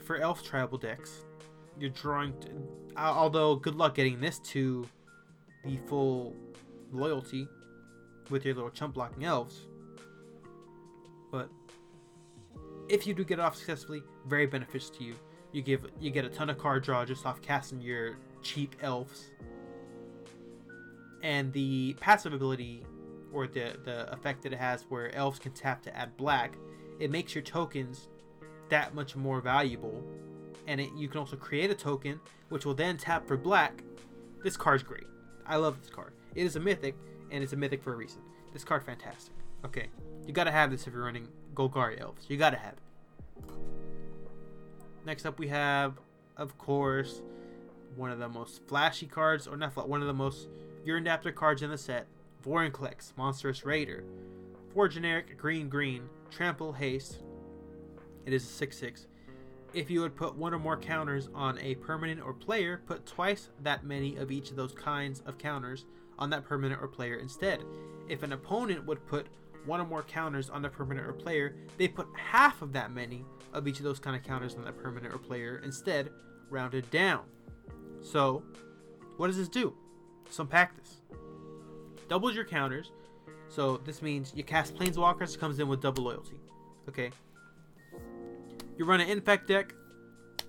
for 0.05 0.17
elf 0.17 0.43
tribal 0.43 0.79
decks. 0.79 1.25
You're 1.79 1.91
drawing, 1.91 2.35
although 2.97 3.57
good 3.57 3.75
luck 3.75 3.95
getting 3.95 4.21
this 4.21 4.39
to 4.41 4.87
the 5.69 5.77
full 5.87 6.35
loyalty 6.93 7.47
with 8.31 8.45
your 8.45 8.55
little 8.55 8.71
chump 8.71 8.95
blocking 8.95 9.25
elves. 9.25 9.67
But 11.31 11.51
if 12.89 13.07
you 13.07 13.15
do 13.15 13.25
get 13.25 13.39
it 13.39 13.43
off 13.43 13.57
successfully, 13.57 14.03
very 14.27 14.47
beneficial 14.47 14.95
to 14.97 15.05
you. 15.05 15.15
You 15.53 15.63
give 15.63 15.87
you 16.01 16.11
get 16.11 16.25
a 16.25 16.29
ton 16.29 16.51
of 16.51 16.59
card 16.59 16.85
draw 16.85 17.05
just 17.05 17.25
off 17.27 17.41
casting 17.43 17.81
your 17.81 18.19
cheap 18.43 18.77
elves. 18.83 19.31
And 21.23 21.53
the 21.53 21.95
passive 22.01 22.33
ability 22.33 22.85
or 23.33 23.47
the 23.47 23.77
the 23.85 24.11
effect 24.13 24.43
that 24.43 24.53
it 24.53 24.59
has 24.59 24.85
where 24.89 25.15
elves 25.15 25.39
can 25.39 25.53
tap 25.53 25.83
to 25.83 25.97
add 25.97 26.17
black, 26.17 26.57
it 26.99 27.11
makes 27.11 27.35
your 27.35 27.43
tokens 27.43 28.09
that 28.69 28.95
much 28.95 29.17
more 29.17 29.41
valuable. 29.41 30.03
And 30.67 30.81
it, 30.81 30.91
you 30.97 31.09
can 31.09 31.19
also 31.21 31.37
create 31.37 31.71
a 31.71 31.75
token 31.75 32.21
which 32.51 32.67
will 32.67 32.75
then 32.75 32.99
tap 32.99 33.27
for 33.27 33.37
black. 33.37 33.83
This 34.43 34.57
card's 34.57 34.83
great. 34.83 35.07
I 35.49 35.57
love 35.57 35.81
this 35.81 35.91
card. 35.91 36.13
It 36.35 36.45
is 36.45 36.57
a 36.57 36.61
mythic, 36.61 36.95
and 37.31 37.43
it's 37.43 37.55
a 37.55 37.57
mythic 37.57 37.83
for 37.83 37.95
a 37.95 37.97
reason. 37.97 38.21
This 38.53 38.65
card 38.65 38.85
fantastic. 38.85 39.35
Okay, 39.65 39.89
you 40.27 40.33
gotta 40.33 40.53
have 40.53 40.71
this 40.71 40.87
if 40.87 40.93
you're 40.93 41.05
running 41.05 41.29
Golgari 41.55 42.01
elves. 42.01 42.27
You 42.29 42.37
gotta 42.37 42.59
have 42.59 42.75
it. 42.75 43.55
Next 45.07 45.25
up, 45.25 45.39
we 45.39 45.49
have, 45.49 45.95
of 46.37 46.59
course, 46.59 47.23
one 47.97 48.11
of 48.11 48.19
the 48.19 48.29
most 48.29 48.63
flashy 48.67 49.07
cards, 49.07 49.47
or 49.47 49.57
not 49.57 49.75
one 49.89 50.03
of 50.03 50.07
the 50.07 50.15
most 50.15 50.49
Urine 50.85 51.09
cards 51.35 51.63
in 51.63 51.71
the 51.71 51.79
set, 51.79 52.07
Vorinclex, 52.45 53.13
Monstrous 53.17 53.65
Raider. 53.65 54.05
Four 54.73 54.89
generic 54.89 55.37
green 55.39 55.69
green, 55.69 56.09
trample 56.31 56.75
haste. 56.75 57.19
It 58.27 58.33
is 58.33 58.45
a 58.45 58.49
6 58.49 58.77
6. 58.77 59.07
If 59.75 59.91
you 59.91 60.01
would 60.01 60.17
put 60.17 60.35
one 60.35 60.55
or 60.55 60.59
more 60.59 60.77
counters 60.77 61.29
on 61.35 61.59
a 61.59 61.75
permanent 61.77 62.23
or 62.23 62.33
player, 62.33 62.83
put 62.87 63.07
twice 63.07 63.51
that 63.63 63.85
many 63.85 64.17
of 64.17 64.31
each 64.31 64.51
of 64.51 64.57
those 64.57 64.73
kinds 64.73 65.23
of 65.27 65.39
counters 65.39 65.85
on 66.19 66.31
that 66.31 66.45
permanent 66.45 66.83
or 66.83 66.89
player 66.89 67.17
instead. 67.17 67.63
If 68.09 68.23
an 68.23 68.33
opponent 68.33 68.87
would 68.87 69.07
put 69.07 69.27
one 69.67 69.81
or 69.81 69.87
more 69.87 70.03
counters 70.03 70.49
on 70.49 70.63
the 70.63 70.69
permanent 70.69 71.07
or 71.07 71.13
player, 71.13 71.55
they 71.77 71.89
put 71.89 72.09
half 72.17 72.63
of 72.63 72.73
that 72.73 72.93
many 72.93 73.25
of 73.53 73.69
each 73.69 73.79
of 73.79 73.85
those 73.85 73.99
kind 73.99 74.17
of 74.17 74.23
counters 74.23 74.55
on 74.55 74.65
that 74.65 74.79
permanent 74.79 75.15
or 75.15 75.19
player 75.19 75.61
instead, 75.65 76.11
rounded 76.51 76.91
down. 76.91 77.25
So, 78.01 78.43
what 79.17 79.27
does 79.27 79.37
this 79.37 79.49
do? 79.49 79.75
Unpack 80.39 80.77
this. 80.77 80.99
Doubles 82.09 82.35
your 82.35 82.45
counters. 82.45 82.93
So 83.49 83.79
this 83.79 84.03
means 84.03 84.33
you 84.35 84.45
cast 84.45 84.75
Planeswalkers, 84.75 85.39
comes 85.39 85.59
in 85.59 85.69
with 85.69 85.81
double 85.81 86.05
loyalty. 86.05 86.41
Okay. 86.89 87.11
You 88.79 88.85
run 88.85 89.01
an 89.01 89.09
infect 89.09 89.49
deck, 89.49 89.75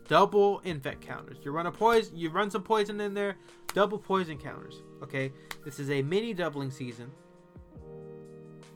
double 0.08 0.60
infect 0.60 1.02
counters. 1.02 1.38
You 1.44 1.52
run 1.52 1.66
a 1.66 1.72
poison, 1.72 2.16
you 2.16 2.30
run 2.30 2.50
some 2.50 2.64
poison 2.64 3.02
in 3.02 3.14
there, 3.14 3.36
double 3.74 3.98
poison 3.98 4.38
counters. 4.38 4.82
Okay. 5.04 5.32
This 5.66 5.80
is 5.80 5.90
a 5.90 6.02
mini 6.02 6.34
doubling 6.34 6.72
season. 6.72 7.12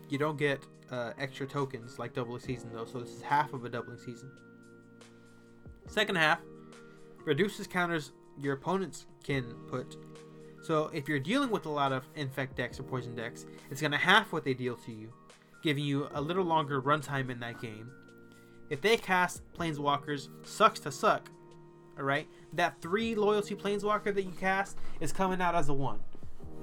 You 0.09 0.17
don't 0.17 0.37
get 0.37 0.61
uh, 0.91 1.13
extra 1.17 1.47
tokens 1.47 1.97
like 1.97 2.13
doubling 2.13 2.41
season 2.41 2.71
though, 2.73 2.85
so 2.85 2.99
this 2.99 3.11
is 3.11 3.21
half 3.21 3.53
of 3.53 3.63
a 3.63 3.69
doubling 3.69 3.97
season. 3.97 4.29
Second 5.87 6.17
half 6.17 6.39
reduces 7.23 7.67
counters 7.67 8.11
your 8.37 8.53
opponents 8.53 9.05
can 9.23 9.53
put 9.69 9.95
so 10.63 10.89
if 10.93 11.09
you're 11.09 11.19
dealing 11.19 11.51
with 11.51 11.65
a 11.65 11.69
lot 11.69 11.91
of 11.91 12.07
infect 12.15 12.55
decks 12.55 12.79
or 12.79 12.83
poison 12.83 13.15
decks, 13.15 13.45
it's 13.69 13.81
gonna 13.81 13.97
half 13.97 14.31
what 14.31 14.45
they 14.45 14.53
deal 14.53 14.77
to 14.77 14.93
you, 14.93 15.11
giving 15.61 15.83
you 15.83 16.07
a 16.13 16.21
little 16.21 16.45
longer 16.45 16.81
runtime 16.81 17.29
in 17.29 17.39
that 17.41 17.61
game. 17.61 17.91
If 18.69 18.81
they 18.81 18.97
cast 18.97 19.41
Planeswalkers, 19.53 20.29
sucks 20.43 20.79
to 20.81 20.91
suck. 20.91 21.29
Alright? 21.97 22.27
That 22.53 22.81
three 22.81 23.15
loyalty 23.15 23.55
Planeswalker 23.55 24.13
that 24.13 24.23
you 24.23 24.31
cast 24.31 24.77
is 24.99 25.11
coming 25.11 25.41
out 25.41 25.55
as 25.55 25.69
a 25.69 25.73
one. 25.73 25.99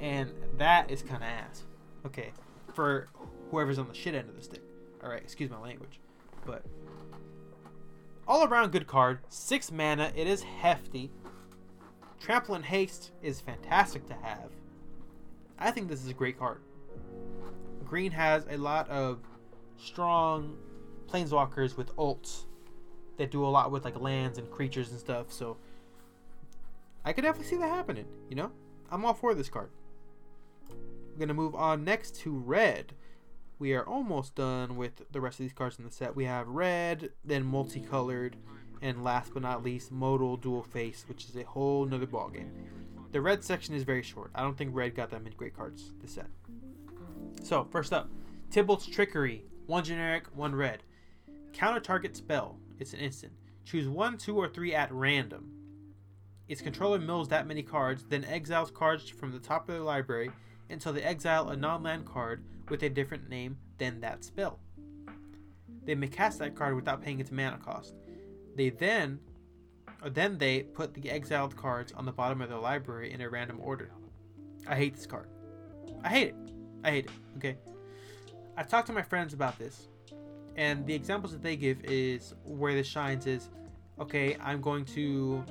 And 0.01 0.33
that 0.59 0.91
is 0.91 1.03
kinda 1.03 1.25
ass. 1.25 1.65
Okay. 2.07 2.33
For 2.75 3.09
whoever's 3.51 3.79
on 3.79 3.89
the 3.89 3.95
shit 3.95 4.15
end 4.15 4.29
of 4.29 4.37
the 4.37 4.43
stick. 4.43 4.63
Alright, 5.03 5.23
excuse 5.23 5.51
my 5.51 5.61
language. 5.61 6.01
But 6.45 6.65
all 8.27 8.45
around 8.45 8.73
good 8.73 8.87
card. 8.87 9.21
Six 9.29 9.71
mana, 9.71 10.13
it 10.15 10.27
is 10.27 10.43
hefty. 10.43 11.11
Trample 12.21 12.55
and 12.55 12.65
Haste 12.65 13.13
is 13.23 13.41
fantastic 13.41 14.07
to 14.07 14.15
have. 14.15 14.51
I 15.59 15.71
think 15.71 15.89
this 15.89 16.03
is 16.03 16.09
a 16.09 16.15
great 16.15 16.39
card. 16.39 16.61
Green 17.85 18.13
has 18.13 18.47
a 18.49 18.57
lot 18.57 18.89
of 18.89 19.19
strong 19.77 20.57
planeswalkers 21.11 21.77
with 21.77 21.95
ults 21.97 22.45
that 23.17 23.31
do 23.31 23.45
a 23.45 23.49
lot 23.49 23.71
with 23.71 23.85
like 23.85 23.99
lands 24.01 24.39
and 24.39 24.51
creatures 24.51 24.91
and 24.91 24.99
stuff, 24.99 25.33
so 25.33 25.57
I 27.05 27.13
could 27.13 27.23
definitely 27.23 27.51
see 27.51 27.57
that 27.57 27.69
happening, 27.69 28.07
you 28.29 28.37
know? 28.37 28.51
I'm 28.91 29.05
all 29.05 29.15
for 29.15 29.35
this 29.35 29.49
card. 29.49 29.71
We're 30.69 31.21
gonna 31.21 31.35
move 31.35 31.55
on 31.55 31.85
next 31.85 32.17
to 32.21 32.31
red. 32.33 32.93
We 33.59 33.75
are 33.75 33.87
almost 33.87 34.35
done 34.35 34.77
with 34.77 35.03
the 35.13 35.21
rest 35.21 35.39
of 35.39 35.45
these 35.45 35.53
cards 35.53 35.79
in 35.79 35.85
the 35.85 35.91
set. 35.91 36.17
We 36.17 36.25
have 36.25 36.49
red, 36.49 37.11
then 37.25 37.45
multicolored, 37.45 38.37
and 38.81 39.05
last 39.05 39.35
but 39.35 39.43
not 39.43 39.63
least, 39.63 39.93
modal 39.93 40.37
dual 40.37 40.63
face, 40.63 41.05
which 41.09 41.25
is 41.25 41.37
a 41.37 41.45
whole 41.45 41.85
nother 41.85 42.07
ballgame. 42.07 42.49
The 43.13 43.21
red 43.21 43.45
section 43.45 43.75
is 43.75 43.83
very 43.83 44.03
short. 44.03 44.31
I 44.35 44.43
don't 44.43 44.57
think 44.57 44.75
red 44.75 44.95
got 44.95 45.11
that 45.11 45.23
many 45.23 45.35
great 45.37 45.57
cards 45.57 45.93
this 46.01 46.13
set. 46.13 46.29
So, 47.43 47.67
first 47.71 47.93
up, 47.93 48.09
Tibalt's 48.51 48.87
Trickery. 48.87 49.43
One 49.67 49.85
generic, 49.85 50.25
one 50.35 50.55
red. 50.55 50.83
Counter 51.53 51.81
target 51.81 52.17
spell. 52.17 52.59
It's 52.79 52.93
an 52.93 53.01
instant. 53.01 53.33
Choose 53.65 53.89
one, 53.89 54.17
two, 54.19 54.37
or 54.37 54.49
three 54.49 54.75
at 54.75 54.93
random. 54.93 55.51
Its 56.49 56.61
controller 56.61 56.99
mills 56.99 57.29
that 57.29 57.47
many 57.47 57.63
cards, 57.63 58.05
then 58.09 58.25
exiles 58.25 58.71
cards 58.71 59.09
from 59.09 59.31
the 59.31 59.39
top 59.39 59.69
of 59.69 59.75
their 59.75 59.85
library 59.85 60.31
until 60.69 60.93
they 60.93 61.03
exile 61.03 61.51
a 61.51 61.57
non 61.57 61.83
land 61.83 62.07
card 62.07 62.45
with 62.69 62.83
a 62.83 62.89
different 62.89 63.29
name 63.29 63.59
than 63.79 64.01
that 64.01 64.25
spell. 64.25 64.59
They 65.85 65.95
may 65.95 66.09
cast 66.09 66.39
that 66.39 66.55
card 66.55 66.75
without 66.75 67.03
paying 67.03 67.21
its 67.21 67.31
mana 67.31 67.59
cost. 67.59 67.95
They 68.57 68.71
then, 68.71 69.21
or 70.03 70.11
then 70.11 70.39
they 70.39 70.63
put 70.63 70.95
the 70.95 71.11
exiled 71.11 71.57
cards 71.57 71.93
on 71.93 72.05
the 72.05 72.13
bottom 72.13 72.41
of 72.41 72.49
their 72.49 72.59
library 72.59 73.13
in 73.13 73.21
a 73.21 73.29
random 73.29 73.59
order. 73.61 73.91
I 74.67 74.77
hate 74.77 74.95
this 74.95 75.07
card. 75.07 75.29
I 76.03 76.09
hate 76.09 76.29
it. 76.29 76.35
I 76.85 76.91
hate 76.91 77.05
it. 77.07 77.11
Okay. 77.37 77.57
I've 78.57 78.69
talked 78.69 78.89
to 78.89 78.93
my 78.93 79.03
friends 79.03 79.33
about 79.33 79.59
this, 79.59 79.89
and 80.57 80.87
the 80.87 80.95
examples 80.95 81.33
that 81.33 81.43
they 81.43 81.57
give 81.57 81.85
is 81.85 82.35
where 82.45 82.75
this 82.75 82.87
shines 82.87 83.27
is, 83.27 83.49
okay, 83.99 84.37
I'm 84.43 84.61
going 84.61 84.85
to 84.87 85.45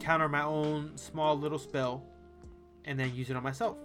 counter 0.00 0.28
my 0.28 0.42
own 0.42 0.96
small 0.96 1.38
little 1.38 1.58
spell, 1.58 2.04
and 2.84 2.98
then 2.98 3.14
use 3.14 3.30
it 3.30 3.36
on 3.36 3.42
myself. 3.42 3.76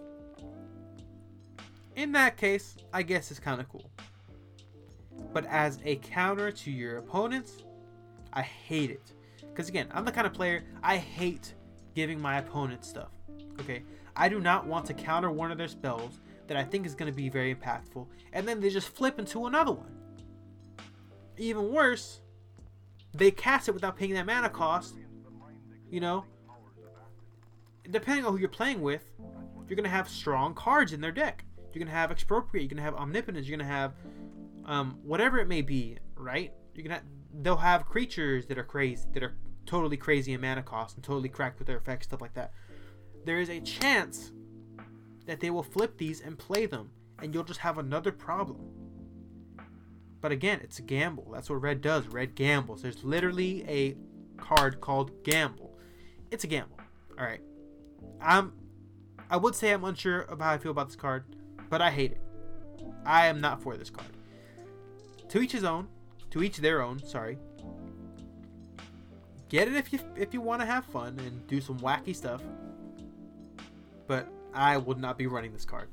In 1.96 2.12
that 2.14 2.38
case, 2.38 2.78
I 2.94 3.04
guess 3.04 3.32
it's 3.32 3.40
kind 3.40 3.60
of 3.60 3.68
cool. 3.70 3.90
But 5.34 5.46
as 5.46 5.80
a 5.84 5.96
counter 5.98 6.52
to 6.52 6.72
your 6.72 6.98
opponents, 6.98 7.64
I 8.34 8.42
hate 8.42 8.92
it. 8.92 9.14
Because 9.42 9.70
again, 9.70 9.88
I'm 9.92 10.06
the 10.06 10.12
kind 10.12 10.28
of 10.28 10.34
player, 10.34 10.64
I 10.84 10.98
hate 10.98 11.54
giving 11.96 12.22
my 12.22 12.38
opponent 12.38 12.86
stuff. 12.86 13.10
Okay? 13.60 13.84
I 14.16 14.30
do 14.30 14.40
not 14.40 14.66
want 14.66 14.86
to 14.88 14.94
counter 14.94 15.32
one 15.32 15.52
of 15.52 15.58
their 15.58 15.68
spells 15.68 16.20
that 16.48 16.58
I 16.58 16.64
think 16.64 16.86
is 16.86 16.96
going 16.96 17.12
to 17.12 17.16
be 17.16 17.30
very 17.30 17.54
impactful, 17.54 18.06
and 18.34 18.48
then 18.48 18.60
they 18.60 18.70
just 18.70 18.90
flip 18.90 19.20
into 19.20 19.46
another 19.48 19.72
one. 19.72 19.92
Even 21.42 21.72
worse, 21.72 22.22
they 23.14 23.32
cast 23.32 23.68
it 23.68 23.74
without 23.74 23.98
paying 23.98 24.14
that 24.14 24.28
mana 24.28 24.50
cost. 24.50 24.96
You 25.90 26.00
know? 26.00 26.24
Depending 27.90 28.26
on 28.26 28.32
who 28.32 28.40
you're 28.40 28.48
playing 28.48 28.82
with, 28.82 29.10
you're 29.68 29.76
going 29.76 29.84
to 29.84 29.90
have 29.90 30.08
strong 30.08 30.54
cards 30.54 30.94
in 30.94 31.02
their 31.02 31.12
deck. 31.12 31.44
You're 31.74 31.80
going 31.80 31.92
to 31.92 31.98
have 31.98 32.12
Expropriate, 32.12 32.64
you're 32.64 32.70
going 32.70 32.78
to 32.78 32.84
have 32.84 32.96
Omnipotence, 32.96 33.48
you're 33.48 33.58
going 33.58 33.68
to 33.68 33.74
have 33.74 33.94
um, 34.66 35.00
whatever 35.04 35.40
it 35.40 35.48
may 35.48 35.62
be, 35.62 35.98
right? 36.16 36.54
You're 36.76 36.88
to 36.88 37.02
they'll 37.42 37.58
have 37.58 37.86
creatures 37.86 38.46
that 38.48 38.58
are 38.58 38.64
crazy, 38.64 39.08
that 39.14 39.24
are 39.24 39.36
totally 39.66 39.98
crazy 39.98 40.34
in 40.34 40.42
mana 40.42 40.62
cost 40.62 40.96
and 40.96 41.04
totally 41.04 41.30
cracked 41.30 41.60
with 41.60 41.68
their 41.68 41.78
effects, 41.78 42.08
stuff 42.08 42.22
like 42.22 42.34
that. 42.34 42.52
There 43.26 43.40
is 43.40 43.50
a 43.50 43.60
chance 43.62 44.32
that 45.26 45.40
they 45.40 45.50
will 45.50 45.64
flip 45.64 45.98
these 45.98 46.22
and 46.22 46.38
play 46.38 46.66
them, 46.66 46.92
and 47.20 47.34
you'll 47.34 47.44
just 47.44 47.62
have 47.62 47.78
another 47.78 48.12
problem. 48.12 48.60
But 50.22 50.32
again, 50.32 50.60
it's 50.64 50.80
a 50.80 50.84
gamble. 50.84 51.32
That's 51.34 51.50
what 51.50 51.62
red 51.62 51.82
does. 51.82 52.08
Red 52.08 52.36
gambles. 52.36 52.84
There's 52.84 53.04
literally 53.04 53.66
a 53.68 53.98
card 54.38 54.80
called 54.80 55.24
gamble. 55.24 55.78
It's 56.30 56.44
a 56.44 56.48
gamble. 56.48 56.78
All 57.20 57.26
right. 57.26 57.42
I'm. 58.22 58.54
I 59.30 59.38
would 59.38 59.56
say 59.56 59.72
I'm 59.72 59.84
unsure 59.84 60.22
of 60.22 60.40
how 60.40 60.52
I 60.52 60.58
feel 60.58 60.72
about 60.72 60.88
this 60.88 60.96
card, 60.96 61.24
but 61.70 61.82
I 61.82 61.90
hate 61.90 62.12
it. 62.12 62.22
I 63.06 63.28
am 63.28 63.42
not 63.42 63.62
for 63.62 63.78
this 63.78 63.90
card. 63.90 64.10
To 65.30 65.42
each 65.42 65.54
his 65.54 65.64
own. 65.64 65.88
To 66.32 66.44
each 66.44 66.58
their 66.58 66.82
own. 66.82 67.04
Sorry. 67.04 67.38
Get 69.50 69.68
it 69.68 69.76
if 69.76 69.92
you 69.92 70.00
if 70.16 70.34
you 70.34 70.42
want 70.42 70.62
to 70.62 70.66
have 70.66 70.86
fun 70.86 71.20
and 71.20 71.46
do 71.48 71.60
some 71.60 71.80
wacky 71.80 72.16
stuff. 72.16 72.42
But 74.08 74.28
I 74.54 74.78
would 74.78 74.98
not 74.98 75.18
be 75.18 75.28
running 75.28 75.52
this 75.54 75.66
card. 75.66 75.90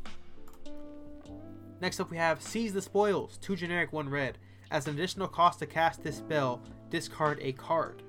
Next 1.81 2.01
up, 2.01 2.11
we 2.11 2.17
have 2.17 2.43
Seize 2.43 2.73
the 2.73 2.83
Spoils, 2.83 3.39
two 3.39 3.57
generic, 3.57 3.93
one 3.93 4.09
red. 4.09 4.39
As 4.71 4.87
an 4.87 4.95
additional 4.95 5.29
cost 5.29 5.61
to 5.61 5.67
cast 5.67 6.03
this 6.03 6.17
spell, 6.17 6.61
discard 6.91 7.39
a 7.41 7.53
card. 7.53 8.03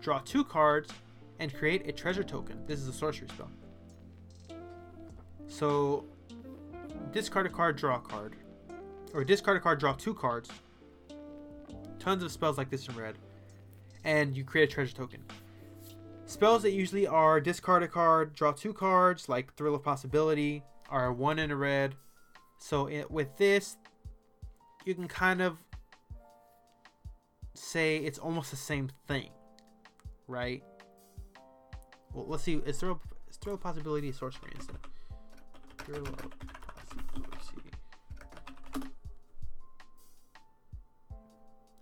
Draw 0.00 0.20
two 0.20 0.44
cards 0.44 0.90
and 1.38 1.52
create 1.52 1.88
a 1.88 1.92
treasure 1.92 2.22
token. 2.22 2.58
This 2.66 2.78
is 2.78 2.88
a 2.88 2.92
sorcery 2.92 3.28
spell. 3.28 3.50
So, 5.48 6.04
discard 7.12 7.46
a 7.46 7.50
card, 7.50 7.76
draw 7.76 7.96
a 7.96 8.00
card. 8.00 8.36
Or 9.12 9.24
discard 9.24 9.58
a 9.58 9.60
card, 9.60 9.78
draw 9.80 9.92
two 9.92 10.14
cards, 10.14 10.48
tons 11.98 12.22
of 12.22 12.32
spells 12.32 12.56
like 12.56 12.70
this 12.70 12.88
in 12.88 12.96
red, 12.96 13.16
and 14.04 14.34
you 14.34 14.42
create 14.42 14.70
a 14.70 14.72
treasure 14.72 14.94
token. 14.94 15.22
Spells 16.24 16.62
that 16.62 16.72
usually 16.72 17.06
are 17.06 17.38
discard 17.40 17.82
a 17.82 17.88
card, 17.88 18.34
draw 18.34 18.52
two 18.52 18.72
cards, 18.72 19.28
like 19.28 19.52
Thrill 19.54 19.74
of 19.74 19.82
Possibility, 19.82 20.62
are 20.88 21.12
one 21.12 21.38
in 21.38 21.50
a 21.50 21.56
red. 21.56 21.94
So 22.62 22.86
it, 22.86 23.10
with 23.10 23.36
this, 23.36 23.76
you 24.84 24.94
can 24.94 25.08
kind 25.08 25.42
of 25.42 25.58
say 27.54 27.96
it's 27.96 28.20
almost 28.20 28.52
the 28.52 28.56
same 28.56 28.88
thing, 29.08 29.30
right? 30.28 30.62
Well, 32.14 32.24
let's 32.28 32.44
see. 32.44 32.54
Is 32.64 32.78
Thrill, 32.78 33.00
is 33.28 33.36
Thrill 33.36 33.56
of 33.56 33.60
Possibility 33.60 34.10
a 34.10 34.12
sorcery 34.12 34.52
instead? 34.54 34.78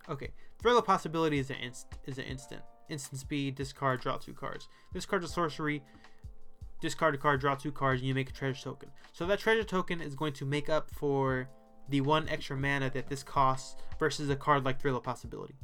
Okay, 0.09 0.31
thrill 0.61 0.79
of 0.79 0.85
possibility 0.85 1.37
is 1.37 1.51
an 1.51 1.57
inst- 1.57 1.99
is 2.07 2.17
an 2.17 2.25
instant. 2.25 2.63
Instant 2.89 3.21
speed, 3.21 3.55
discard, 3.55 4.01
draw 4.01 4.17
two 4.17 4.33
cards. 4.33 4.67
This 4.91 5.03
Discard 5.03 5.23
a 5.23 5.27
sorcery, 5.27 5.83
discard 6.81 7.15
a 7.15 7.17
card, 7.17 7.39
draw 7.39 7.55
two 7.55 7.71
cards, 7.71 8.01
and 8.01 8.07
you 8.07 8.15
make 8.15 8.29
a 8.29 8.33
treasure 8.33 8.61
token. 8.61 8.89
So 9.13 9.25
that 9.27 9.39
treasure 9.39 9.63
token 9.63 10.01
is 10.01 10.15
going 10.15 10.33
to 10.33 10.45
make 10.45 10.67
up 10.69 10.89
for 10.91 11.47
the 11.89 12.01
one 12.01 12.27
extra 12.27 12.57
mana 12.57 12.89
that 12.89 13.07
this 13.07 13.23
costs 13.23 13.75
versus 13.99 14.29
a 14.29 14.35
card 14.35 14.65
like 14.65 14.81
Thrill 14.81 14.97
of 14.97 15.03
Possibility. 15.03 15.55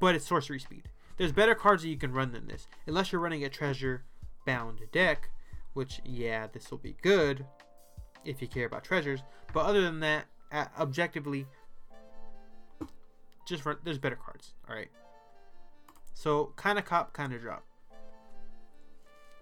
But 0.00 0.14
it's 0.14 0.26
sorcery 0.26 0.60
speed. 0.60 0.88
There's 1.16 1.32
better 1.32 1.54
cards 1.54 1.82
that 1.82 1.88
you 1.88 1.96
can 1.96 2.12
run 2.12 2.32
than 2.32 2.46
this, 2.46 2.66
unless 2.86 3.12
you're 3.12 3.20
running 3.20 3.44
a 3.44 3.48
treasure 3.48 4.04
bound 4.46 4.80
deck, 4.92 5.30
which 5.74 6.00
yeah, 6.04 6.46
this 6.52 6.70
will 6.70 6.78
be 6.78 6.96
good 7.02 7.44
if 8.24 8.40
you 8.40 8.48
care 8.48 8.66
about 8.66 8.84
treasures. 8.84 9.20
But 9.52 9.66
other 9.66 9.82
than 9.82 10.00
that, 10.00 10.26
objectively, 10.78 11.46
just 13.46 13.64
run, 13.64 13.76
there's 13.84 13.98
better 13.98 14.16
cards. 14.16 14.54
All 14.68 14.74
right. 14.74 14.90
So 16.14 16.52
kind 16.56 16.78
of 16.78 16.84
cop, 16.84 17.12
kind 17.12 17.32
of 17.32 17.40
drop. 17.40 17.64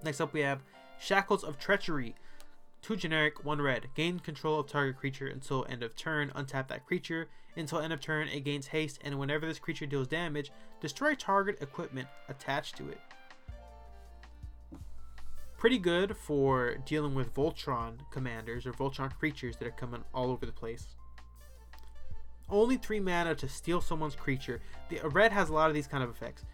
Next 0.02 0.20
up, 0.20 0.32
we 0.32 0.40
have 0.40 0.62
Shackles 0.98 1.44
of 1.44 1.58
Treachery. 1.58 2.14
Two 2.82 2.96
generic, 2.96 3.44
one 3.44 3.60
red. 3.60 3.88
Gain 3.94 4.18
control 4.18 4.58
of 4.58 4.66
target 4.66 4.96
creature 4.96 5.26
until 5.26 5.66
end 5.68 5.82
of 5.82 5.94
turn. 5.96 6.30
Untap 6.34 6.68
that 6.68 6.86
creature. 6.86 7.28
Until 7.56 7.80
end 7.80 7.92
of 7.92 8.00
turn, 8.00 8.28
it 8.28 8.44
gains 8.44 8.68
haste, 8.68 9.00
and 9.04 9.18
whenever 9.18 9.46
this 9.46 9.58
creature 9.58 9.86
deals 9.86 10.08
damage, 10.08 10.52
destroy 10.80 11.14
target 11.14 11.60
equipment 11.60 12.08
attached 12.28 12.76
to 12.76 12.88
it. 12.88 13.00
Pretty 15.58 15.78
good 15.78 16.16
for 16.16 16.76
dealing 16.86 17.14
with 17.14 17.34
Voltron 17.34 17.98
commanders 18.10 18.66
or 18.66 18.72
Voltron 18.72 19.12
creatures 19.18 19.56
that 19.56 19.68
are 19.68 19.72
coming 19.72 20.02
all 20.14 20.30
over 20.30 20.46
the 20.46 20.52
place. 20.52 20.86
Only 22.48 22.78
three 22.78 23.00
mana 23.00 23.34
to 23.34 23.48
steal 23.48 23.80
someone's 23.80 24.14
creature. 24.14 24.60
The 24.88 25.06
red 25.10 25.32
has 25.32 25.50
a 25.50 25.52
lot 25.52 25.68
of 25.68 25.74
these 25.74 25.86
kind 25.86 26.02
of 26.02 26.08
effects. 26.08 26.44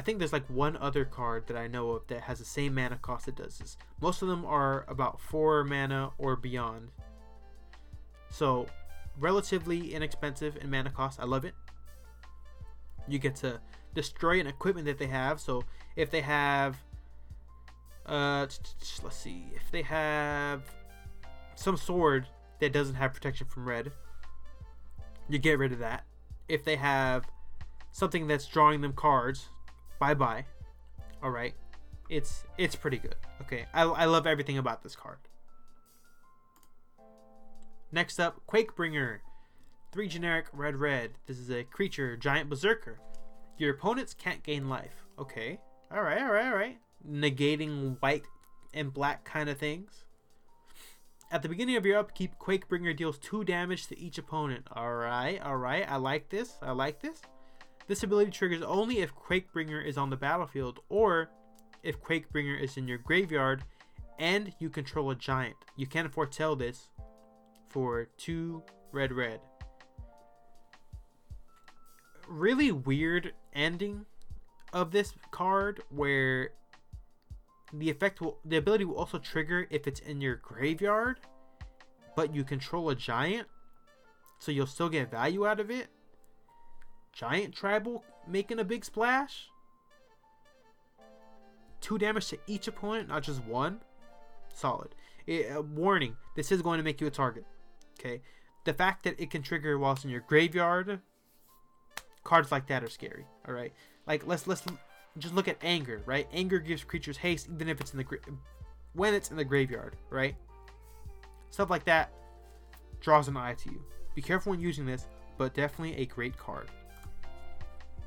I 0.00 0.02
think 0.02 0.18
there's 0.18 0.32
like 0.32 0.48
one 0.48 0.78
other 0.78 1.04
card 1.04 1.46
that 1.48 1.58
I 1.58 1.66
know 1.66 1.90
of 1.90 2.06
that 2.06 2.22
has 2.22 2.38
the 2.38 2.44
same 2.46 2.74
mana 2.74 2.96
cost 2.96 3.26
that 3.26 3.36
does 3.36 3.58
this. 3.58 3.76
Most 4.00 4.22
of 4.22 4.28
them 4.28 4.46
are 4.46 4.86
about 4.88 5.20
four 5.20 5.62
mana 5.62 6.12
or 6.16 6.36
beyond. 6.36 6.88
So, 8.30 8.64
relatively 9.18 9.92
inexpensive 9.92 10.56
in 10.56 10.70
mana 10.70 10.88
cost. 10.88 11.20
I 11.20 11.24
love 11.24 11.44
it. 11.44 11.52
You 13.08 13.18
get 13.18 13.36
to 13.36 13.60
destroy 13.92 14.40
an 14.40 14.46
equipment 14.46 14.86
that 14.86 14.96
they 14.96 15.08
have. 15.08 15.38
So, 15.38 15.64
if 15.96 16.10
they 16.10 16.22
have, 16.22 16.78
uh, 18.06 18.46
let's 19.02 19.16
see, 19.16 19.48
if 19.54 19.70
they 19.70 19.82
have 19.82 20.62
some 21.56 21.76
sword 21.76 22.26
that 22.60 22.72
doesn't 22.72 22.94
have 22.94 23.12
protection 23.12 23.46
from 23.48 23.68
red, 23.68 23.92
you 25.28 25.38
get 25.38 25.58
rid 25.58 25.72
of 25.72 25.78
that. 25.80 26.04
If 26.48 26.64
they 26.64 26.76
have 26.76 27.26
something 27.90 28.26
that's 28.26 28.46
drawing 28.46 28.80
them 28.80 28.94
cards, 28.94 29.50
bye 30.00 30.14
bye. 30.14 30.44
All 31.22 31.30
right, 31.30 31.54
it's 32.08 32.42
it's 32.58 32.74
pretty 32.74 32.98
good. 32.98 33.16
Okay, 33.42 33.66
I, 33.72 33.82
I 33.82 34.04
love 34.06 34.26
everything 34.26 34.58
about 34.58 34.82
this 34.82 34.96
card. 34.96 35.18
Next 37.92 38.18
up, 38.18 38.40
Quakebringer. 38.48 39.18
Three 39.92 40.06
generic 40.06 40.46
red 40.52 40.76
red. 40.76 41.12
This 41.26 41.38
is 41.38 41.50
a 41.50 41.64
creature, 41.64 42.16
giant 42.16 42.48
berserker. 42.48 43.00
Your 43.58 43.74
opponents 43.74 44.14
can't 44.14 44.42
gain 44.44 44.68
life. 44.68 45.04
Okay. 45.18 45.58
Alright, 45.92 46.22
alright, 46.22 46.46
alright. 46.46 46.78
Negating 47.06 47.96
white 48.00 48.22
and 48.72 48.94
black 48.94 49.24
kind 49.24 49.48
of 49.48 49.58
things. 49.58 50.04
At 51.32 51.42
the 51.42 51.48
beginning 51.48 51.76
of 51.76 51.84
your 51.84 51.98
upkeep, 51.98 52.38
Quakebringer 52.38 52.96
deals 52.96 53.18
2 53.18 53.44
damage 53.44 53.88
to 53.88 53.98
each 53.98 54.18
opponent. 54.18 54.68
Alright, 54.74 55.42
alright. 55.42 55.90
I 55.90 55.96
like 55.96 56.28
this. 56.28 56.54
I 56.62 56.70
like 56.70 57.00
this. 57.00 57.20
This 57.90 58.04
ability 58.04 58.30
triggers 58.30 58.62
only 58.62 58.98
if 59.00 59.12
Quakebringer 59.16 59.84
is 59.84 59.98
on 59.98 60.10
the 60.10 60.16
battlefield 60.16 60.78
or 60.90 61.28
if 61.82 62.00
Quakebringer 62.00 62.56
is 62.62 62.76
in 62.76 62.86
your 62.86 62.98
graveyard 62.98 63.64
and 64.16 64.54
you 64.60 64.70
control 64.70 65.10
a 65.10 65.16
giant. 65.16 65.56
You 65.74 65.88
can't 65.88 66.14
foretell 66.14 66.54
this 66.54 66.88
for 67.68 68.06
two 68.16 68.62
red 68.92 69.10
red. 69.10 69.40
Really 72.28 72.70
weird 72.70 73.32
ending 73.54 74.06
of 74.72 74.92
this 74.92 75.14
card 75.32 75.82
where 75.88 76.50
the 77.72 77.90
effect 77.90 78.20
will 78.20 78.38
the 78.44 78.58
ability 78.58 78.84
will 78.84 78.98
also 78.98 79.18
trigger 79.18 79.66
if 79.68 79.88
it's 79.88 79.98
in 79.98 80.20
your 80.20 80.36
graveyard 80.36 81.18
but 82.14 82.32
you 82.32 82.44
control 82.44 82.90
a 82.90 82.94
giant 82.94 83.48
so 84.38 84.52
you'll 84.52 84.64
still 84.64 84.88
get 84.88 85.10
value 85.10 85.44
out 85.44 85.58
of 85.58 85.72
it 85.72 85.88
Giant 87.12 87.54
Tribal 87.54 88.04
making 88.26 88.58
a 88.58 88.64
big 88.64 88.84
splash. 88.84 89.48
Two 91.80 91.98
damage 91.98 92.28
to 92.28 92.38
each 92.46 92.68
opponent, 92.68 93.08
not 93.08 93.22
just 93.22 93.44
one. 93.44 93.80
Solid. 94.52 94.94
It, 95.26 95.54
uh, 95.54 95.62
warning: 95.62 96.16
This 96.36 96.52
is 96.52 96.62
going 96.62 96.78
to 96.78 96.84
make 96.84 97.00
you 97.00 97.06
a 97.06 97.10
target. 97.10 97.44
Okay. 97.98 98.20
The 98.64 98.74
fact 98.74 99.04
that 99.04 99.18
it 99.18 99.30
can 99.30 99.42
trigger 99.42 99.78
whilst 99.78 100.04
in 100.04 100.10
your 100.10 100.20
graveyard, 100.20 101.00
cards 102.24 102.52
like 102.52 102.66
that 102.66 102.84
are 102.84 102.88
scary. 102.88 103.26
All 103.48 103.54
right. 103.54 103.72
Like 104.06 104.26
let's 104.26 104.46
let's 104.46 104.64
just 105.18 105.34
look 105.34 105.48
at 105.48 105.56
anger. 105.62 106.02
Right. 106.04 106.28
Anger 106.32 106.58
gives 106.58 106.84
creatures 106.84 107.16
haste 107.16 107.48
even 107.52 107.68
if 107.68 107.80
it's 107.80 107.92
in 107.92 107.98
the 107.98 108.04
gra- 108.04 108.18
when 108.92 109.14
it's 109.14 109.30
in 109.30 109.36
the 109.36 109.44
graveyard. 109.44 109.96
Right. 110.10 110.36
Stuff 111.50 111.70
like 111.70 111.84
that 111.84 112.12
draws 113.00 113.28
an 113.28 113.36
eye 113.36 113.54
to 113.54 113.70
you. 113.70 113.82
Be 114.14 114.22
careful 114.22 114.50
when 114.50 114.60
using 114.60 114.86
this, 114.86 115.06
but 115.38 115.54
definitely 115.54 115.96
a 115.96 116.06
great 116.06 116.36
card. 116.36 116.70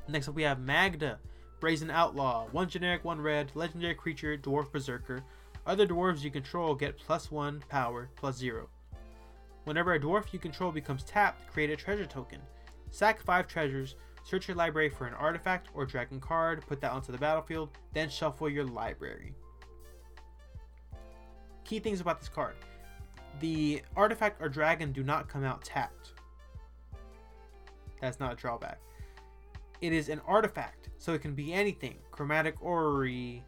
Next 0.06 0.28
up, 0.28 0.34
we 0.34 0.42
have 0.42 0.60
Magda, 0.60 1.18
Brazen 1.60 1.90
Outlaw. 1.90 2.46
One 2.52 2.68
generic, 2.68 3.04
one 3.04 3.20
red, 3.20 3.50
legendary 3.54 3.94
creature, 3.94 4.36
dwarf 4.36 4.70
berserker. 4.70 5.22
Other 5.66 5.86
dwarves 5.86 6.22
you 6.22 6.30
control 6.30 6.74
get 6.74 6.98
plus 6.98 7.30
one 7.30 7.62
power, 7.70 8.10
plus 8.16 8.36
zero. 8.36 8.68
Whenever 9.64 9.94
a 9.94 10.00
dwarf 10.00 10.30
you 10.32 10.38
control 10.38 10.70
becomes 10.70 11.04
tapped, 11.04 11.50
create 11.50 11.70
a 11.70 11.76
treasure 11.76 12.04
token. 12.04 12.38
Sack 12.90 13.18
five 13.22 13.48
treasures, 13.48 13.94
search 14.24 14.46
your 14.46 14.58
library 14.58 14.90
for 14.90 15.06
an 15.06 15.14
artifact 15.14 15.68
or 15.72 15.86
dragon 15.86 16.20
card, 16.20 16.62
put 16.66 16.82
that 16.82 16.92
onto 16.92 17.10
the 17.10 17.18
battlefield, 17.18 17.70
then 17.94 18.10
shuffle 18.10 18.50
your 18.50 18.64
library. 18.64 19.34
Key 21.64 21.78
things 21.78 22.00
about 22.00 22.20
this 22.20 22.28
card 22.28 22.56
the 23.40 23.82
artifact 23.96 24.40
or 24.40 24.48
dragon 24.48 24.92
do 24.92 25.02
not 25.02 25.28
come 25.28 25.42
out 25.42 25.64
tapped. 25.64 26.12
That's 28.00 28.20
not 28.20 28.34
a 28.34 28.36
drawback 28.36 28.78
it 29.84 29.92
is 29.92 30.08
an 30.08 30.20
artifact, 30.26 30.88
so 30.96 31.12
it 31.12 31.20
can 31.20 31.34
be 31.34 31.52
anything. 31.52 31.96
Chromatic 32.10 32.56
Orrery, 32.62 33.44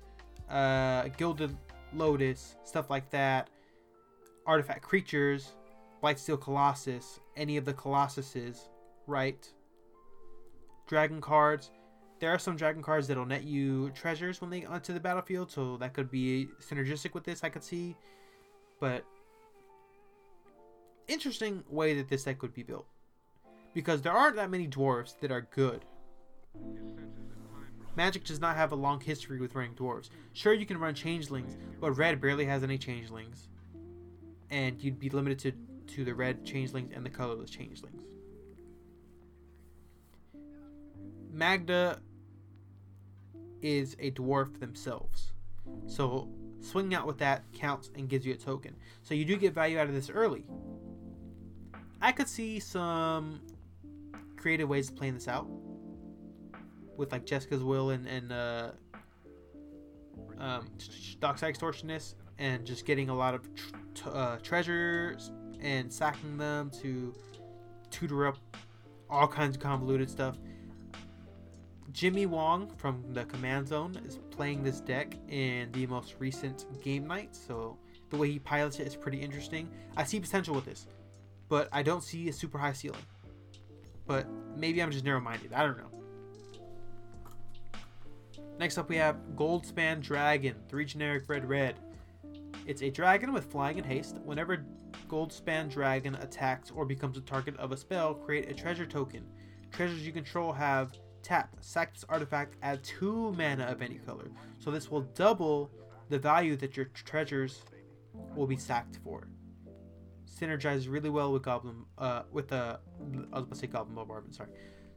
uh, 0.50 1.08
Gilded 1.16 1.56
Lotus, 1.94 2.56
stuff 2.62 2.90
like 2.90 3.08
that. 3.10 3.48
Artifact 4.46 4.82
creatures, 4.82 5.54
Blightsteel 6.02 6.40
Colossus, 6.40 7.20
any 7.36 7.56
of 7.56 7.64
the 7.64 7.72
Colossuses, 7.72 8.68
right? 9.06 9.50
Dragon 10.86 11.20
cards. 11.22 11.70
There 12.20 12.30
are 12.30 12.38
some 12.38 12.56
dragon 12.56 12.82
cards 12.82 13.08
that'll 13.08 13.26
net 13.26 13.44
you 13.44 13.90
treasures 13.90 14.40
when 14.40 14.50
they 14.50 14.64
onto 14.64 14.92
the 14.92 15.00
battlefield, 15.00 15.50
so 15.50 15.78
that 15.78 15.94
could 15.94 16.10
be 16.10 16.48
synergistic 16.60 17.14
with 17.14 17.24
this. 17.24 17.44
I 17.44 17.48
could 17.48 17.64
see, 17.64 17.96
but 18.78 19.04
interesting 21.08 21.64
way 21.68 21.94
that 21.94 22.08
this 22.08 22.24
deck 22.24 22.42
would 22.42 22.54
be 22.54 22.62
built 22.62 22.86
because 23.74 24.02
there 24.02 24.12
aren't 24.12 24.36
that 24.36 24.50
many 24.50 24.66
dwarves 24.66 25.18
that 25.20 25.30
are 25.30 25.48
good 25.54 25.84
Magic 27.96 28.24
does 28.24 28.40
not 28.40 28.56
have 28.56 28.72
a 28.72 28.76
long 28.76 29.00
history 29.00 29.40
with 29.40 29.54
running 29.54 29.74
dwarves. 29.74 30.10
Sure, 30.34 30.52
you 30.52 30.66
can 30.66 30.78
run 30.78 30.94
changelings, 30.94 31.56
but 31.80 31.92
red 31.92 32.20
barely 32.20 32.44
has 32.44 32.62
any 32.62 32.76
changelings. 32.76 33.48
And 34.50 34.80
you'd 34.82 35.00
be 35.00 35.08
limited 35.08 35.38
to, 35.40 35.94
to 35.94 36.04
the 36.04 36.14
red 36.14 36.44
changelings 36.44 36.92
and 36.94 37.04
the 37.04 37.10
colorless 37.10 37.50
changelings. 37.50 38.02
Magda 41.32 42.00
is 43.62 43.96
a 43.98 44.10
dwarf 44.10 44.60
themselves. 44.60 45.32
So 45.86 46.28
swinging 46.60 46.94
out 46.94 47.06
with 47.06 47.18
that 47.18 47.44
counts 47.52 47.90
and 47.94 48.08
gives 48.08 48.26
you 48.26 48.34
a 48.34 48.36
token. 48.36 48.76
So 49.02 49.14
you 49.14 49.24
do 49.24 49.36
get 49.36 49.54
value 49.54 49.78
out 49.78 49.88
of 49.88 49.94
this 49.94 50.10
early. 50.10 50.44
I 52.00 52.12
could 52.12 52.28
see 52.28 52.60
some 52.60 53.40
creative 54.36 54.68
ways 54.68 54.90
of 54.90 54.96
playing 54.96 55.14
this 55.14 55.28
out 55.28 55.48
with 56.96 57.12
like 57.12 57.24
Jeska's 57.26 57.62
Will 57.62 57.90
and 57.90 58.06
and 58.06 58.32
uh, 58.32 58.70
um, 60.38 60.68
Dockside 61.20 61.54
Extortionist, 61.54 62.14
and 62.38 62.64
just 62.64 62.84
getting 62.86 63.08
a 63.08 63.14
lot 63.14 63.34
of 63.34 63.42
tr- 63.94 64.10
uh, 64.10 64.36
treasures 64.38 65.32
and 65.60 65.92
sacking 65.92 66.36
them 66.36 66.70
to 66.82 67.14
tutor 67.90 68.26
up 68.26 68.36
all 69.08 69.26
kinds 69.28 69.56
of 69.56 69.62
convoluted 69.62 70.10
stuff. 70.10 70.36
Jimmy 71.92 72.26
Wong 72.26 72.70
from 72.76 73.02
the 73.14 73.24
Command 73.24 73.68
Zone 73.68 73.98
is 74.06 74.18
playing 74.30 74.62
this 74.62 74.80
deck 74.80 75.16
in 75.28 75.72
the 75.72 75.86
most 75.86 76.16
recent 76.18 76.66
game 76.82 77.06
night, 77.06 77.34
so 77.34 77.78
the 78.10 78.16
way 78.18 78.30
he 78.30 78.38
pilots 78.38 78.78
it 78.80 78.86
is 78.86 78.94
pretty 78.94 79.18
interesting. 79.18 79.70
I 79.96 80.04
see 80.04 80.20
potential 80.20 80.54
with 80.54 80.66
this, 80.66 80.86
but 81.48 81.68
I 81.72 81.82
don't 81.82 82.02
see 82.04 82.28
a 82.28 82.32
super 82.34 82.58
high 82.58 82.74
ceiling. 82.74 83.00
but 84.06 84.26
maybe 84.56 84.82
I'm 84.82 84.90
just 84.90 85.04
narrow-minded. 85.04 85.52
I 85.52 85.62
don't 85.64 85.78
know. 85.78 85.90
Next 88.58 88.78
up, 88.78 88.88
we 88.88 88.96
have 88.96 89.16
Goldspan 89.34 90.00
Dragon, 90.00 90.56
three 90.68 90.86
generic 90.86 91.28
red 91.28 91.46
red. 91.46 91.74
It's 92.66 92.82
a 92.82 92.90
dragon 92.90 93.34
with 93.34 93.50
flying 93.50 93.76
and 93.76 93.86
haste. 93.86 94.16
Whenever 94.24 94.64
Goldspan 95.08 95.70
Dragon 95.70 96.14
attacks 96.16 96.70
or 96.70 96.86
becomes 96.86 97.18
a 97.18 97.20
target 97.20 97.54
of 97.58 97.72
a 97.72 97.76
spell, 97.76 98.14
create 98.14 98.50
a 98.50 98.54
treasure 98.54 98.86
token. 98.86 99.24
Treasures 99.72 100.06
you 100.06 100.12
control 100.12 100.52
have 100.52 100.92
tap, 101.22 101.54
sack 101.60 101.92
this 101.92 102.04
artifact, 102.08 102.56
add 102.62 102.82
two 102.82 103.34
mana 103.36 103.64
of 103.64 103.82
any 103.82 103.96
color. 103.96 104.30
So 104.58 104.70
this 104.70 104.90
will 104.90 105.02
double 105.02 105.70
the 106.08 106.18
value 106.18 106.56
that 106.56 106.78
your 106.78 106.86
treasures 106.86 107.60
will 108.34 108.46
be 108.46 108.56
sacked 108.56 109.00
for. 109.04 109.28
Synergizes 110.40 110.90
really 110.90 111.10
well 111.10 111.30
with 111.30 111.42
Goblin, 111.42 111.84
uh, 111.98 112.22
with 112.32 112.48
the, 112.48 112.56
uh, 112.56 112.76
I 113.32 113.38
was 113.38 113.44
about 113.44 113.50
to 113.50 113.56
say 113.56 113.66
Goblin 113.66 113.94
Bombardment, 113.94 114.34
sorry. 114.34 114.50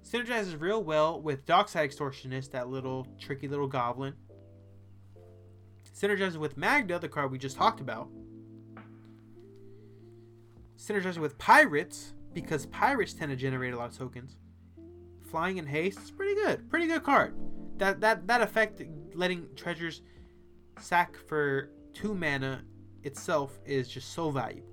Synergizes 0.09 0.59
real 0.59 0.83
well 0.83 1.21
with 1.21 1.45
Dockside 1.45 1.89
Extortionist, 1.89 2.51
that 2.51 2.67
little 2.67 3.05
tricky 3.19 3.47
little 3.47 3.67
goblin. 3.67 4.15
Synergizes 5.95 6.37
with 6.37 6.57
Magda, 6.57 6.97
the 6.97 7.07
card 7.07 7.31
we 7.31 7.37
just 7.37 7.57
talked 7.57 7.79
about. 7.79 8.09
Synergizes 10.77 11.17
with 11.17 11.37
Pirates, 11.37 12.13
because 12.33 12.65
Pirates 12.67 13.13
tend 13.13 13.29
to 13.29 13.35
generate 13.35 13.73
a 13.73 13.77
lot 13.77 13.91
of 13.91 13.97
tokens. 13.97 14.37
Flying 15.29 15.57
in 15.57 15.67
Haste 15.67 15.99
is 15.99 16.09
pretty 16.09 16.33
good. 16.33 16.67
Pretty 16.71 16.87
good 16.87 17.03
card. 17.03 17.35
That 17.77 18.01
that 18.01 18.25
that 18.25 18.41
effect, 18.41 18.81
letting 19.13 19.47
treasures 19.55 20.01
sack 20.79 21.17
for 21.27 21.69
two 21.93 22.15
mana 22.15 22.63
itself 23.03 23.59
is 23.63 23.87
just 23.87 24.13
so 24.13 24.31
valuable. 24.31 24.67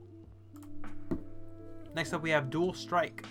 Next 1.94 2.14
up, 2.14 2.22
we 2.22 2.30
have 2.30 2.48
Dual 2.48 2.72
Strike, 2.72 3.26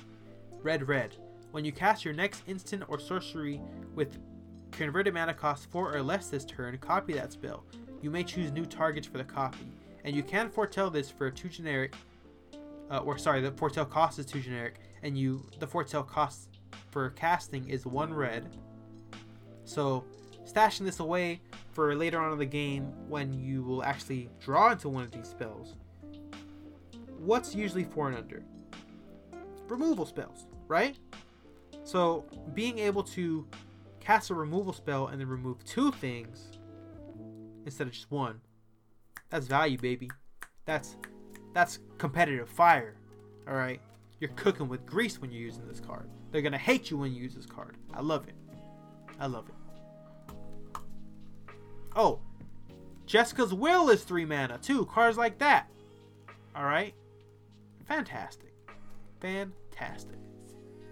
red 0.62 0.88
red. 0.88 1.16
When 1.56 1.64
you 1.64 1.72
cast 1.72 2.04
your 2.04 2.14
next 2.14 2.44
instant 2.48 2.84
or 2.90 3.00
sorcery 3.00 3.62
with 3.94 4.20
converted 4.72 5.14
mana 5.14 5.34
cost 5.34 5.72
4 5.72 5.96
or 5.96 6.04
less 6.04 6.28
this 6.28 6.44
turn, 6.44 6.78
copy 6.80 7.14
that 7.14 7.32
spell. 7.32 7.64
You 8.02 8.12
may 8.12 8.26
choose 8.26 8.52
new 8.52 8.66
targets 8.66 9.08
for 9.08 9.20
the 9.20 9.24
copy, 9.24 9.72
and 10.04 10.14
you 10.14 10.22
can 10.22 10.50
foretell 10.50 10.90
this 10.90 11.10
for 11.10 11.32
two 11.32 11.48
generic, 11.48 11.96
uh, 12.92 12.98
or 12.98 13.18
sorry, 13.18 13.40
the 13.40 13.54
foretell 13.54 13.86
cost 13.86 14.20
is 14.20 14.26
two 14.26 14.42
generic, 14.42 14.82
and 15.02 15.18
you 15.18 15.50
the 15.60 15.66
foretell 15.66 16.04
cost 16.04 16.60
for 16.92 17.12
casting 17.12 17.70
is 17.70 17.86
one 17.86 18.14
red. 18.14 18.54
So, 19.64 20.04
stashing 20.44 20.84
this 20.84 21.00
away 21.00 21.40
for 21.72 21.96
later 21.96 22.20
on 22.20 22.34
in 22.34 22.38
the 22.38 22.46
game 22.46 22.92
when 23.08 23.32
you 23.32 23.64
will 23.64 23.82
actually 23.82 24.30
draw 24.42 24.74
into 24.74 24.90
one 24.90 25.06
of 25.06 25.12
these 25.12 25.30
spells. 25.30 25.76
What's 27.18 27.56
usually 27.56 27.86
four 27.86 28.10
and 28.10 28.18
under? 28.18 28.44
Removal 29.70 30.06
spells, 30.06 30.48
right? 30.68 30.98
So 31.86 32.26
being 32.56 32.80
able 32.80 33.04
to 33.04 33.48
cast 34.00 34.32
a 34.32 34.34
removal 34.34 34.74
spell 34.74 35.08
and 35.08 35.22
then 35.22 35.28
remove 35.28 35.64
two 35.64 35.92
things 35.92 36.58
instead 37.64 37.88
of 37.88 37.94
just 37.94 38.12
one, 38.12 38.42
that's 39.30 39.46
value, 39.46 39.78
baby. 39.78 40.10
That's 40.66 40.98
that's 41.54 41.80
competitive 42.00 42.50
fire. 42.50 42.96
All 43.48 43.54
right, 43.54 43.80
you're 44.20 44.32
cooking 44.32 44.68
with 44.68 44.84
grease 44.86 45.22
when 45.22 45.32
you're 45.32 45.42
using 45.42 45.68
this 45.68 45.80
card. 45.80 46.10
They're 46.32 46.42
gonna 46.42 46.58
hate 46.58 46.90
you 46.90 46.98
when 46.98 47.14
you 47.14 47.22
use 47.22 47.36
this 47.36 47.46
card. 47.46 47.78
I 47.94 48.02
love 48.02 48.28
it. 48.28 48.36
I 49.20 49.28
love 49.28 49.48
it. 49.48 50.76
Oh, 51.96 52.20
Jeska's 53.06 53.54
Will 53.54 53.90
is 53.90 54.04
three 54.04 54.26
mana 54.26 54.58
too. 54.58 54.88
Cards 54.88 55.18
like 55.18 55.38
that. 55.38 55.70
All 56.56 56.66
right, 56.66 56.96
fantastic, 57.88 58.54
fantastic. 59.20 60.18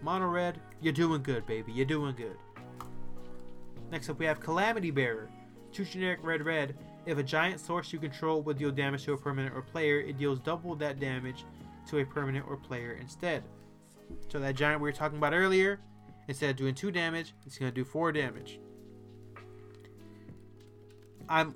Mono 0.03 0.27
red, 0.27 0.59
you're 0.83 0.93
doing 0.93 1.23
good, 1.23 1.45
baby. 1.45 1.71
You're 1.71 1.85
doing 1.85 2.13
good. 2.15 2.37
Next 3.89 4.09
up, 4.09 4.19
we 4.19 4.25
have 4.25 4.39
Calamity 4.39 4.91
Bearer. 4.91 5.29
Two 5.71 5.85
generic 5.85 6.19
red 6.21 6.45
red. 6.45 6.75
If 7.05 7.17
a 7.17 7.23
giant 7.23 7.59
source 7.59 7.91
you 7.93 7.99
control 7.99 8.41
would 8.41 8.57
deal 8.57 8.71
damage 8.71 9.05
to 9.05 9.13
a 9.13 9.17
permanent 9.17 9.55
or 9.55 9.61
player, 9.61 9.99
it 9.99 10.17
deals 10.17 10.39
double 10.39 10.75
that 10.75 10.99
damage 10.99 11.45
to 11.89 11.99
a 11.99 12.05
permanent 12.05 12.45
or 12.47 12.57
player 12.57 12.97
instead. 12.99 13.43
So 14.29 14.39
that 14.39 14.55
giant 14.55 14.81
we 14.81 14.89
were 14.89 14.93
talking 14.93 15.17
about 15.17 15.33
earlier, 15.33 15.79
instead 16.27 16.49
of 16.49 16.55
doing 16.57 16.75
two 16.75 16.91
damage, 16.91 17.33
it's 17.45 17.57
going 17.57 17.71
to 17.71 17.75
do 17.75 17.85
four 17.85 18.11
damage. 18.11 18.59
I'm 21.29 21.55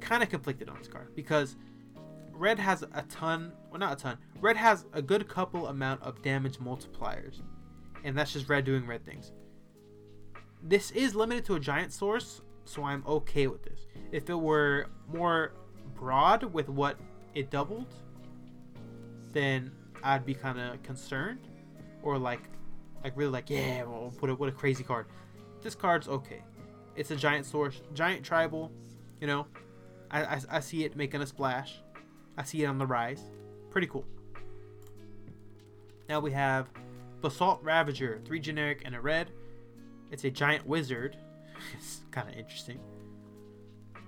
kind 0.00 0.22
of 0.22 0.28
conflicted 0.28 0.68
on 0.68 0.78
this 0.78 0.88
card 0.88 1.14
because 1.14 1.56
red 2.32 2.58
has 2.58 2.82
a 2.82 3.02
ton, 3.02 3.52
well 3.70 3.80
not 3.80 3.92
a 3.92 3.96
ton. 3.96 4.18
Red 4.42 4.56
has 4.56 4.86
a 4.92 5.00
good 5.00 5.28
couple 5.28 5.68
amount 5.68 6.02
of 6.02 6.20
damage 6.20 6.58
multipliers, 6.58 7.42
and 8.02 8.18
that's 8.18 8.32
just 8.32 8.48
red 8.48 8.64
doing 8.64 8.84
red 8.84 9.06
things. 9.06 9.30
This 10.60 10.90
is 10.90 11.14
limited 11.14 11.44
to 11.44 11.54
a 11.54 11.60
giant 11.60 11.92
source, 11.92 12.42
so 12.64 12.82
I'm 12.82 13.04
okay 13.06 13.46
with 13.46 13.62
this. 13.62 13.86
If 14.10 14.28
it 14.28 14.34
were 14.34 14.88
more 15.06 15.52
broad 15.94 16.42
with 16.42 16.68
what 16.68 16.98
it 17.36 17.50
doubled, 17.50 17.94
then 19.30 19.70
I'd 20.02 20.26
be 20.26 20.34
kind 20.34 20.58
of 20.58 20.82
concerned, 20.82 21.46
or 22.02 22.18
like, 22.18 22.42
like 23.04 23.16
really 23.16 23.30
like, 23.30 23.48
yeah, 23.48 23.84
well, 23.84 24.12
what 24.18 24.28
a, 24.28 24.34
what 24.34 24.48
a 24.48 24.52
crazy 24.52 24.82
card. 24.82 25.06
This 25.62 25.76
card's 25.76 26.08
okay. 26.08 26.42
It's 26.96 27.12
a 27.12 27.16
giant 27.16 27.46
source, 27.46 27.80
giant 27.94 28.24
tribal. 28.24 28.72
You 29.20 29.28
know, 29.28 29.46
I, 30.10 30.24
I, 30.24 30.40
I 30.50 30.60
see 30.60 30.84
it 30.84 30.96
making 30.96 31.22
a 31.22 31.26
splash. 31.26 31.80
I 32.36 32.42
see 32.42 32.64
it 32.64 32.66
on 32.66 32.78
the 32.78 32.86
rise. 32.86 33.22
Pretty 33.70 33.86
cool. 33.86 34.04
Now 36.12 36.20
we 36.20 36.32
have 36.32 36.68
Basalt 37.22 37.62
Ravager, 37.62 38.20
three 38.26 38.38
generic 38.38 38.82
and 38.84 38.94
a 38.94 39.00
red. 39.00 39.30
It's 40.10 40.24
a 40.24 40.30
giant 40.30 40.66
wizard. 40.66 41.16
it's 41.72 42.02
kind 42.10 42.28
of 42.28 42.34
interesting. 42.34 42.78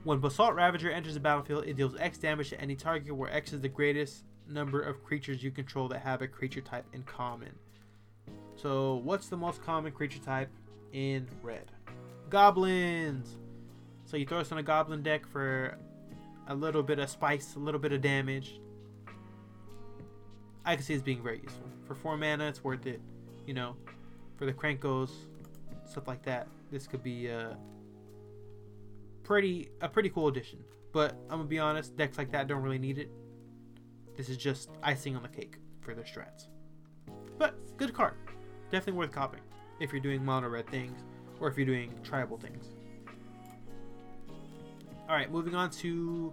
When 0.03 0.21
Basalt 0.21 0.55
Ravager 0.55 0.91
enters 0.91 1.15
the 1.15 1.21
battlefield, 1.21 1.65
it 1.67 1.79
deals 1.79 1.97
X 1.99 2.19
damage 2.19 2.51
to 2.51 2.61
any 2.61 2.77
target 2.77 3.17
where 3.17 3.33
X 3.33 3.55
is 3.55 3.63
the 3.63 3.71
greatest 3.71 4.25
number 4.47 4.83
of 4.83 5.03
creatures 5.03 5.43
you 5.43 5.51
control 5.51 5.89
that 5.89 6.01
have 6.01 6.21
a 6.21 6.29
creature 6.29 6.61
type 6.61 6.85
in 6.93 7.05
common. 7.05 7.55
So, 8.55 8.97
what's 8.97 9.29
the 9.29 9.39
most 9.39 9.65
common 9.65 9.91
creature 9.91 10.21
type 10.21 10.51
in 10.93 11.27
red? 11.43 11.73
Goblins! 12.29 13.39
So, 14.05 14.19
you 14.19 14.27
throw 14.27 14.41
us 14.41 14.53
on 14.53 14.59
a 14.59 14.63
goblin 14.63 15.03
deck 15.03 15.27
for 15.27 15.79
a 16.49 16.55
little 16.55 16.83
bit 16.83 16.99
of 16.99 17.09
spice, 17.09 17.55
a 17.55 17.61
little 17.61 17.81
bit 17.81 17.93
of 17.93 18.03
damage. 18.03 18.61
I 20.67 20.75
can 20.75 20.85
see 20.85 20.93
this 20.93 21.03
being 21.03 21.23
very 21.23 21.41
useful. 21.43 21.65
For 21.87 21.95
4 21.95 22.17
mana, 22.17 22.49
it's 22.49 22.65
worth 22.65 22.87
it. 22.87 23.01
You 23.47 23.55
know, 23.55 23.77
for 24.37 24.47
the 24.47 24.53
Krenkos, 24.53 25.11
stuff 25.85 26.09
like 26.09 26.23
that. 26.25 26.49
This 26.71 26.87
could 26.87 27.03
be 27.03 27.27
a 27.27 27.57
pretty 29.23 29.71
a 29.81 29.89
pretty 29.89 30.09
cool 30.09 30.29
addition. 30.29 30.61
But 30.93 31.13
I'm 31.29 31.39
gonna 31.39 31.45
be 31.45 31.59
honest, 31.59 31.97
decks 31.97 32.19
like 32.19 32.31
that 32.33 32.47
don't 32.47 32.63
really 32.63 32.79
need 32.79 32.99
it. 32.99 33.11
This 34.17 34.29
is 34.29 34.37
just 34.37 34.71
icing 34.83 35.17
on 35.17 35.23
the 35.23 35.29
cake 35.29 35.59
for 35.81 35.95
their 35.95 36.05
strats. 36.05 36.49
But 37.39 37.55
good 37.77 37.93
card. 37.93 38.15
Definitely 38.71 38.99
worth 38.99 39.13
copying 39.13 39.43
if 39.81 39.93
you're 39.93 40.01
doing 40.01 40.25
mono 40.25 40.49
red 40.49 40.69
things 40.69 41.01
or 41.41 41.49
if 41.49 41.57
you're 41.57 41.67
doing 41.67 41.93
tribal 42.03 42.39
things. 42.39 42.67
All 45.09 45.15
right, 45.15 45.31
moving 45.31 45.55
on 45.55 45.71
to 45.71 46.33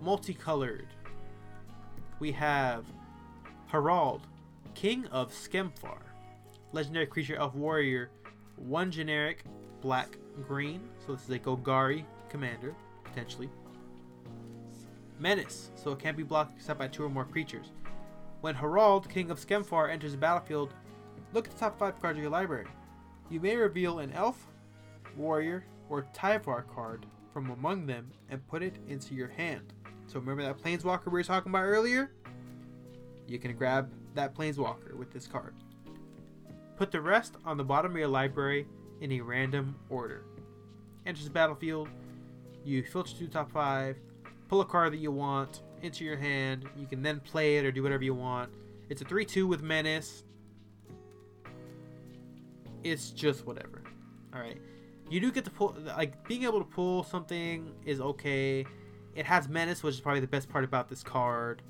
multicolored. 0.00 0.88
We 2.20 2.30
have 2.32 2.84
Harald, 3.66 4.26
King 4.74 5.06
of 5.06 5.32
Skemfar, 5.32 5.98
legendary 6.72 7.06
creature 7.06 7.36
elf 7.36 7.54
warrior, 7.54 8.10
one 8.56 8.90
generic, 8.90 9.44
black 9.80 10.16
green. 10.46 10.80
So 11.06 11.12
this 11.12 11.24
is 11.24 11.30
a 11.30 11.38
Golgari 11.38 12.04
commander 12.28 12.74
potentially. 13.04 13.50
Menace, 15.18 15.70
so 15.76 15.92
it 15.92 15.98
can't 15.98 16.16
be 16.16 16.22
blocked 16.22 16.56
except 16.56 16.78
by 16.78 16.88
two 16.88 17.04
or 17.04 17.08
more 17.08 17.24
creatures. 17.24 17.72
When 18.40 18.54
Harald, 18.54 19.08
King 19.08 19.30
of 19.30 19.38
Skemfar, 19.38 19.90
enters 19.90 20.12
the 20.12 20.18
battlefield, 20.18 20.74
look 21.32 21.46
at 21.46 21.52
the 21.52 21.60
top 21.60 21.78
five 21.78 22.00
cards 22.00 22.16
of 22.16 22.22
your 22.22 22.32
library. 22.32 22.66
You 23.30 23.38
may 23.38 23.54
reveal 23.54 24.00
an 24.00 24.12
elf, 24.12 24.48
warrior, 25.16 25.64
or 25.88 26.06
Tyvar 26.14 26.66
card 26.74 27.06
from 27.32 27.50
among 27.50 27.86
them 27.86 28.10
and 28.30 28.46
put 28.48 28.62
it 28.62 28.76
into 28.88 29.14
your 29.14 29.28
hand. 29.28 29.72
So 30.06 30.18
remember 30.18 30.42
that 30.42 30.58
planeswalker 30.58 31.06
we 31.06 31.12
were 31.12 31.22
talking 31.22 31.50
about 31.50 31.64
earlier? 31.64 32.10
You 33.28 33.38
can 33.38 33.54
grab 33.54 33.92
that 34.14 34.34
planeswalker 34.34 34.94
with 34.94 35.12
this 35.12 35.26
card. 35.26 35.54
Put 36.76 36.90
the 36.90 37.00
rest 37.00 37.36
on 37.44 37.56
the 37.56 37.64
bottom 37.64 37.92
of 37.92 37.98
your 37.98 38.08
library 38.08 38.66
in 39.00 39.12
a 39.12 39.20
random 39.20 39.76
order. 39.88 40.24
Enters 41.06 41.24
the 41.24 41.30
battlefield, 41.30 41.88
you 42.64 42.82
filter 42.82 43.12
through 43.14 43.28
top 43.28 43.50
five, 43.50 43.96
pull 44.48 44.60
a 44.60 44.64
card 44.64 44.92
that 44.92 44.98
you 44.98 45.10
want 45.10 45.62
into 45.82 46.04
your 46.04 46.16
hand. 46.16 46.64
You 46.76 46.86
can 46.86 47.02
then 47.02 47.20
play 47.20 47.56
it 47.56 47.64
or 47.64 47.72
do 47.72 47.82
whatever 47.82 48.04
you 48.04 48.14
want. 48.14 48.50
It's 48.88 49.02
a 49.02 49.04
3 49.04 49.24
2 49.24 49.46
with 49.46 49.62
Menace. 49.62 50.24
It's 52.84 53.10
just 53.10 53.46
whatever. 53.46 53.82
Alright 54.34 54.58
you 55.12 55.20
do 55.20 55.30
get 55.30 55.44
to 55.44 55.50
pull 55.50 55.76
like 55.84 56.26
being 56.26 56.44
able 56.44 56.58
to 56.58 56.64
pull 56.64 57.04
something 57.04 57.70
is 57.84 58.00
okay. 58.00 58.64
It 59.14 59.26
has 59.26 59.46
menace, 59.46 59.82
which 59.82 59.96
is 59.96 60.00
probably 60.00 60.20
the 60.20 60.26
best 60.26 60.48
part 60.48 60.64
about 60.64 60.88
this 60.88 61.02
card. 61.02 61.60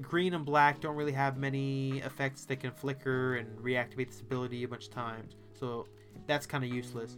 Green 0.00 0.34
and 0.34 0.44
black 0.44 0.80
don't 0.80 0.96
really 0.96 1.12
have 1.12 1.36
many 1.36 1.98
effects 1.98 2.44
that 2.46 2.60
can 2.60 2.70
flicker 2.70 3.36
and 3.36 3.58
reactivate 3.58 4.08
this 4.08 4.20
ability 4.20 4.64
a 4.64 4.68
bunch 4.68 4.86
of 4.86 4.94
times. 4.94 5.34
So 5.58 5.86
that's 6.26 6.46
kind 6.46 6.64
of 6.64 6.70
useless. 6.70 7.16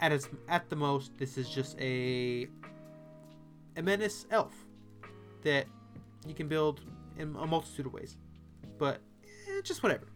At 0.00 0.12
its 0.12 0.28
at 0.48 0.68
the 0.70 0.76
most, 0.76 1.16
this 1.18 1.36
is 1.36 1.48
just 1.48 1.78
a 1.80 2.48
a 3.76 3.82
menace 3.82 4.26
elf 4.30 4.54
that 5.42 5.66
you 6.26 6.34
can 6.34 6.48
build 6.48 6.80
in 7.18 7.34
a 7.36 7.46
multitude 7.46 7.86
of 7.86 7.92
ways. 7.92 8.16
But 8.78 9.00
eh, 9.24 9.60
just 9.62 9.82
whatever. 9.82 10.06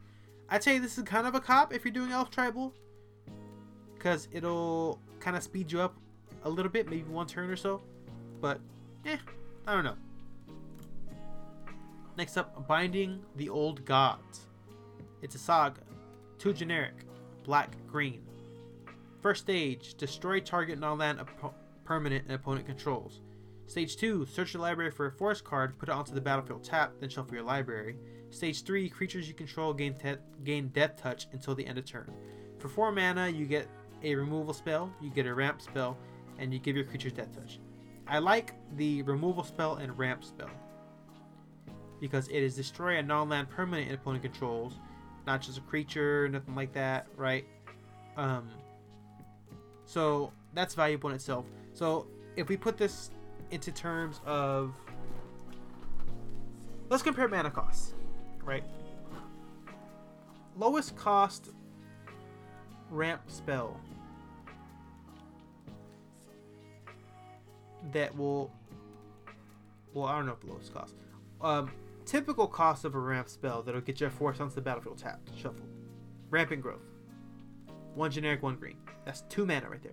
I'd 0.49 0.62
say 0.62 0.78
this 0.78 0.99
is 0.99 1.05
kind 1.05 1.26
of 1.26 1.34
a 1.34 1.40
cop 1.40 1.74
if 1.74 1.84
you're 1.84 1.92
doing 1.92 2.12
elf 2.12 2.30
tribal, 2.30 2.74
because 3.95 4.28
it'll 4.32 5.01
kind 5.20 5.36
of 5.36 5.42
speed 5.42 5.72
you 5.72 5.80
up 5.80 5.97
a 6.45 6.51
little 6.51 6.70
bit, 6.70 6.88
maybe 6.88 7.03
one 7.05 7.26
turn 7.26 7.51
or 7.51 7.57
so. 7.57 7.82
But 8.40 8.61
eh, 9.07 9.16
I 9.66 9.74
don't 9.74 9.84
know. 9.84 9.97
Next 12.17 12.37
up, 12.37 12.69
Binding 12.69 13.21
the 13.35 13.49
Old 13.49 13.85
Gods. 13.85 14.47
It's 15.21 15.35
a 15.35 15.39
saga. 15.39 15.81
Too 16.39 16.53
generic. 16.53 16.95
Black, 17.43 17.77
green. 17.89 18.23
First 19.21 19.43
stage, 19.43 19.95
destroy 19.95 20.39
target 20.39 20.79
non-land 20.79 21.19
op- 21.19 21.57
permanent 21.85 22.25
and 22.27 22.35
opponent 22.35 22.67
controls. 22.67 23.21
Stage 23.67 23.97
2, 23.97 24.27
search 24.27 24.55
your 24.55 24.62
library 24.62 24.93
for 24.93 25.07
a 25.07 25.11
forest 25.11 25.43
card, 25.43 25.77
put 25.77 25.89
it 25.89 25.93
onto 25.93 26.15
the 26.15 26.21
battlefield 26.21 26.62
tap, 26.62 26.93
then 27.01 27.09
shuffle 27.09 27.35
your 27.35 27.43
library. 27.43 27.97
Stage 28.31 28.62
3, 28.62 28.89
creatures 28.91 29.27
you 29.27 29.35
control 29.35 29.73
gain, 29.73 29.95
te- 29.95 30.15
gain 30.45 30.69
death 30.69 30.97
touch 30.97 31.27
until 31.33 31.57
the 31.57 31.67
end 31.67 31.79
of 31.79 31.85
turn. 31.85 32.12
For 32.59 32.69
4 32.69 32.93
mana, 32.93 33.29
you 33.29 33.45
get 33.47 33.67
a 34.05 34.15
removal 34.15 34.55
spell, 34.55 34.93
you 35.01 35.11
get 35.11 35.27
a 35.27 35.35
ramp 35.35 35.61
spell, 35.61 35.99
and 36.39 36.53
you 36.53 36.61
give 36.61 36.77
your 36.77 36.85
creatures 36.85 37.12
death 37.12 37.35
touch. 37.35 37.59
I 38.07 38.19
like 38.21 38.55
the 38.77 39.03
removal 39.03 39.43
spell 39.43 39.77
and 39.77 39.99
ramp 39.99 40.23
spell 40.23 40.51
because 42.01 42.28
it 42.28 42.42
is 42.42 42.55
destroy 42.57 42.99
a 42.99 43.03
non-land 43.03 43.49
permanent 43.51 43.88
in 43.88 43.95
opponent 43.95 44.22
controls, 44.22 44.74
not 45.26 45.40
just 45.40 45.59
a 45.59 45.61
creature, 45.62 46.28
nothing 46.28 46.55
like 46.55 46.72
that, 46.72 47.07
right? 47.16 47.47
Um, 48.16 48.49
so 49.86 50.32
that's 50.55 50.74
valuable 50.74 51.11
in 51.11 51.16
itself. 51.16 51.47
So 51.72 52.07
if 52.36 52.49
we 52.49 52.57
put 52.57 52.76
this 52.76 53.11
into 53.51 53.72
terms 53.72 54.20
of, 54.24 54.74
let's 56.90 57.03
compare 57.03 57.28
mana 57.28 57.51
costs, 57.51 57.95
right? 58.42 58.64
Lowest 60.57 60.97
cost 60.97 61.51
ramp 62.90 63.22
spell 63.28 63.80
that 67.92 68.16
will 68.16 68.51
well 69.92 70.07
I 70.07 70.16
don't 70.16 70.26
know 70.26 70.32
if 70.32 70.40
the 70.40 70.47
lowest 70.47 70.72
cost. 70.72 70.95
Um, 71.40 71.70
typical 72.05 72.46
cost 72.46 72.84
of 72.84 72.94
a 72.94 72.98
ramp 72.98 73.28
spell 73.28 73.62
that'll 73.62 73.80
get 73.80 74.00
you 74.00 74.09
four 74.09 74.32
force 74.32 74.40
onto 74.40 74.55
the 74.55 74.61
battlefield 74.61 74.98
tapped, 74.98 75.30
shuffled. 75.36 75.68
Rampant 76.30 76.62
growth. 76.62 76.82
One 77.94 78.11
generic, 78.11 78.42
one 78.42 78.57
green. 78.57 78.76
That's 79.05 79.22
two 79.22 79.46
mana 79.46 79.68
right 79.68 79.82
there. 79.82 79.92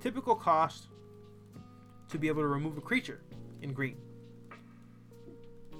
Typical 0.00 0.34
cost 0.34 0.88
to 2.08 2.18
be 2.18 2.28
able 2.28 2.42
to 2.42 2.48
remove 2.48 2.78
a 2.78 2.80
creature 2.80 3.20
in 3.62 3.72
green. 3.72 3.96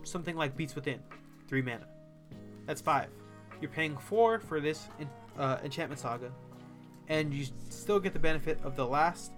Something 0.02 0.36
like 0.36 0.56
Beast 0.56 0.74
Within, 0.74 1.00
three 1.46 1.62
mana. 1.62 1.86
That's 2.66 2.80
five. 2.80 3.08
You're 3.60 3.70
paying 3.70 3.96
four 3.96 4.38
for 4.38 4.60
this 4.60 4.88
uh, 5.38 5.58
enchantment 5.64 6.00
saga, 6.00 6.32
and 7.08 7.32
you 7.32 7.46
still 7.70 8.00
get 8.00 8.12
the 8.12 8.18
benefit 8.18 8.58
of 8.62 8.76
the 8.76 8.86
last 8.86 9.32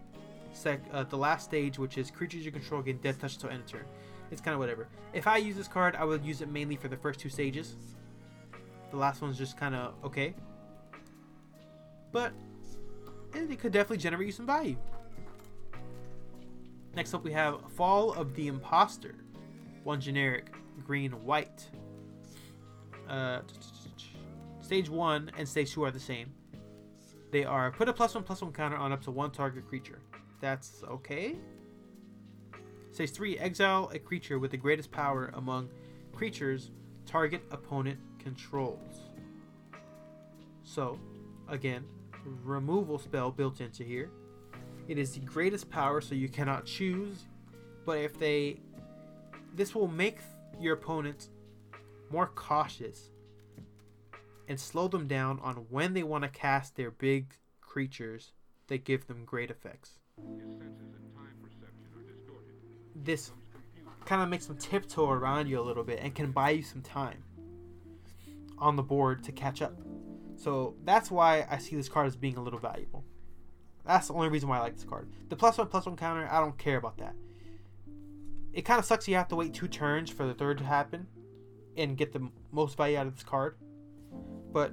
sec, 0.53 0.81
uh, 0.93 1.05
the 1.05 1.17
last 1.17 1.45
stage, 1.45 1.79
which 1.79 1.99
is 1.99 2.11
creatures 2.11 2.45
you 2.45 2.53
control 2.53 2.83
gain 2.83 2.99
death 2.99 3.21
touch 3.21 3.35
until 3.35 3.51
end 3.51 3.63
of 3.63 3.67
turn. 3.67 3.85
It's 4.31 4.41
kind 4.41 4.55
of 4.55 4.61
whatever. 4.61 4.89
If 5.13 5.27
I 5.27 5.39
use 5.39 5.57
this 5.57 5.69
card, 5.69 5.97
I 5.97 6.05
would 6.05 6.25
use 6.25 6.41
it 6.41 6.49
mainly 6.49 6.77
for 6.77 6.89
the 6.89 6.97
first 6.97 7.21
two 7.21 7.29
stages. 7.29 7.77
The 8.91 8.97
last 8.97 9.23
one's 9.23 9.39
just 9.39 9.57
kind 9.57 9.75
of 9.75 9.95
okay, 10.05 10.35
but 12.13 12.33
it 13.35 13.59
could 13.61 13.73
definitely 13.73 13.99
generate 13.99 14.27
you 14.27 14.33
some 14.33 14.47
value. 14.47 14.77
Next 16.95 17.15
up, 17.15 17.23
we 17.23 17.33
have 17.33 17.61
Fall 17.77 18.13
of 18.13 18.35
the 18.35 18.49
Imposter. 18.49 19.15
One 19.85 20.01
generic, 20.01 20.53
green, 20.85 21.13
white. 21.25 21.69
Uh, 23.09 23.41
stage 24.61 24.89
1 24.89 25.31
and 25.37 25.49
stage 25.49 25.73
2 25.73 25.85
are 25.85 25.91
the 25.91 26.01
same. 26.01 26.33
They 27.31 27.45
are 27.45 27.71
put 27.71 27.89
a 27.89 27.93
plus 27.93 28.15
1 28.15 28.25
plus 28.25 28.43
1 28.43 28.53
counter 28.53 28.77
on 28.77 28.93
up 28.93 29.03
to 29.03 29.11
one 29.11 29.31
target 29.31 29.69
creature. 29.69 30.01
That's 30.41 30.83
okay. 30.89 31.37
Stage 33.01 33.13
3 33.13 33.39
Exile 33.39 33.91
a 33.95 33.99
creature 33.99 34.39
with 34.39 34.51
the 34.51 34.59
greatest 34.59 34.91
power 34.91 35.31
among 35.33 35.71
creatures 36.13 36.71
target 37.07 37.41
opponent 37.51 37.99
controls. 38.19 39.09
So, 40.65 41.01
again, 41.49 41.87
removal 42.45 42.99
spell 42.99 43.31
built 43.31 43.63
into 43.63 43.85
here. 43.85 44.11
It 44.87 44.99
is 44.99 45.13
the 45.13 45.21
greatest 45.21 45.71
power, 45.71 46.03
so 46.03 46.15
you 46.15 46.29
cannot 46.29 46.67
choose. 46.67 47.25
But 47.87 48.01
if 48.01 48.19
they. 48.19 48.61
This 49.55 49.75
will 49.75 49.89
make 49.89 50.19
your 50.61 50.75
opponent 50.75 51.31
more 52.11 52.27
cautious 52.27 53.13
and 54.47 54.61
slow 54.61 54.89
them 54.89 55.07
down 55.07 55.41
on 55.43 55.55
when 55.71 55.95
they 55.95 56.03
want 56.03 56.25
to 56.25 56.29
cast 56.29 56.77
their 56.77 56.91
big 56.91 57.33
creatures 57.63 58.33
that 58.67 58.85
give 58.85 59.07
them 59.07 59.25
great 59.25 59.51
effects. 59.51 60.01
This 63.03 63.33
kind 64.05 64.23
of 64.23 64.29
makes 64.29 64.47
them 64.47 64.57
tiptoe 64.57 65.11
around 65.11 65.49
you 65.49 65.61
a 65.61 65.63
little 65.63 65.85
bit 65.85 66.01
and 66.03 66.15
can 66.15 66.33
buy 66.33 66.51
you 66.51 66.63
some 66.63 66.83
time 66.83 67.23
on 68.59 68.77
the 68.77 68.83
board 68.83 69.25
to 69.25 69.33
catch 69.33 69.63
up. 69.63 69.79
So 70.37 70.75
that's 70.85 71.11
why 71.11 71.47
I 71.51 71.59
see 71.59 71.77
this 71.77 71.89
card 71.89 72.07
as 72.07 72.17
being 72.17 72.37
a 72.37 72.43
little 72.43 72.59
valuable. 72.59 73.05
That's 73.85 74.09
the 74.09 74.15
only 74.15 74.29
reason 74.29 74.49
why 74.49 74.59
I 74.59 74.61
like 74.61 74.75
this 74.75 74.85
card. 74.85 75.09
The 75.29 75.37
plus 75.37 75.59
one 75.59 75.69
plus 75.69 75.87
one 75.87 75.97
counter, 75.97 76.29
I 76.31 76.41
don't 76.41 76.57
care 76.59 76.77
about 76.77 76.99
that. 76.99 77.15
It 78.53 78.63
kind 78.63 78.79
of 78.79 78.85
sucks 78.85 79.07
you 79.07 79.15
have 79.15 79.29
to 79.29 79.37
wait 79.37 79.55
two 79.55 79.69
turns 79.69 80.11
for 80.11 80.27
the 80.27 80.35
third 80.35 80.59
to 80.59 80.65
happen 80.65 81.07
and 81.77 81.97
get 81.97 82.13
the 82.13 82.29
most 82.53 82.77
value 82.77 82.99
out 82.99 83.07
of 83.07 83.15
this 83.15 83.25
card. 83.25 83.57
But 84.53 84.73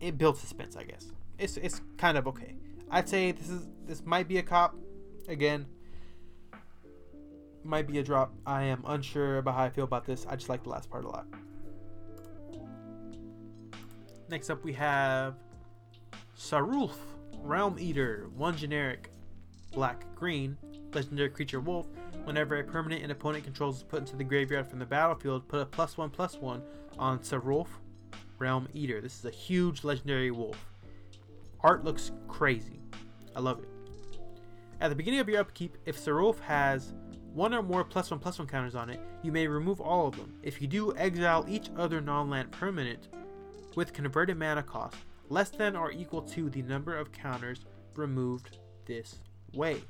it 0.00 0.16
builds 0.16 0.40
suspense, 0.40 0.76
I 0.76 0.84
guess. 0.84 1.12
It's 1.38 1.56
it's 1.56 1.80
kind 1.96 2.16
of 2.16 2.26
okay. 2.28 2.54
I'd 2.90 3.08
say 3.08 3.32
this 3.32 3.48
is 3.48 3.68
this 3.86 4.04
might 4.04 4.28
be 4.28 4.38
a 4.38 4.42
cop. 4.42 4.76
Again, 5.28 5.66
might 7.66 7.86
be 7.86 7.98
a 7.98 8.02
drop. 8.02 8.32
I 8.46 8.64
am 8.64 8.82
unsure 8.86 9.38
about 9.38 9.54
how 9.54 9.64
I 9.64 9.70
feel 9.70 9.84
about 9.84 10.04
this. 10.04 10.26
I 10.28 10.36
just 10.36 10.48
like 10.48 10.62
the 10.62 10.70
last 10.70 10.90
part 10.90 11.04
a 11.04 11.08
lot. 11.08 11.26
Next 14.28 14.50
up, 14.50 14.64
we 14.64 14.72
have 14.72 15.34
Sarulf, 16.36 16.96
Realm 17.42 17.78
Eater, 17.78 18.28
one 18.36 18.56
generic, 18.56 19.10
black 19.72 20.04
green, 20.14 20.56
legendary 20.92 21.30
creature 21.30 21.60
wolf. 21.60 21.86
Whenever 22.24 22.58
a 22.58 22.64
permanent 22.64 23.02
and 23.02 23.12
opponent 23.12 23.44
controls 23.44 23.76
is 23.78 23.82
put 23.84 24.00
into 24.00 24.16
the 24.16 24.24
graveyard 24.24 24.66
from 24.66 24.80
the 24.80 24.86
battlefield, 24.86 25.46
put 25.46 25.60
a 25.60 25.66
plus 25.66 25.96
one 25.96 26.10
plus 26.10 26.36
one 26.38 26.62
on 26.98 27.20
Sarulf, 27.20 27.68
Realm 28.38 28.66
Eater. 28.74 29.00
This 29.00 29.18
is 29.18 29.24
a 29.24 29.30
huge 29.30 29.84
legendary 29.84 30.32
wolf. 30.32 30.58
Art 31.60 31.84
looks 31.84 32.10
crazy. 32.26 32.80
I 33.34 33.40
love 33.40 33.60
it. 33.60 33.68
At 34.80 34.88
the 34.88 34.94
beginning 34.94 35.20
of 35.20 35.28
your 35.28 35.40
upkeep, 35.40 35.76
if 35.86 35.96
Sarulf 35.96 36.40
has 36.40 36.94
one 37.36 37.52
or 37.52 37.62
more 37.62 37.84
plus 37.84 38.10
one 38.10 38.18
plus 38.18 38.38
one 38.38 38.48
counters 38.48 38.74
on 38.74 38.88
it, 38.88 38.98
you 39.22 39.30
may 39.30 39.46
remove 39.46 39.78
all 39.78 40.08
of 40.08 40.16
them. 40.16 40.32
If 40.42 40.62
you 40.62 40.66
do, 40.66 40.96
exile 40.96 41.44
each 41.46 41.68
other 41.76 42.00
non 42.00 42.30
land 42.30 42.50
permanent 42.50 43.08
with 43.74 43.92
converted 43.92 44.38
mana 44.38 44.62
cost 44.62 44.96
less 45.28 45.50
than 45.50 45.76
or 45.76 45.92
equal 45.92 46.22
to 46.22 46.48
the 46.48 46.62
number 46.62 46.96
of 46.96 47.12
counters 47.12 47.66
removed 47.94 48.58
this 48.86 49.18
way. 49.52 49.82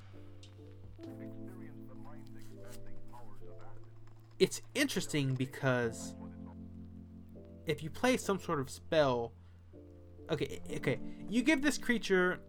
It's 4.41 4.61
interesting 4.75 5.37
because 5.37 6.17
if 7.65 7.81
you 7.81 7.91
play 7.91 8.17
some 8.17 8.41
sort 8.41 8.59
of 8.59 8.69
spell, 8.69 9.33
okay, 10.33 10.61
okay, 10.79 10.99
you 11.29 11.43
give 11.43 11.63
this 11.63 11.79
creature 11.79 12.41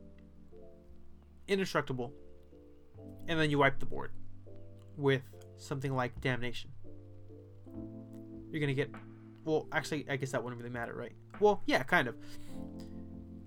indestructible, 1.48 2.12
and 3.28 3.40
then 3.40 3.52
you 3.52 3.60
wipe 3.60 3.80
the 3.80 3.86
board 3.86 4.12
with 4.98 5.22
something 5.58 5.96
like 5.96 6.20
damnation. 6.22 6.72
You're 8.52 8.60
gonna 8.60 8.74
get, 8.74 8.92
well, 9.46 9.68
actually, 9.72 10.06
I 10.10 10.16
guess 10.18 10.32
that 10.32 10.44
wouldn't 10.44 10.62
really 10.62 10.74
matter, 10.74 10.94
right? 10.94 11.14
Well, 11.40 11.62
yeah, 11.66 11.84
kind 11.84 12.08
of. 12.08 12.16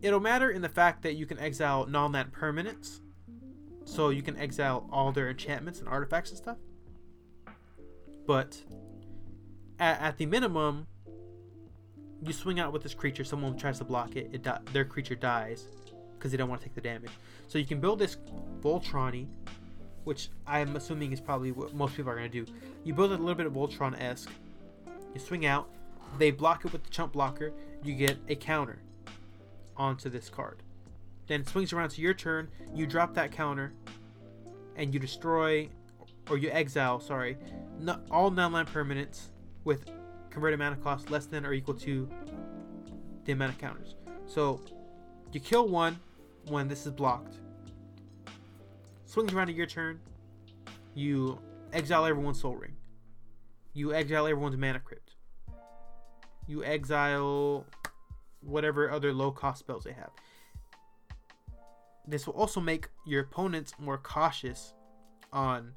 It'll 0.03 0.21
matter 0.21 0.51
in 0.51 0.63
the 0.63 0.69
fact 0.69 1.03
that 1.03 1.15
you 1.15 1.27
can 1.27 1.39
exile 1.39 1.87
non-land 1.87 2.33
permanents, 2.33 3.01
so 3.85 4.11
you 4.11 4.23
can 4.23 4.37
exile 4.37 4.89
all 4.91 5.13
their 5.13 5.29
enchantments 5.29 5.81
and 5.81 5.89
artifacts 5.89 6.31
and 6.31 6.39
stuff. 6.39 6.59
But 8.27 8.63
at, 9.79 10.01
at 10.01 10.17
the 10.19 10.27
minimum, 10.27 10.87
you 12.23 12.33
swing 12.33 12.61
out 12.61 12.73
with 12.73 12.83
this 12.83 12.95
creature. 12.95 13.25
Someone 13.25 13.57
tries 13.57 13.79
to 13.79 13.85
block 13.85 14.17
it. 14.17 14.31
It 14.33 14.43
di- 14.43 14.61
their 14.73 14.85
creature 14.85 15.15
dies 15.15 15.69
because 16.15 16.31
they 16.31 16.37
don't 16.37 16.49
want 16.49 16.61
to 16.61 16.67
take 16.67 16.75
the 16.75 16.81
damage. 16.81 17.11
So 17.49 17.59
you 17.59 17.67
can 17.67 17.81
build 17.81 17.99
this 17.99 18.19
Voltronny 18.61 19.27
which 20.05 20.29
I'm 20.47 20.77
assuming 20.77 21.13
is 21.13 21.21
probably 21.21 21.53
what 21.53 21.75
most 21.75 21.97
people 21.97 22.11
are 22.11 22.17
going 22.17 22.31
to 22.31 22.45
do. 22.45 22.53
You 22.85 22.95
build 22.95 23.13
a 23.13 23.17
little 23.17 23.35
bit 23.35 23.47
of 23.47 23.53
Voltron 23.53 24.01
esque. 24.01 24.31
You 25.15 25.21
swing 25.21 25.47
out. 25.47 25.69
They 26.19 26.31
block 26.31 26.65
it 26.65 26.73
with 26.73 26.85
the 26.85 26.91
chump 26.91 27.13
blocker. 27.13 27.53
You 27.85 27.95
get 27.95 28.19
a 28.29 28.35
counter 28.35 28.79
onto 29.77 30.09
this 30.09 30.29
card. 30.29 30.63
Then 31.27 31.43
it 31.43 31.49
swings 31.49 31.73
around 31.73 31.91
to 31.91 32.01
your 32.01 32.15
turn. 32.15 32.49
You 32.75 32.87
drop 32.87 33.15
that 33.15 33.31
counter, 33.31 33.73
and 34.77 34.93
you 34.93 34.99
destroy, 34.99 35.69
or 36.29 36.37
you 36.37 36.51
exile. 36.51 36.99
Sorry, 37.01 37.37
no, 37.79 38.01
all 38.11 38.31
non-land 38.31 38.69
permanents 38.69 39.29
with 39.65 39.89
converted 40.31 40.59
mana 40.59 40.77
cost 40.77 41.11
less 41.11 41.27
than 41.27 41.47
or 41.47 41.53
equal 41.53 41.75
to 41.75 42.09
the 43.25 43.33
amount 43.33 43.53
of 43.53 43.59
counters. 43.59 43.95
So 44.27 44.61
you 45.33 45.41
kill 45.41 45.69
one 45.69 46.01
when 46.49 46.69
this 46.69 46.87
is 46.87 46.93
blocked. 46.93 47.37
Swings 49.11 49.33
around 49.33 49.49
to 49.49 49.53
your 49.53 49.67
turn. 49.67 49.99
You 50.95 51.41
exile 51.73 52.07
everyone's 52.07 52.41
soul 52.41 52.55
ring. 52.55 52.77
You 53.73 53.93
exile 53.93 54.29
everyone's 54.29 54.57
mana 54.57 54.79
crypt. 54.79 55.17
You 56.47 56.65
exile 56.65 57.67
whatever 58.41 58.89
other 58.89 59.13
low 59.13 59.33
cost 59.33 59.59
spells 59.59 59.83
they 59.83 59.95
have. 59.95 60.11
This 62.07 62.25
will 62.25 62.35
also 62.35 62.61
make 62.61 62.87
your 63.05 63.23
opponents 63.23 63.73
more 63.81 63.99
cautious 63.99 64.75
on 65.33 65.73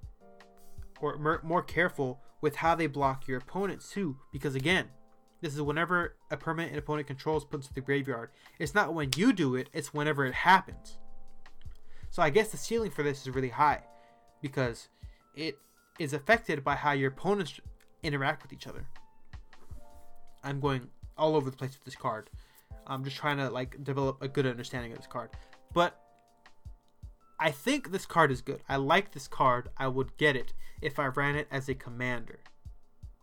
or 1.02 1.42
more 1.44 1.64
careful 1.64 2.22
with 2.42 2.58
how 2.58 2.76
they 2.76 2.86
block 2.86 3.28
your 3.28 3.40
opponents 3.40 3.90
too 3.90 4.16
because 4.32 4.54
again 4.54 4.90
this 5.42 5.56
is 5.56 5.62
whenever 5.62 6.18
a 6.30 6.38
permanent 6.38 6.74
an 6.74 6.78
opponent 6.78 7.08
controls 7.08 7.46
puts 7.46 7.68
to 7.68 7.74
the 7.74 7.82
graveyard. 7.82 8.30
It's 8.60 8.76
not 8.76 8.94
when 8.94 9.10
you 9.16 9.34
do 9.34 9.56
it, 9.56 9.72
it's 9.74 9.92
whenever 9.92 10.24
it 10.24 10.36
happens. 10.36 11.00
So 12.14 12.22
I 12.22 12.30
guess 12.30 12.50
the 12.50 12.58
ceiling 12.58 12.92
for 12.92 13.02
this 13.02 13.24
is 13.24 13.34
really 13.34 13.50
high 13.50 13.82
because 14.40 14.88
it 15.34 15.58
is 15.98 16.14
affected 16.14 16.64
by 16.64 16.76
how 16.76 16.92
your 16.92 17.10
opponents 17.10 17.60
interact 18.04 18.44
with 18.44 18.54
each 18.54 18.68
other. 18.68 18.86
I'm 20.44 20.60
going 20.60 20.90
all 21.18 21.36
over 21.36 21.50
the 21.50 21.58
place 21.58 21.72
with 21.72 21.86
this 21.86 21.96
card. 21.96 22.30
I'm 22.86 23.04
just 23.04 23.16
trying 23.16 23.38
to 23.38 23.50
like 23.50 23.84
develop 23.84 24.22
a 24.22 24.28
good 24.28 24.46
understanding 24.46 24.92
of 24.92 25.00
this 25.00 25.08
card. 25.08 25.32
But 25.74 26.00
I 27.40 27.50
think 27.50 27.90
this 27.90 28.06
card 28.06 28.32
is 28.32 28.44
good. 28.44 28.62
I 28.70 28.76
like 28.76 29.12
this 29.12 29.28
card. 29.28 29.70
I 29.76 29.88
would 29.88 30.16
get 30.18 30.36
it 30.36 30.54
if 30.84 31.00
I 31.00 31.08
ran 31.08 31.36
it 31.36 31.48
as 31.50 31.68
a 31.68 31.74
commander. 31.74 32.42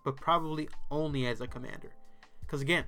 But 0.05 0.17
probably 0.17 0.69
only 0.91 1.29
as 1.29 1.41
a 1.41 1.47
commander. 1.47 1.93
Because 2.41 2.61
again, 2.61 2.87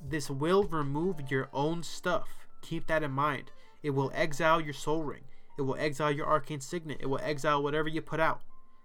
this 0.00 0.30
will 0.30 0.62
remove 0.62 1.32
your 1.32 1.48
own 1.52 1.82
stuff. 1.82 2.28
Keep 2.60 2.86
that 2.86 3.02
in 3.02 3.10
mind. 3.10 3.50
It 3.82 3.90
will 3.90 4.12
exile 4.14 4.60
your 4.60 4.74
Soul 4.74 5.02
Ring. 5.02 5.24
It 5.58 5.62
will 5.62 5.76
exile 5.76 6.10
your 6.10 6.26
Arcane 6.26 6.60
Signet. 6.60 6.98
It 7.00 7.06
will 7.06 7.20
exile 7.22 7.62
whatever 7.62 7.88
you 7.88 8.00
put 8.00 8.20
out. 8.20 8.40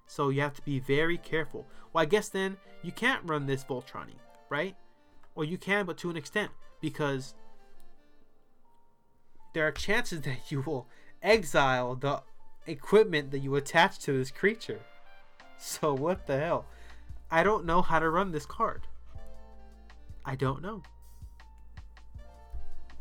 So 0.05 0.29
you 0.29 0.41
have 0.41 0.53
to 0.55 0.61
be 0.61 0.79
very 0.79 1.17
careful. 1.17 1.67
Well, 1.93 2.01
I 2.01 2.05
guess 2.05 2.29
then 2.29 2.57
you 2.81 2.91
can't 2.91 3.21
run 3.25 3.45
this 3.45 3.63
Voltronii, 3.63 4.19
right? 4.49 4.75
Or 5.35 5.43
you 5.43 5.57
can, 5.57 5.85
but 5.85 5.97
to 5.99 6.09
an 6.09 6.17
extent, 6.17 6.51
because 6.81 7.35
there 9.53 9.67
are 9.67 9.71
chances 9.71 10.21
that 10.27 10.51
you 10.51 10.61
will 10.61 10.87
exile 11.21 11.95
the 11.95 12.21
equipment 12.65 13.31
that 13.31 13.39
you 13.39 13.55
attach 13.55 13.99
to 13.99 14.13
this 14.17 14.31
creature. 14.31 14.81
So 15.57 15.93
what 15.93 16.27
the 16.27 16.39
hell? 16.39 16.65
I 17.29 17.43
don't 17.43 17.65
know 17.65 17.81
how 17.81 17.99
to 17.99 18.09
run 18.09 18.31
this 18.31 18.45
card. 18.45 18.87
I 20.23 20.35
don't 20.35 20.61
know. 20.61 20.83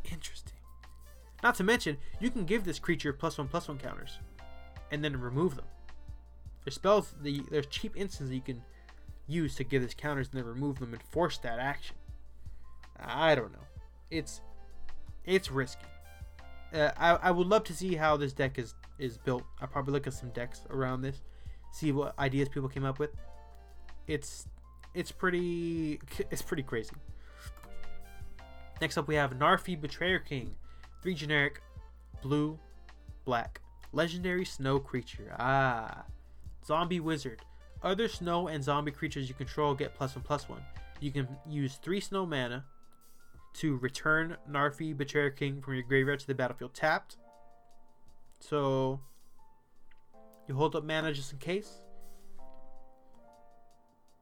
Interesting. 0.04 0.55
Not 1.46 1.54
to 1.54 1.62
mention, 1.62 1.96
you 2.18 2.28
can 2.28 2.44
give 2.44 2.64
this 2.64 2.80
creature 2.80 3.12
plus 3.12 3.38
one 3.38 3.46
plus 3.46 3.68
one 3.68 3.78
counters, 3.78 4.18
and 4.90 5.04
then 5.04 5.16
remove 5.16 5.54
them. 5.54 5.66
There's 6.64 6.74
spells, 6.74 7.14
the 7.22 7.40
there's 7.52 7.68
cheap 7.68 7.92
instances 7.96 8.34
you 8.34 8.40
can 8.40 8.64
use 9.28 9.54
to 9.54 9.62
give 9.62 9.80
this 9.80 9.94
counters 9.94 10.26
and 10.32 10.40
then 10.40 10.44
remove 10.44 10.80
them 10.80 10.92
and 10.92 11.00
force 11.00 11.38
that 11.38 11.60
action. 11.60 11.94
I 12.98 13.36
don't 13.36 13.52
know. 13.52 13.64
It's 14.10 14.40
it's 15.24 15.48
risky. 15.52 15.86
Uh, 16.74 16.90
I, 16.96 17.10
I 17.10 17.30
would 17.30 17.46
love 17.46 17.62
to 17.62 17.72
see 17.72 17.94
how 17.94 18.16
this 18.16 18.32
deck 18.32 18.58
is 18.58 18.74
is 18.98 19.16
built. 19.16 19.44
I'll 19.60 19.68
probably 19.68 19.92
look 19.92 20.08
at 20.08 20.14
some 20.14 20.30
decks 20.30 20.62
around 20.70 21.02
this, 21.02 21.22
see 21.70 21.92
what 21.92 22.18
ideas 22.18 22.48
people 22.48 22.68
came 22.68 22.84
up 22.84 22.98
with. 22.98 23.10
It's 24.08 24.48
it's 24.94 25.12
pretty 25.12 26.00
it's 26.32 26.42
pretty 26.42 26.64
crazy. 26.64 26.96
Next 28.80 28.98
up, 28.98 29.06
we 29.06 29.14
have 29.14 29.30
Narfi 29.34 29.80
Betrayer 29.80 30.18
King. 30.18 30.56
Three 31.06 31.14
generic, 31.14 31.62
blue, 32.20 32.58
black. 33.24 33.60
Legendary 33.92 34.44
snow 34.44 34.80
creature. 34.80 35.36
Ah. 35.38 36.04
Zombie 36.66 36.98
wizard. 36.98 37.42
Other 37.80 38.08
snow 38.08 38.48
and 38.48 38.64
zombie 38.64 38.90
creatures 38.90 39.28
you 39.28 39.34
control 39.36 39.72
get 39.72 39.94
plus 39.94 40.16
one 40.16 40.24
plus 40.24 40.48
one. 40.48 40.62
You 40.98 41.12
can 41.12 41.28
use 41.48 41.76
three 41.76 42.00
snow 42.00 42.26
mana 42.26 42.64
to 43.52 43.76
return 43.76 44.36
Narfi 44.50 44.96
Betrayer 44.96 45.30
King 45.30 45.62
from 45.62 45.74
your 45.74 45.84
graveyard 45.84 46.18
to 46.18 46.26
the 46.26 46.34
battlefield 46.34 46.74
tapped. 46.74 47.18
So 48.40 48.98
you 50.48 50.56
hold 50.56 50.74
up 50.74 50.82
mana 50.82 51.12
just 51.12 51.32
in 51.32 51.38
case. 51.38 51.82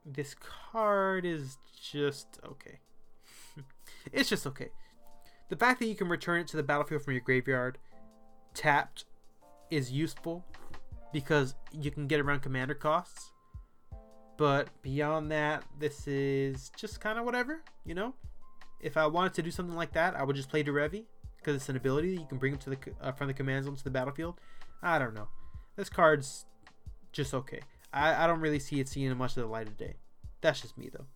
This 0.04 0.34
card 0.34 1.24
is 1.24 1.56
just 1.80 2.38
okay. 2.46 2.80
it's 4.12 4.28
just 4.28 4.46
okay. 4.46 4.68
The 5.48 5.56
fact 5.56 5.80
that 5.80 5.86
you 5.86 5.94
can 5.94 6.08
return 6.08 6.40
it 6.40 6.48
to 6.48 6.56
the 6.56 6.62
battlefield 6.62 7.02
from 7.02 7.12
your 7.12 7.22
graveyard 7.22 7.78
tapped 8.54 9.04
is 9.70 9.92
useful 9.92 10.44
because 11.12 11.54
you 11.72 11.90
can 11.90 12.06
get 12.06 12.20
around 12.20 12.40
commander 12.40 12.74
costs. 12.74 13.32
But 14.36 14.68
beyond 14.82 15.30
that, 15.30 15.62
this 15.78 16.08
is 16.08 16.70
just 16.76 17.00
kind 17.00 17.18
of 17.18 17.24
whatever, 17.24 17.62
you 17.84 17.94
know? 17.94 18.14
If 18.80 18.96
I 18.96 19.06
wanted 19.06 19.34
to 19.34 19.42
do 19.42 19.50
something 19.50 19.76
like 19.76 19.92
that, 19.92 20.16
I 20.16 20.24
would 20.24 20.36
just 20.36 20.48
play 20.48 20.64
Derevi 20.64 21.04
because 21.36 21.56
it's 21.56 21.68
an 21.68 21.76
ability 21.76 22.14
that 22.14 22.20
you 22.20 22.26
can 22.26 22.38
bring 22.38 22.54
him 22.54 22.58
to 22.60 22.70
the 22.70 22.78
uh, 23.00 23.12
from 23.12 23.28
the 23.28 23.34
command 23.34 23.64
zone 23.64 23.76
to 23.76 23.84
the 23.84 23.90
battlefield. 23.90 24.40
I 24.82 24.98
don't 24.98 25.14
know. 25.14 25.28
This 25.76 25.88
card's 25.88 26.46
just 27.12 27.32
okay. 27.32 27.60
I, 27.92 28.24
I 28.24 28.26
don't 28.26 28.40
really 28.40 28.58
see 28.58 28.80
it 28.80 28.88
seeing 28.88 29.16
much 29.16 29.36
of 29.36 29.42
the 29.42 29.48
light 29.48 29.68
of 29.68 29.76
day. 29.76 29.94
That's 30.40 30.60
just 30.60 30.76
me 30.76 30.90
though. 30.92 31.06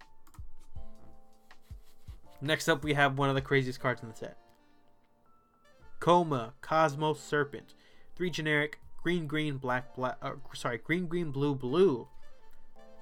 Next 2.40 2.68
up, 2.68 2.84
we 2.84 2.94
have 2.94 3.18
one 3.18 3.28
of 3.28 3.34
the 3.34 3.40
craziest 3.40 3.80
cards 3.80 4.02
in 4.02 4.08
the 4.08 4.14
set. 4.14 4.36
Koma 5.98 6.54
Cosmos 6.60 7.20
Serpent, 7.20 7.74
three 8.14 8.30
generic 8.30 8.78
green 9.02 9.26
green 9.26 9.56
black 9.56 9.94
black. 9.96 10.16
Uh, 10.22 10.32
sorry, 10.54 10.78
green 10.78 11.06
green 11.06 11.30
blue 11.30 11.54
blue. 11.54 12.08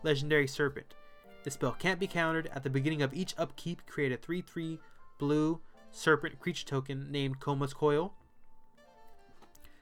Legendary 0.02 0.46
Serpent. 0.46 0.94
This 1.42 1.54
spell 1.54 1.76
can't 1.78 2.00
be 2.00 2.06
countered. 2.06 2.50
At 2.54 2.62
the 2.62 2.70
beginning 2.70 3.02
of 3.02 3.12
each 3.12 3.34
upkeep, 3.36 3.86
create 3.86 4.12
a 4.12 4.16
3 4.16 4.40
3 4.40 4.78
blue 5.18 5.60
serpent 5.90 6.38
creature 6.40 6.66
token 6.66 7.10
named 7.10 7.40
Koma's 7.40 7.74
Coil. 7.74 8.14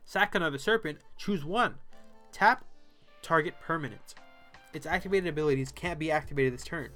Sack 0.04 0.34
another 0.34 0.58
serpent, 0.58 0.98
choose 1.16 1.44
one. 1.44 1.76
Tap 2.32 2.64
target 3.22 3.54
permanent. 3.60 4.14
Its 4.72 4.86
activated 4.86 5.28
abilities 5.28 5.72
can't 5.72 5.98
be 5.98 6.10
activated 6.10 6.52
this 6.52 6.64
turn. 6.64 6.90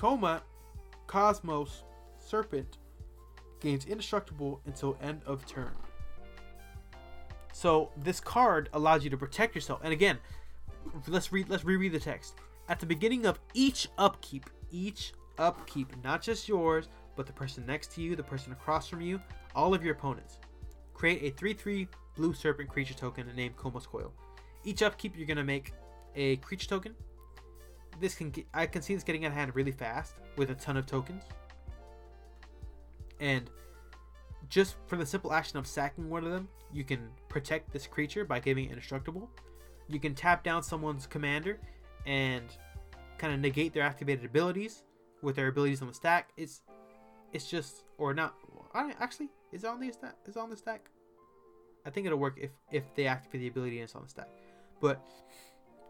Koma, 0.00 0.40
Cosmos, 1.06 1.82
Serpent 2.16 2.78
gains 3.60 3.84
indestructible 3.84 4.62
until 4.64 4.96
end 5.02 5.20
of 5.26 5.44
turn. 5.44 5.74
So 7.52 7.90
this 7.98 8.18
card 8.18 8.70
allows 8.72 9.04
you 9.04 9.10
to 9.10 9.18
protect 9.18 9.54
yourself. 9.54 9.80
And 9.84 9.92
again, 9.92 10.16
let's 11.06 11.32
read 11.32 11.50
let's 11.50 11.66
reread 11.66 11.92
the 11.92 12.00
text. 12.00 12.36
At 12.70 12.80
the 12.80 12.86
beginning 12.86 13.26
of 13.26 13.40
each 13.52 13.88
upkeep, 13.98 14.48
each 14.70 15.12
upkeep, 15.36 15.92
not 16.02 16.22
just 16.22 16.48
yours, 16.48 16.88
but 17.14 17.26
the 17.26 17.34
person 17.34 17.66
next 17.66 17.92
to 17.92 18.00
you, 18.00 18.16
the 18.16 18.22
person 18.22 18.52
across 18.52 18.88
from 18.88 19.02
you, 19.02 19.20
all 19.54 19.74
of 19.74 19.84
your 19.84 19.92
opponents. 19.92 20.38
Create 20.94 21.22
a 21.24 21.36
3-3 21.38 21.86
blue 22.16 22.32
serpent 22.32 22.70
creature 22.70 22.94
token 22.94 23.30
named 23.36 23.54
Koma's 23.58 23.86
Coil. 23.86 24.14
Each 24.64 24.80
upkeep 24.80 25.14
you're 25.14 25.26
gonna 25.26 25.44
make 25.44 25.74
a 26.16 26.36
creature 26.36 26.68
token 26.68 26.94
this 28.00 28.14
can 28.14 28.30
get, 28.30 28.46
I 28.52 28.66
can 28.66 28.82
see 28.82 28.94
this 28.94 29.04
getting 29.04 29.24
out 29.24 29.28
of 29.28 29.34
hand 29.34 29.54
really 29.54 29.72
fast 29.72 30.14
with 30.36 30.50
a 30.50 30.54
ton 30.54 30.76
of 30.76 30.86
tokens. 30.86 31.22
And 33.20 33.50
just 34.48 34.76
for 34.86 34.96
the 34.96 35.06
simple 35.06 35.32
action 35.32 35.58
of 35.58 35.66
sacking 35.66 36.08
one 36.08 36.24
of 36.24 36.32
them, 36.32 36.48
you 36.72 36.84
can 36.84 37.08
protect 37.28 37.72
this 37.72 37.86
creature 37.86 38.24
by 38.24 38.40
giving 38.40 38.66
it 38.66 38.70
indestructible. 38.70 39.30
You 39.88 40.00
can 40.00 40.14
tap 40.14 40.42
down 40.42 40.62
someone's 40.62 41.06
commander 41.06 41.58
and 42.06 42.44
kind 43.18 43.34
of 43.34 43.40
negate 43.40 43.74
their 43.74 43.82
activated 43.82 44.24
abilities 44.24 44.84
with 45.22 45.36
their 45.36 45.48
abilities 45.48 45.82
on 45.82 45.88
the 45.88 45.94
stack. 45.94 46.30
It's 46.36 46.62
it's 47.32 47.48
just 47.48 47.84
or 47.98 48.14
not. 48.14 48.34
Actually 48.74 49.28
is 49.52 49.64
on 49.64 49.80
the 49.80 49.92
stack. 49.92 50.16
Is 50.26 50.36
on 50.36 50.48
the 50.48 50.56
stack. 50.56 50.88
I 51.84 51.90
think 51.90 52.06
it'll 52.06 52.18
work 52.18 52.38
if 52.40 52.50
if 52.70 52.94
they 52.94 53.06
activate 53.06 53.40
the 53.40 53.48
ability 53.48 53.76
and 53.78 53.84
it's 53.84 53.94
on 53.94 54.04
the 54.04 54.08
stack, 54.08 54.28
but 54.80 55.04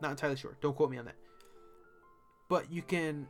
not 0.01 0.13
entirely 0.13 0.37
sure. 0.37 0.57
Don't 0.61 0.75
quote 0.75 0.91
me 0.91 0.99
on 0.99 1.05
that 1.05 1.17
but 2.51 2.71
you 2.71 2.83
can 2.83 3.27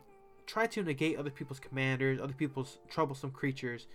try 0.46 0.66
to 0.66 0.82
negate 0.82 1.16
other 1.18 1.30
people's 1.30 1.60
commanders, 1.60 2.18
other 2.20 2.32
people's 2.32 2.78
troublesome 2.88 3.30
creatures 3.30 3.86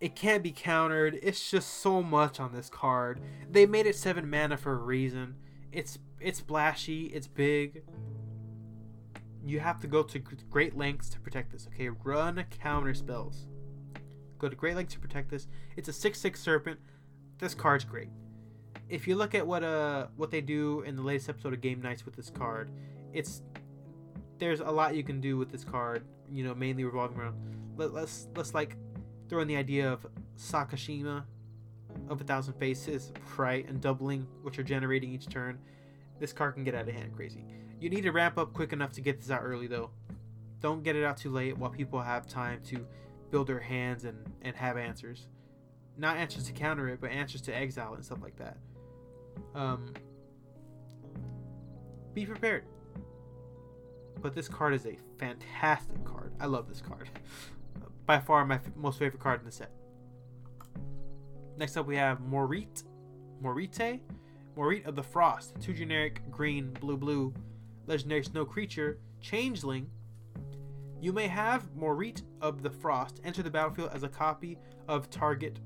It 0.00 0.14
can't 0.14 0.42
be 0.42 0.52
countered. 0.52 1.18
It's 1.22 1.50
just 1.50 1.68
so 1.80 2.02
much 2.02 2.38
on 2.38 2.52
this 2.52 2.70
card. 2.70 3.20
They 3.50 3.66
made 3.66 3.86
it 3.86 3.96
seven 3.96 4.30
mana 4.30 4.56
for 4.56 4.72
a 4.72 4.76
reason. 4.76 5.34
It's 5.72 5.98
it's 6.20 6.38
splashy. 6.38 7.06
It's 7.06 7.26
big. 7.26 7.82
You 9.44 9.60
have 9.60 9.80
to 9.80 9.86
go 9.88 10.02
to 10.04 10.18
great 10.50 10.76
lengths 10.76 11.08
to 11.10 11.20
protect 11.20 11.52
this. 11.52 11.66
Okay, 11.74 11.88
run 11.88 12.44
counter 12.62 12.94
spells. 12.94 13.46
Go 14.38 14.48
to 14.48 14.56
great 14.56 14.76
lengths 14.76 14.94
to 14.94 15.00
protect 15.00 15.30
this. 15.30 15.48
It's 15.76 15.88
a 15.88 15.92
six-six 15.92 16.40
serpent. 16.40 16.78
This 17.38 17.54
card's 17.54 17.84
great. 17.84 18.10
If 18.88 19.08
you 19.08 19.16
look 19.16 19.34
at 19.34 19.46
what 19.46 19.64
uh 19.64 20.08
what 20.16 20.30
they 20.30 20.40
do 20.40 20.82
in 20.82 20.96
the 20.96 21.02
latest 21.02 21.28
episode 21.28 21.54
of 21.54 21.60
Game 21.60 21.82
Nights 21.82 22.04
with 22.04 22.14
this 22.16 22.30
card, 22.30 22.70
it's 23.12 23.42
there's 24.38 24.60
a 24.60 24.70
lot 24.70 24.94
you 24.94 25.02
can 25.02 25.20
do 25.20 25.36
with 25.36 25.50
this 25.50 25.64
card. 25.64 26.04
You 26.30 26.44
know, 26.44 26.54
mainly 26.54 26.84
revolving 26.84 27.18
around. 27.18 27.36
Let, 27.76 27.92
let's 27.92 28.28
let's 28.36 28.54
like 28.54 28.76
throw 29.28 29.40
in 29.40 29.48
the 29.48 29.56
idea 29.56 29.90
of 29.90 30.06
Sakashima 30.36 31.24
of 32.08 32.20
a 32.20 32.24
thousand 32.24 32.54
faces, 32.54 33.12
right, 33.36 33.68
and 33.68 33.80
doubling 33.80 34.26
what 34.42 34.56
you're 34.56 34.64
generating 34.64 35.12
each 35.12 35.28
turn. 35.28 35.58
This 36.20 36.32
card 36.32 36.54
can 36.54 36.64
get 36.64 36.74
out 36.74 36.88
of 36.88 36.94
hand 36.94 37.14
crazy. 37.14 37.44
You 37.80 37.90
need 37.90 38.02
to 38.02 38.12
ramp 38.12 38.38
up 38.38 38.52
quick 38.52 38.72
enough 38.72 38.92
to 38.92 39.00
get 39.00 39.20
this 39.20 39.30
out 39.30 39.42
early 39.42 39.66
though. 39.66 39.90
Don't 40.60 40.82
get 40.82 40.96
it 40.96 41.04
out 41.04 41.16
too 41.16 41.30
late 41.30 41.56
while 41.56 41.70
people 41.70 42.00
have 42.00 42.26
time 42.26 42.60
to 42.64 42.84
build 43.30 43.46
their 43.46 43.60
hands 43.60 44.04
and, 44.04 44.18
and 44.42 44.56
have 44.56 44.76
answers. 44.76 45.28
Not 45.96 46.16
answers 46.16 46.44
to 46.44 46.52
counter 46.52 46.88
it, 46.88 47.00
but 47.00 47.10
answers 47.10 47.40
to 47.42 47.56
exile 47.56 47.94
and 47.94 48.04
stuff 48.04 48.18
like 48.22 48.36
that. 48.36 48.56
Um, 49.54 49.92
be 52.14 52.26
prepared. 52.26 52.64
But 54.20 54.34
this 54.34 54.48
card 54.48 54.74
is 54.74 54.86
a 54.86 54.98
fantastic 55.18 56.04
card. 56.04 56.32
I 56.40 56.46
love 56.46 56.68
this 56.68 56.80
card. 56.80 57.08
By 58.06 58.18
far 58.18 58.44
my 58.44 58.56
f- 58.56 58.74
most 58.76 58.98
favorite 58.98 59.20
card 59.20 59.40
in 59.40 59.46
the 59.46 59.52
set. 59.52 59.70
Next 61.56 61.76
up 61.76 61.86
we 61.86 61.96
have 61.96 62.20
Morit. 62.20 62.84
Morite. 63.42 64.00
Moritte 64.56 64.86
of 64.86 64.96
the 64.96 65.02
Frost. 65.02 65.54
Two 65.60 65.72
generic 65.72 66.22
green, 66.30 66.72
blue, 66.80 66.96
blue. 66.96 67.32
Legendary 67.86 68.24
snow 68.24 68.44
creature. 68.44 68.98
Changeling. 69.20 69.88
You 71.00 71.12
may 71.12 71.28
have 71.28 71.72
Moritte 71.76 72.22
of 72.40 72.62
the 72.62 72.70
Frost 72.70 73.20
enter 73.24 73.42
the 73.42 73.50
battlefield 73.50 73.90
as 73.92 74.02
a 74.02 74.08
copy 74.08 74.58
of 74.88 75.10
target 75.10 75.60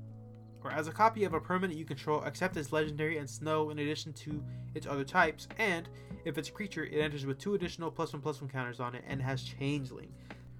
or 0.63 0.71
as 0.71 0.87
a 0.87 0.91
copy 0.91 1.23
of 1.23 1.33
a 1.33 1.39
permanent 1.39 1.77
you 1.77 1.85
control 1.85 2.23
except 2.23 2.55
its 2.57 2.71
legendary 2.71 3.17
and 3.17 3.29
snow 3.29 3.69
in 3.69 3.79
addition 3.79 4.13
to 4.13 4.43
its 4.75 4.87
other 4.87 5.03
types, 5.03 5.47
and 5.57 5.89
if 6.25 6.37
it's 6.37 6.49
a 6.49 6.51
creature, 6.51 6.85
it 6.85 6.99
enters 6.99 7.25
with 7.25 7.37
two 7.37 7.53
additional 7.53 7.91
plus 7.91 8.13
one 8.13 8.21
plus 8.21 8.41
one 8.41 8.49
counters 8.49 8.79
on 8.79 8.95
it 8.95 9.03
and 9.07 9.21
has 9.21 9.43
changeling. 9.43 10.11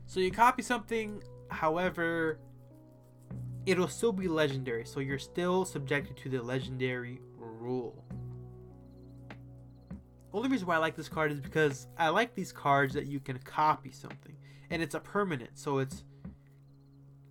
So 0.06 0.20
you 0.20 0.32
copy 0.32 0.62
something, 0.62 1.24
however, 1.50 2.40
it'll 3.66 3.88
still 3.88 4.12
be 4.12 4.28
legendary, 4.28 4.86
so 4.86 5.00
you're 5.00 5.20
still 5.20 5.66
subjected 5.66 6.18
to 6.18 6.30
the 6.30 6.42
legendary 6.42 7.22
rule. 7.38 8.04
Only 10.34 10.50
reason 10.50 10.68
why 10.68 10.76
I 10.76 10.80
like 10.80 10.96
this 10.96 11.10
card 11.10 11.32
is 11.32 11.40
because 11.40 11.88
I 11.98 12.10
like 12.10 12.36
these 12.36 12.52
cards 12.52 12.94
that 12.96 13.06
you 13.06 13.20
can 13.20 13.38
copy 13.40 13.92
something, 13.92 14.36
and 14.70 14.82
it's 14.82 14.96
a 14.96 15.00
permanent, 15.00 15.52
so 15.58 15.78
it's 15.78 16.04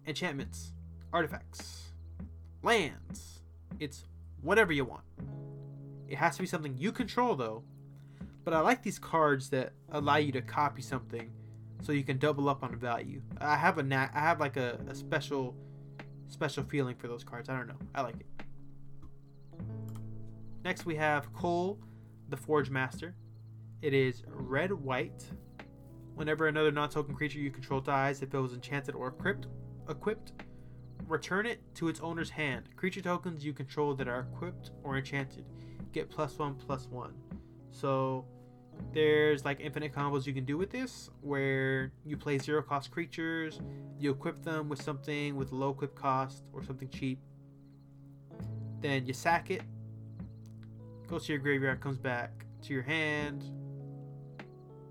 enchantments, 0.07 0.73
artifacts, 1.13 1.92
lands. 2.63 3.41
It's 3.81 4.05
whatever 4.41 4.73
you 4.73 4.85
want. 4.85 5.05
It 6.09 6.17
has 6.17 6.37
to 6.37 6.43
be 6.43 6.47
something 6.47 6.77
you 6.77 6.93
control 6.93 7.35
though. 7.35 7.65
But 8.45 8.55
I 8.55 8.61
like 8.61 8.83
these 8.83 8.99
cards 8.99 9.51
that 9.51 9.73
allow 9.91 10.17
you 10.17 10.33
to 10.33 10.43
copy 10.43 10.83
something 10.83 11.31
so 11.81 11.93
you 11.93 12.05
can 12.05 12.19
double 12.19 12.49
up 12.49 12.63
on 12.63 12.77
value. 12.77 13.23
I 13.41 13.57
have 13.57 13.79
a 13.79 13.83
nat- 13.83 14.11
I 14.15 14.21
have 14.21 14.41
like 14.41 14.57
a, 14.57 14.79
a 14.89 14.95
special 14.95 15.57
special 16.29 16.65
feeling 16.65 16.97
for 16.97 17.09
those 17.09 17.25
cards. 17.25 17.49
I 17.49 17.57
don't 17.57 17.69
know. 17.69 17.79
I 17.95 18.03
like 18.03 18.17
it. 18.17 18.27
Next 20.65 20.87
we 20.87 20.95
have 20.97 21.33
Koll, 21.33 21.79
the 22.29 22.37
Forge 22.37 22.71
Master. 22.71 23.15
It 23.81 23.95
is 23.95 24.23
red 24.29 24.73
white. 24.73 25.25
Whenever 26.15 26.47
another 26.47 26.71
non-token 26.71 27.15
creature 27.15 27.39
you 27.39 27.51
control 27.51 27.81
dies, 27.81 28.23
if 28.23 28.33
it 28.33 28.39
was 28.39 28.53
enchanted 28.53 28.95
or 28.95 29.09
equipped, 29.09 29.47
equipped, 29.89 30.33
return 31.13 31.47
it 31.47 31.61
to 31.75 31.89
its 31.89 32.01
owner's 32.01 32.31
hand. 32.31 32.65
Creature 32.75 33.03
tokens 33.03 33.45
you 33.45 33.53
control 33.53 33.95
that 33.95 34.09
are 34.09 34.27
equipped 34.33 34.71
or 34.83 34.97
enchanted 34.97 35.45
get 35.93 36.11
plus 36.11 36.39
one 36.39 36.55
plus 36.55 36.87
one. 36.89 37.13
So 37.71 38.25
there's 38.93 39.45
like 39.45 39.61
infinite 39.61 39.95
combos 39.95 40.27
you 40.27 40.33
can 40.33 40.45
do 40.45 40.57
with 40.57 40.71
this 40.71 41.11
where 41.21 41.93
you 42.05 42.17
play 42.17 42.39
zero 42.39 42.63
cost 42.63 42.91
creatures, 42.91 43.61
you 43.99 44.11
equip 44.11 44.43
them 44.43 44.69
with 44.69 44.83
something 44.83 45.37
with 45.37 45.53
low 45.53 45.71
equip 45.71 45.95
cost 45.95 46.45
or 46.53 46.65
something 46.65 46.89
cheap. 46.89 47.21
Then 48.81 49.07
you 49.07 49.13
sack 49.13 49.51
it, 49.51 49.63
goes 51.07 51.27
to 51.27 51.33
your 51.33 51.41
graveyard, 51.41 51.81
comes 51.81 51.99
back 51.99 52.47
to 52.63 52.73
your 52.73 52.83
hand. 52.83 53.45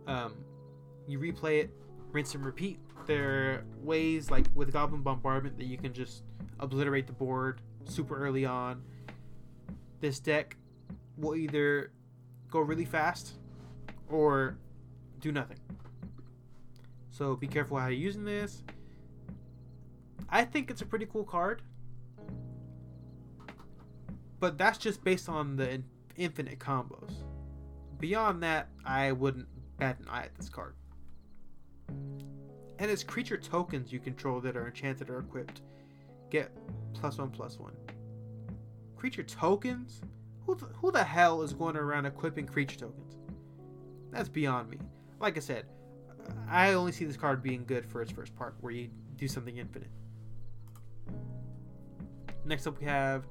Um, 0.07 0.35
you 1.07 1.19
replay 1.19 1.61
it, 1.63 1.71
rinse 2.11 2.35
and 2.35 2.45
repeat. 2.45 2.79
There 3.07 3.29
are 3.29 3.63
ways 3.81 4.31
like 4.31 4.45
with 4.53 4.71
Goblin 4.71 5.01
Bombardment 5.01 5.57
that 5.57 5.65
you 5.65 5.77
can 5.77 5.93
just 5.93 6.23
obliterate 6.59 7.07
the 7.07 7.13
board 7.13 7.61
super 7.85 8.15
early 8.15 8.45
on. 8.45 8.83
This 9.99 10.19
deck 10.19 10.57
will 11.17 11.35
either 11.35 11.91
go 12.49 12.59
really 12.59 12.85
fast 12.85 13.33
or 14.09 14.57
do 15.19 15.31
nothing. 15.31 15.57
So 17.11 17.35
be 17.35 17.47
careful 17.47 17.77
how 17.77 17.87
you're 17.87 17.97
using 17.97 18.23
this. 18.23 18.63
I 20.29 20.45
think 20.45 20.71
it's 20.71 20.81
a 20.81 20.85
pretty 20.85 21.05
cool 21.05 21.23
card. 21.23 21.61
But 24.39 24.57
that's 24.57 24.77
just 24.77 25.03
based 25.03 25.29
on 25.29 25.55
the 25.55 25.83
infinite 26.15 26.59
combos. 26.59 27.11
Beyond 27.99 28.41
that, 28.43 28.69
I 28.85 29.11
wouldn't 29.11 29.47
bat 29.77 29.99
an 29.99 30.07
eye 30.07 30.23
at 30.23 30.35
this 30.35 30.49
card. 30.49 30.75
And 32.81 32.89
it's 32.89 33.03
creature 33.03 33.37
tokens 33.37 33.93
you 33.93 33.99
control 33.99 34.41
that 34.41 34.57
are 34.57 34.65
enchanted 34.65 35.11
or 35.11 35.19
equipped 35.19 35.61
get 36.31 36.51
plus 36.93 37.19
one 37.19 37.29
plus 37.29 37.59
one. 37.59 37.73
Creature 38.97 39.23
tokens? 39.23 40.01
Who 40.47 40.55
the, 40.55 40.65
who 40.65 40.91
the 40.91 41.03
hell 41.03 41.43
is 41.43 41.53
going 41.53 41.77
around 41.77 42.07
equipping 42.07 42.47
creature 42.47 42.79
tokens? 42.79 43.17
That's 44.09 44.29
beyond 44.29 44.67
me. 44.71 44.79
Like 45.19 45.37
I 45.37 45.41
said, 45.41 45.65
I 46.49 46.73
only 46.73 46.91
see 46.91 47.05
this 47.05 47.17
card 47.17 47.43
being 47.43 47.65
good 47.65 47.85
for 47.85 48.01
its 48.01 48.11
first 48.11 48.35
part, 48.35 48.55
where 48.61 48.73
you 48.73 48.89
do 49.15 49.27
something 49.27 49.57
infinite. 49.57 49.91
Next 52.45 52.65
up, 52.65 52.79
we 52.79 52.87
have 52.87 53.27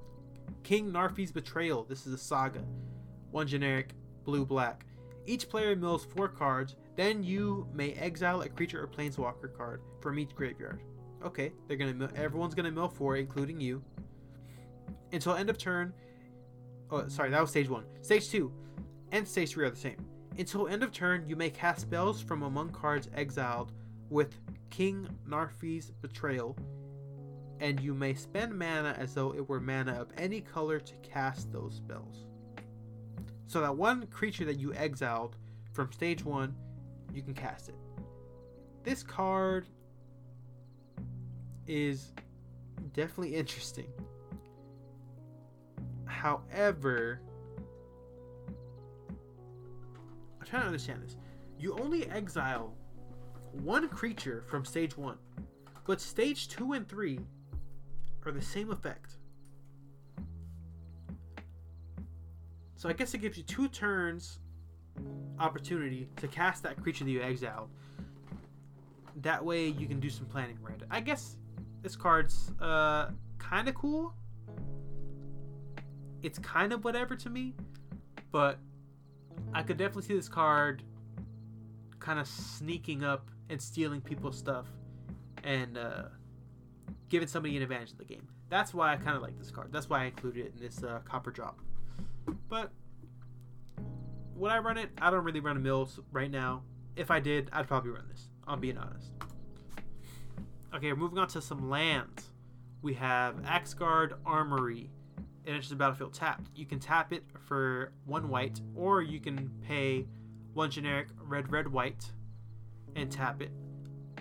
King 0.63 0.93
Narfi's 0.93 1.33
Betrayal. 1.33 1.83
This 1.89 2.07
is 2.07 2.15
a 2.15 2.19
saga. 2.19 2.63
One 3.33 3.49
generic, 3.49 3.95
blue 4.23 4.47
black. 4.47 4.87
Each 5.27 5.49
player 5.49 5.75
mills 5.75 6.05
four 6.05 6.29
cards, 6.29 6.77
then 6.97 7.23
you 7.23 7.67
may 7.73 7.93
exile 7.93 8.43
a 8.43 8.49
creature 8.49 8.83
or 8.83 8.87
planeswalker 8.87 9.57
card 9.57 9.83
from 10.01 10.19
each 10.19 10.35
graveyard. 10.35 10.81
Okay, 11.25 11.53
they're 11.67 11.77
gonna 11.77 11.95
mill, 11.95 12.11
everyone's 12.17 12.55
gonna 12.55 12.71
mill 12.71 12.89
four, 12.89 13.17
including 13.17 13.61
you. 13.61 13.83
Until 15.13 15.35
end 15.35 15.51
of 15.51 15.59
turn, 15.59 15.93
Oh, 16.93 17.07
sorry, 17.07 17.31
that 17.31 17.41
was 17.41 17.51
stage 17.51 17.69
one. 17.69 17.85
Stage 18.03 18.29
two 18.29 18.53
and 19.13 19.27
stage 19.27 19.51
three 19.51 19.65
are 19.67 19.71
the 19.71 19.77
same. 19.77 20.05
Until 20.39 20.69
end 20.69 20.83
of 20.83 20.93
turn, 20.93 21.25
you 21.27 21.37
may 21.37 21.51
cast 21.51 21.83
spells 21.83 22.21
from 22.21 22.43
among 22.43 22.71
cards 22.71 23.09
exiled 23.15 23.73
with 24.09 24.35
King 24.71 25.09
Narfi's 25.29 25.91
Betrayal, 25.91 26.57
and 27.61 27.81
you 27.81 27.95
may 27.95 28.15
spend 28.15 28.57
mana 28.57 28.95
as 28.99 29.15
though 29.15 29.35
it 29.35 29.49
were 29.49 29.61
mana 29.61 29.93
of 29.93 30.09
any 30.17 30.41
color 30.41 30.81
to 30.81 30.95
cast 30.97 31.53
those 31.53 31.77
spells. 31.77 32.27
So 33.47 33.61
that 33.61 33.77
one 33.77 34.07
creature 34.07 34.45
that 34.45 34.59
you 34.59 34.73
exiled 34.75 35.37
from 35.73 35.93
stage 35.93 36.25
one, 36.25 36.55
you 37.15 37.23
can 37.23 37.35
cast 37.35 37.69
it. 37.69 37.75
This 38.83 39.03
card 39.03 39.67
is 41.67 42.13
definitely 42.93 43.35
interesting. 43.37 43.89
However, 46.07 47.21
I'm 50.41 50.47
trying 50.47 50.63
to 50.63 50.67
understand 50.67 51.03
this. 51.03 51.17
You 51.59 51.79
only 51.79 52.09
exile 52.11 52.75
one 53.53 53.89
creature 53.89 54.45
from 54.49 54.65
stage 54.65 54.97
one, 54.97 55.19
but 55.87 56.01
stage 56.01 56.49
two 56.49 56.73
and 56.73 56.89
three 56.89 57.21
are 58.27 58.33
the 58.33 58.43
same 58.43 58.71
effect. 58.71 59.19
So 62.77 62.89
I 62.89 62.93
guess 62.93 63.15
it 63.15 63.19
gives 63.19 63.37
you 63.37 63.45
two 63.45 63.69
turns 63.69 64.40
opportunity 65.39 66.09
to 66.17 66.29
cast 66.29 66.63
that 66.63 66.81
creature 66.83 67.05
that 67.05 67.11
you 67.11 67.23
exiled. 67.23 67.69
That 69.23 69.45
way 69.45 69.67
you 69.67 69.87
can 69.87 70.01
do 70.01 70.11
some 70.11 70.27
planning 70.27 70.59
around 70.65 70.83
it. 70.83 70.89
I 70.91 71.01
guess 71.01 71.37
this 71.83 71.97
card's 71.97 72.53
uh, 72.61 73.11
kind 73.39 73.69
of 73.69 73.75
cool 73.75 74.15
it's 76.23 76.39
kind 76.39 76.73
of 76.73 76.85
whatever 76.85 77.17
to 77.17 77.31
me, 77.31 77.55
but 78.31 78.59
I 79.53 79.63
could 79.63 79.77
definitely 79.77 80.03
see 80.03 80.15
this 80.15 80.29
card 80.29 80.83
kind 81.99 82.19
of 82.19 82.27
sneaking 82.27 83.05
up 83.05 83.31
and 83.49 83.61
stealing 83.61 84.01
people's 84.01 84.39
stuff 84.39 84.67
and 85.45 85.77
uh, 85.77 86.05
giving 87.09 87.29
somebody 87.29 87.57
an 87.57 87.63
advantage 87.63 87.93
in 87.93 87.99
the 87.99 88.05
game. 88.05 88.27
That's 88.49 88.75
why 88.75 88.93
I 88.93 88.97
kind 88.97 89.17
of 89.17 89.23
like 89.23 89.39
this 89.39 89.51
card. 89.51 89.73
That's 89.73 89.89
why 89.89 90.03
I 90.03 90.05
included 90.07 90.47
it 90.47 90.53
in 90.55 90.61
this 90.61 90.83
uh, 90.83 91.01
copper 91.05 91.31
drop. 91.31 91.59
But 92.49 92.71
would 94.41 94.51
I 94.51 94.59
run 94.59 94.79
it? 94.79 94.89
I 95.01 95.11
don't 95.11 95.23
really 95.23 95.41
run 95.41 95.59
a 95.59 95.61
mills 95.61 96.01
right 96.11 96.31
now. 96.31 96.63
If 96.97 97.11
I 97.11 97.21
did, 97.21 97.51
I'd 97.53 97.69
probably 97.69 97.91
run 97.91 98.09
this. 98.09 98.31
I'm 98.49 98.59
being 98.59 98.79
honest. 98.79 99.13
Okay, 100.75 100.93
moving 100.95 101.19
on 101.19 101.29
to 101.29 101.43
some 101.43 101.69
lands. 101.69 102.31
We 102.81 102.95
have 102.95 103.45
Axgard 103.45 104.15
Armory. 104.25 104.91
It 105.45 105.51
enters 105.51 105.69
the 105.69 105.77
battlefield 105.77 106.15
tapped. 106.15 106.49
You 106.55 106.65
can 106.65 106.81
tap 106.81 107.13
it 107.13 107.23
for 107.47 107.93
one 108.07 108.31
white, 108.31 108.61
or 108.75 109.03
you 109.03 109.21
can 109.21 109.51
pay 109.67 110.07
one 110.55 110.71
generic 110.71 111.09
red, 111.23 111.53
red, 111.53 111.69
white 111.69 112.11
and 112.97 113.11
tap 113.13 113.43
it. 113.43 113.51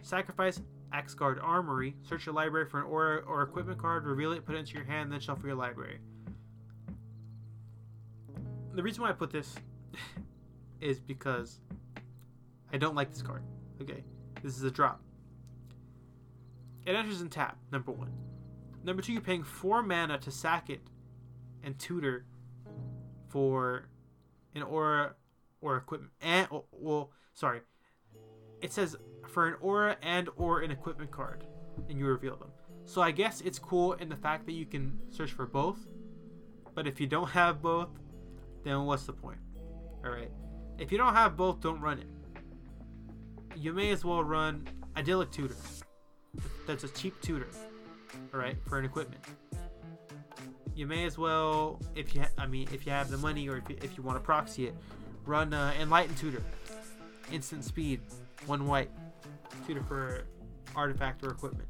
Sacrifice 0.01 0.61
Axgard 0.91 1.39
Armory. 1.39 1.95
Search 2.01 2.25
your 2.25 2.35
library 2.35 2.65
for 2.65 2.79
an 2.79 2.87
aura 2.87 3.21
or 3.21 3.41
equipment 3.41 3.79
card, 3.79 4.05
reveal 4.05 4.33
it, 4.33 4.45
put 4.45 4.55
it 4.55 4.59
into 4.59 4.73
your 4.73 4.85
hand, 4.85 5.13
then 5.13 5.21
shuffle 5.21 5.47
your 5.47 5.55
library. 5.55 5.99
The 8.73 8.83
reason 8.83 9.01
why 9.01 9.09
I 9.09 9.13
put 9.13 9.31
this 9.31 9.55
is 10.81 10.99
because 10.99 11.59
I 12.71 12.77
don't 12.77 12.95
like 12.95 13.11
this 13.11 13.21
card. 13.21 13.43
Okay, 13.81 14.03
this 14.41 14.57
is 14.57 14.63
a 14.63 14.71
drop. 14.71 15.01
It 16.85 16.95
enters 16.95 17.21
in 17.21 17.29
tap, 17.29 17.57
number 17.71 17.91
one. 17.91 18.11
Number 18.83 19.01
two, 19.01 19.13
you're 19.13 19.21
paying 19.21 19.43
four 19.43 19.81
mana 19.81 20.17
to 20.19 20.31
sack 20.31 20.69
it 20.69 20.81
and 21.63 21.77
tutor 21.77 22.25
for 23.27 23.89
an 24.55 24.63
aura 24.63 25.15
or 25.61 25.77
equipment. 25.77 26.11
And 26.21 26.47
well, 26.71 27.11
sorry, 27.33 27.61
it 28.61 28.71
says 28.71 28.95
for 29.27 29.47
an 29.47 29.55
aura 29.61 29.97
and 30.01 30.29
or 30.37 30.61
an 30.61 30.71
equipment 30.71 31.11
card, 31.11 31.43
and 31.89 31.99
you 31.99 32.05
reveal 32.05 32.35
them. 32.35 32.49
So 32.85 33.01
I 33.01 33.11
guess 33.11 33.41
it's 33.41 33.59
cool 33.59 33.93
in 33.93 34.09
the 34.09 34.15
fact 34.15 34.45
that 34.47 34.53
you 34.53 34.65
can 34.65 34.97
search 35.09 35.31
for 35.31 35.45
both. 35.45 35.77
But 36.73 36.87
if 36.87 36.99
you 36.99 37.07
don't 37.07 37.29
have 37.29 37.61
both, 37.61 37.89
then 38.63 38.85
what's 38.85 39.05
the 39.05 39.13
point? 39.13 39.37
All 40.03 40.11
right. 40.11 40.31
If 40.77 40.91
you 40.91 40.97
don't 40.97 41.13
have 41.13 41.35
both, 41.35 41.59
don't 41.59 41.81
run 41.81 41.99
it. 41.99 42.07
You 43.55 43.73
may 43.73 43.91
as 43.91 44.05
well 44.05 44.23
run 44.23 44.67
Idyllic 44.95 45.31
Tutor. 45.31 45.55
That's 46.65 46.83
a 46.83 46.87
cheap 46.89 47.19
tutor, 47.21 47.47
all 48.33 48.39
right, 48.39 48.55
for 48.67 48.77
an 48.77 48.85
equipment. 48.85 49.23
You 50.75 50.85
may 50.87 51.03
as 51.05 51.17
well, 51.17 51.81
if 51.95 52.13
you, 52.13 52.21
ha- 52.21 52.29
I 52.37 52.45
mean, 52.45 52.69
if 52.71 52.85
you 52.85 52.91
have 52.91 53.09
the 53.09 53.17
money 53.17 53.49
or 53.49 53.57
if 53.57 53.69
you, 53.69 53.75
if 53.81 53.97
you 53.97 54.03
want 54.03 54.17
to 54.17 54.23
proxy 54.23 54.67
it, 54.67 54.75
run 55.25 55.53
uh, 55.53 55.73
Enlightened 55.79 56.17
Tutor. 56.17 56.43
Instant 57.31 57.65
speed, 57.65 58.01
one 58.45 58.67
white. 58.67 58.91
Tutor 59.67 59.83
for 59.83 60.25
artifact 60.75 61.23
or 61.23 61.31
equipment. 61.31 61.67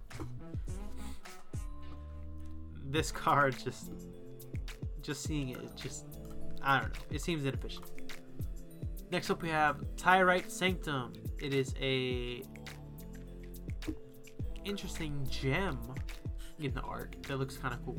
This 2.85 3.11
card 3.13 3.57
just, 3.57 3.91
just 5.01 5.23
seeing 5.23 5.49
it, 5.49 5.57
it 5.57 5.75
just, 5.75 6.05
I 6.61 6.81
don't 6.81 6.89
know. 6.93 6.99
It 7.09 7.21
seems 7.21 7.45
inefficient. 7.45 7.85
Next 9.11 9.31
up, 9.31 9.41
we 9.41 9.49
have 9.49 9.77
Tyrite 9.97 10.51
Sanctum. 10.51 11.13
It 11.39 11.53
is 11.53 11.73
a 11.81 12.43
interesting 14.63 15.25
gem 15.27 15.79
in 16.59 16.73
the 16.73 16.81
art 16.81 17.15
that 17.27 17.37
looks 17.37 17.57
kind 17.57 17.73
of 17.73 17.83
cool. 17.83 17.97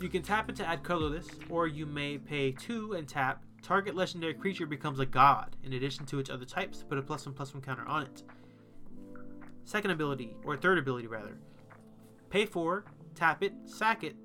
You 0.00 0.08
can 0.08 0.22
tap 0.22 0.48
it 0.48 0.56
to 0.56 0.66
add 0.66 0.82
colorless, 0.82 1.28
or 1.50 1.66
you 1.66 1.84
may 1.84 2.16
pay 2.16 2.52
two 2.52 2.94
and 2.94 3.06
tap. 3.06 3.44
Target 3.62 3.94
legendary 3.94 4.34
creature 4.34 4.66
becomes 4.66 5.00
a 5.00 5.06
god 5.06 5.56
in 5.62 5.74
addition 5.74 6.06
to 6.06 6.18
its 6.18 6.30
other 6.30 6.44
types. 6.46 6.82
Put 6.82 6.96
a 6.96 7.02
plus 7.02 7.26
one 7.26 7.34
plus 7.34 7.52
one 7.52 7.62
counter 7.62 7.86
on 7.86 8.04
it. 8.04 8.22
Second 9.64 9.90
ability, 9.90 10.34
or 10.44 10.56
third 10.56 10.78
ability 10.78 11.08
rather. 11.08 11.38
Pay 12.30 12.46
four, 12.46 12.86
tap 13.14 13.42
it, 13.42 13.52
sack 13.66 14.02
it, 14.02 14.16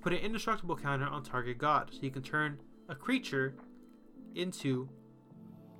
put 0.00 0.12
an 0.12 0.20
indestructible 0.20 0.76
counter 0.76 1.06
on 1.06 1.24
target 1.24 1.58
god. 1.58 1.90
So 1.92 2.00
you 2.02 2.10
can 2.10 2.22
turn 2.22 2.60
a 2.88 2.94
creature 2.94 3.56
into 4.36 4.88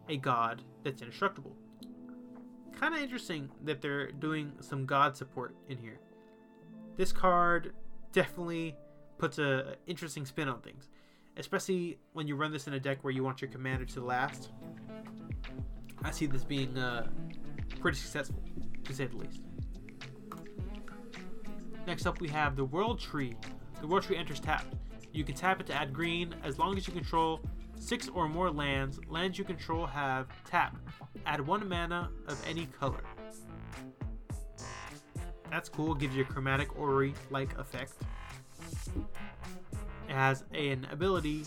a 0.09 0.17
god 0.17 0.63
that's 0.83 1.03
indestructible. 1.03 1.57
Kind 2.79 2.95
of 2.95 3.01
interesting 3.01 3.51
that 3.65 3.81
they're 3.81 4.11
doing 4.13 4.53
some 4.61 4.87
god 4.87 5.17
support 5.17 5.55
in 5.69 5.79
here. 5.79 5.99
This 6.97 7.13
card 7.13 7.73
definitely 8.13 8.77
puts 9.19 9.39
a 9.39 9.77
interesting 9.87 10.27
spin 10.27 10.49
on 10.49 10.61
things, 10.61 10.89
especially 11.37 11.99
when 12.13 12.27
you 12.27 12.37
run 12.37 12.53
this 12.53 12.67
in 12.67 12.75
a 12.75 12.81
deck 12.81 12.99
where 13.03 13.13
you 13.13 13.23
want 13.25 13.41
your 13.41 13.51
commander 13.51 13.85
to 13.85 14.01
last. 14.01 14.51
I 16.03 16.11
see 16.11 16.27
this 16.27 16.45
being 16.45 16.77
uh, 16.77 17.09
pretty 17.81 17.99
successful, 17.99 18.43
to 18.85 18.95
say 18.95 19.07
the 19.07 19.17
least. 19.17 19.41
Next 21.87 22.07
up, 22.07 22.21
we 22.21 22.29
have 22.29 22.57
the 22.57 22.65
World 22.65 23.01
Tree. 23.01 23.37
The 23.81 23.87
World 23.87 24.05
Tree 24.05 24.17
enters 24.17 24.41
tapped. 24.41 24.75
You 25.13 25.25
can 25.25 25.35
tap 25.35 25.61
it 25.61 25.67
to 25.69 25.73
add 25.75 25.93
green 25.93 26.35
as 26.43 26.59
long 26.59 26.77
as 26.77 26.87
you 26.87 26.93
control 26.93 27.41
six 27.79 28.09
or 28.09 28.29
more 28.29 28.51
lands. 28.51 29.01
Lands 29.09 29.39
you 29.39 29.45
control 29.45 29.87
have 29.87 30.29
tap. 30.45 30.77
Add 31.25 31.47
one 31.47 31.69
mana 31.69 32.11
of 32.27 32.43
any 32.49 32.67
color. 32.67 33.03
That's 35.51 35.69
cool. 35.69 35.95
Gives 35.95 36.15
you 36.15 36.23
a 36.23 36.27
Chromatic 36.27 36.79
Orrery 36.79 37.15
like 37.31 37.57
effect. 37.59 37.93
It 40.09 40.13
has 40.13 40.45
an 40.53 40.87
ability 40.91 41.45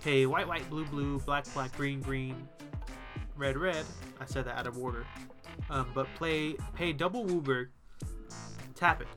pay 0.00 0.26
white, 0.26 0.46
white, 0.46 0.68
blue, 0.70 0.84
blue, 0.86 1.18
black, 1.20 1.44
black, 1.54 1.76
green, 1.76 2.00
green, 2.00 2.48
red, 3.36 3.56
red. 3.56 3.84
I 4.20 4.24
said 4.26 4.44
that 4.46 4.56
out 4.56 4.66
of 4.66 4.78
order. 4.78 5.06
Um, 5.70 5.90
but 5.94 6.06
play 6.14 6.54
pay 6.74 6.92
double 6.92 7.24
WUBRG, 7.24 7.68
tap 8.74 9.00
it. 9.00 9.08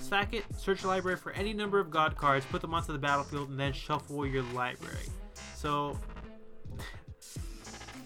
Sack 0.00 0.32
it, 0.32 0.44
search 0.56 0.82
the 0.82 0.88
library 0.88 1.16
for 1.16 1.32
any 1.32 1.52
number 1.52 1.78
of 1.78 1.90
god 1.90 2.16
cards, 2.16 2.46
put 2.46 2.60
them 2.60 2.72
onto 2.72 2.92
the 2.92 2.98
battlefield, 2.98 3.50
and 3.50 3.58
then 3.58 3.72
shuffle 3.72 4.26
your 4.26 4.42
library. 4.54 5.06
So 5.58 5.98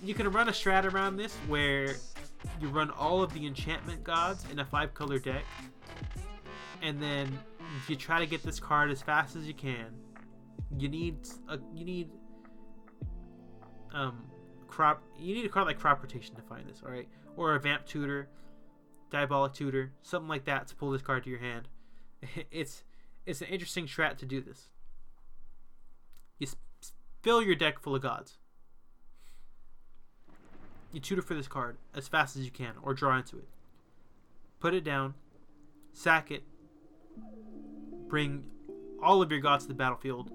you 0.03 0.15
can 0.15 0.27
run 0.33 0.49
a 0.49 0.53
strat 0.53 0.91
around 0.91 1.19
this 1.19 1.35
where 1.49 1.97
you 2.63 2.69
run 2.69 2.89
all 2.93 3.23
of 3.23 3.35
the 3.35 3.47
enchantment 3.47 4.03
gods 4.03 4.47
in 4.51 4.61
a 4.61 4.65
five 4.65 4.95
color 4.95 5.19
deck, 5.19 5.45
and 6.81 7.01
then 7.01 7.39
you 7.89 7.95
try 7.95 8.19
to 8.21 8.27
get 8.27 8.43
this 8.43 8.59
card 8.59 8.91
as 8.91 9.03
fast 9.03 9.37
as 9.37 9.47
you 9.47 9.53
can, 9.53 9.89
you 10.79 10.89
need 10.89 11.19
a 11.51 11.59
you 11.75 11.85
need 11.85 12.09
um 13.93 14.25
crop 14.67 15.03
you 15.19 15.35
need 15.35 15.45
a 15.45 15.51
card 15.51 15.67
like 15.67 15.79
crop 15.79 16.03
rotation 16.03 16.35
to 16.35 16.41
find 16.41 16.67
this, 16.67 16.81
all 16.83 16.91
right, 16.91 17.09
or 17.37 17.55
a 17.55 17.61
vamp 17.61 17.85
tutor, 17.85 18.31
diabolic 19.11 19.53
tutor, 19.53 19.93
something 20.01 20.29
like 20.29 20.47
that 20.47 20.69
to 20.69 20.75
pull 20.75 20.91
this 20.91 21.03
card 21.03 21.23
to 21.25 21.29
your 21.29 21.41
hand. 21.41 21.69
It's 22.51 22.83
it's 23.27 23.43
an 23.43 23.49
interesting 23.49 23.87
strat 23.87 24.17
to 24.19 24.25
do 24.25 24.41
this. 24.41 24.71
You 26.39 26.47
fill 27.23 27.43
your 27.43 27.55
deck 27.55 27.79
full 27.79 27.95
of 27.95 28.03
gods. 28.03 28.37
You 30.93 31.01
tutor 31.01 31.23
for 31.23 31.35
this 31.35 31.49
card 31.49 31.79
as 31.95 32.09
fast 32.09 32.37
as 32.37 32.45
you 32.45 32.51
can, 32.51 32.75
or 32.83 32.93
draw 32.93 33.17
into 33.17 33.39
it. 33.39 33.49
Put 34.61 34.75
it 34.75 34.85
down, 34.85 35.15
sack 35.93 36.31
it, 36.31 36.43
bring 38.09 38.45
all 39.03 39.23
of 39.23 39.31
your 39.31 39.41
gods 39.41 39.65
to 39.65 39.69
the 39.69 39.75
battlefield. 39.75 40.31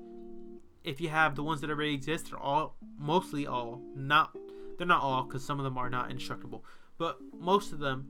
If 0.84 1.00
you 1.00 1.10
have 1.10 1.36
the 1.36 1.44
ones 1.44 1.62
that 1.62 1.70
already 1.70 1.94
exist, 1.94 2.32
they're 2.32 2.40
all 2.40 2.76
mostly 2.98 3.46
all 3.46 3.82
not 3.96 4.36
they're 4.78 4.88
not 4.88 5.02
all 5.02 5.24
because 5.24 5.44
some 5.44 5.60
of 5.60 5.64
them 5.64 5.78
are 5.78 5.90
not 5.90 6.10
indestructible, 6.10 6.64
but 6.98 7.18
most 7.40 7.72
of 7.72 7.80
them 7.80 8.10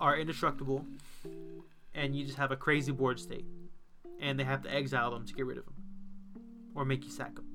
are 0.00 0.16
indestructible, 0.16 0.84
and 1.94 2.14
you 2.14 2.24
just 2.24 2.38
have 2.38 2.50
a 2.50 2.56
crazy 2.56 2.92
board 2.92 3.18
state, 3.18 3.44
and 4.20 4.38
they 4.38 4.44
have 4.44 4.62
to 4.62 4.72
exile 4.72 5.10
them 5.10 5.26
to 5.26 5.34
get 5.34 5.46
rid 5.46 5.58
of 5.58 5.64
them, 5.64 5.74
or 6.74 6.84
make 6.84 7.04
you 7.04 7.10
sack 7.10 7.34
them. 7.34 7.47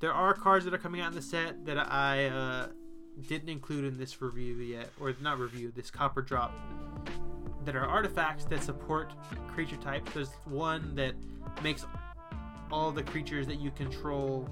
There 0.00 0.12
are 0.12 0.32
cards 0.32 0.64
that 0.64 0.72
are 0.72 0.78
coming 0.78 1.00
out 1.00 1.08
in 1.08 1.16
the 1.16 1.22
set 1.22 1.66
that 1.66 1.76
I 1.76 2.26
uh, 2.26 2.68
didn't 3.26 3.48
include 3.48 3.84
in 3.84 3.98
this 3.98 4.22
review 4.22 4.54
yet, 4.56 4.90
or 5.00 5.12
not 5.20 5.40
review, 5.40 5.72
this 5.74 5.90
copper 5.90 6.22
drop, 6.22 6.54
that 7.64 7.74
are 7.74 7.84
artifacts 7.84 8.44
that 8.44 8.62
support 8.62 9.12
creature 9.48 9.76
types. 9.76 10.12
There's 10.12 10.30
one 10.44 10.94
that 10.94 11.14
makes 11.64 11.84
all 12.70 12.92
the 12.92 13.02
creatures 13.02 13.48
that 13.48 13.58
you 13.58 13.72
control 13.72 14.48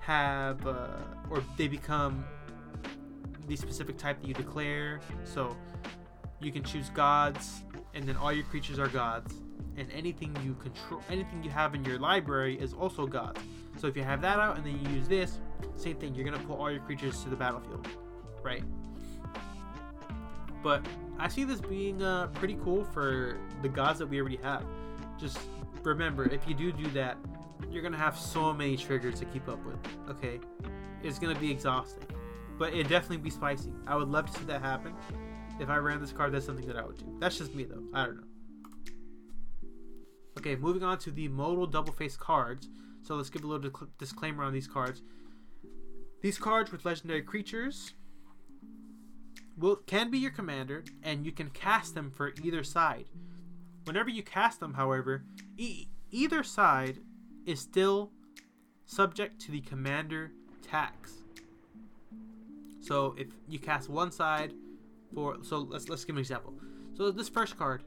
have, 0.00 0.66
uh, 0.66 0.86
or 1.28 1.44
they 1.58 1.68
become 1.68 2.24
the 3.46 3.56
specific 3.56 3.98
type 3.98 4.22
that 4.22 4.26
you 4.26 4.32
declare. 4.32 5.00
So 5.24 5.54
you 6.40 6.50
can 6.50 6.62
choose 6.62 6.88
gods, 6.90 7.62
and 7.92 8.08
then 8.08 8.16
all 8.16 8.32
your 8.32 8.44
creatures 8.44 8.78
are 8.78 8.88
gods. 8.88 9.34
And 9.76 9.92
anything 9.92 10.34
you 10.42 10.54
control, 10.54 11.02
anything 11.10 11.42
you 11.42 11.50
have 11.50 11.74
in 11.74 11.84
your 11.84 11.98
library 11.98 12.58
is 12.58 12.72
also 12.72 13.06
gods. 13.06 13.40
So 13.76 13.86
if 13.86 13.96
you 13.96 14.02
have 14.02 14.20
that 14.22 14.38
out 14.38 14.56
and 14.56 14.64
then 14.64 14.78
you 14.78 14.96
use 14.96 15.08
this, 15.08 15.38
same 15.76 15.96
thing. 15.96 16.14
You're 16.14 16.24
gonna 16.24 16.42
pull 16.44 16.56
all 16.56 16.70
your 16.70 16.80
creatures 16.80 17.22
to 17.22 17.28
the 17.28 17.36
battlefield, 17.36 17.86
right? 18.42 18.64
But 20.62 20.84
I 21.18 21.28
see 21.28 21.44
this 21.44 21.60
being 21.60 22.02
uh, 22.02 22.28
pretty 22.28 22.58
cool 22.64 22.84
for 22.84 23.38
the 23.62 23.68
gods 23.68 23.98
that 23.98 24.06
we 24.06 24.20
already 24.20 24.38
have. 24.42 24.64
Just 25.18 25.38
remember, 25.82 26.28
if 26.28 26.48
you 26.48 26.54
do 26.54 26.72
do 26.72 26.88
that, 26.90 27.16
you're 27.70 27.82
gonna 27.82 27.96
have 27.96 28.18
so 28.18 28.52
many 28.52 28.76
triggers 28.76 29.18
to 29.20 29.24
keep 29.26 29.48
up 29.48 29.64
with. 29.64 29.76
Okay, 30.10 30.40
it's 31.02 31.18
gonna 31.18 31.38
be 31.38 31.50
exhausting, 31.50 32.04
but 32.58 32.74
it 32.74 32.88
definitely 32.88 33.18
be 33.18 33.30
spicy. 33.30 33.72
I 33.86 33.96
would 33.96 34.08
love 34.08 34.26
to 34.26 34.38
see 34.38 34.44
that 34.46 34.62
happen. 34.62 34.94
If 35.58 35.68
I 35.68 35.76
ran 35.76 36.00
this 36.00 36.12
card, 36.12 36.32
that's 36.32 36.44
something 36.44 36.66
that 36.66 36.76
I 36.76 36.84
would 36.84 36.98
do. 36.98 37.16
That's 37.18 37.38
just 37.38 37.54
me 37.54 37.64
though. 37.64 37.82
I 37.94 38.06
don't 38.06 38.16
know. 38.16 38.22
Okay, 40.38 40.54
moving 40.56 40.82
on 40.82 40.98
to 40.98 41.10
the 41.10 41.28
modal 41.28 41.66
double 41.66 41.92
face 41.92 42.16
cards. 42.16 42.68
So 43.06 43.14
let's 43.14 43.30
give 43.30 43.44
a 43.44 43.46
little 43.46 43.70
disclaimer 43.98 44.42
on 44.42 44.52
these 44.52 44.66
cards. 44.66 45.02
These 46.22 46.38
cards 46.38 46.72
with 46.72 46.84
legendary 46.84 47.22
creatures 47.22 47.94
will 49.56 49.76
can 49.76 50.10
be 50.10 50.18
your 50.18 50.32
commander, 50.32 50.82
and 51.04 51.24
you 51.24 51.30
can 51.30 51.50
cast 51.50 51.94
them 51.94 52.10
for 52.10 52.32
either 52.42 52.64
side. 52.64 53.04
Whenever 53.84 54.10
you 54.10 54.24
cast 54.24 54.58
them, 54.58 54.74
however, 54.74 55.22
e- 55.56 55.86
either 56.10 56.42
side 56.42 56.98
is 57.46 57.60
still 57.60 58.10
subject 58.86 59.40
to 59.42 59.52
the 59.52 59.60
commander 59.60 60.32
tax. 60.68 61.22
So 62.80 63.14
if 63.16 63.28
you 63.48 63.60
cast 63.60 63.88
one 63.88 64.10
side 64.10 64.52
for 65.14 65.36
so 65.42 65.58
let's 65.58 65.88
let's 65.88 66.04
give 66.04 66.16
an 66.16 66.20
example. 66.20 66.54
So 66.96 67.12
this 67.12 67.28
first 67.28 67.56
card, 67.56 67.84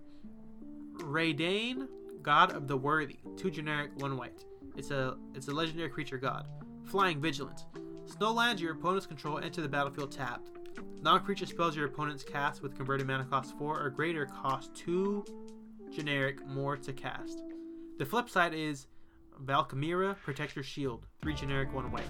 Reidane, 0.99 1.89
God 2.21 2.53
of 2.53 2.69
the 2.69 2.77
Worthy, 2.77 3.17
two 3.35 3.51
generic, 3.51 3.91
one 3.97 4.15
white. 4.15 4.45
It's 4.79 4.91
a 4.91 5.17
it's 5.35 5.49
a 5.49 5.51
legendary 5.51 5.89
creature 5.89 6.17
god. 6.17 6.47
Flying 6.85 7.19
Vigilance. 7.19 7.65
Snow 8.05 8.31
lands 8.31 8.61
your 8.61 8.71
opponent's 8.71 9.05
control 9.05 9.37
enter 9.37 9.61
the 9.61 9.67
battlefield 9.67 10.09
tapped. 10.09 10.51
Non-creature 11.01 11.47
spells 11.47 11.75
your 11.75 11.85
opponent's 11.85 12.23
cast 12.23 12.63
with 12.63 12.77
converted 12.77 13.05
mana 13.05 13.25
cost 13.25 13.57
4 13.57 13.77
or 13.77 13.89
greater 13.89 14.25
cost 14.25 14.73
2 14.75 15.25
generic 15.91 16.45
more 16.47 16.77
to 16.77 16.93
cast. 16.93 17.43
The 17.97 18.05
flip 18.05 18.29
side 18.29 18.53
is 18.53 18.87
Valkmira, 19.43 20.15
Protector 20.23 20.63
Shield, 20.63 21.05
3 21.21 21.33
generic, 21.33 21.73
1 21.73 21.91
white. 21.91 22.09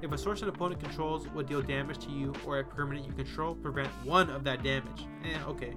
If 0.00 0.10
a 0.10 0.16
source 0.16 0.40
an 0.40 0.48
opponent 0.48 0.80
controls 0.80 1.28
would 1.28 1.46
deal 1.46 1.60
damage 1.60 1.98
to 2.06 2.10
you 2.10 2.32
or 2.46 2.60
a 2.60 2.64
permanent 2.64 3.06
you 3.06 3.12
control, 3.12 3.54
prevent 3.54 3.88
1 4.06 4.30
of 4.30 4.42
that 4.44 4.62
damage. 4.62 5.06
Eh, 5.22 5.38
okay. 5.46 5.74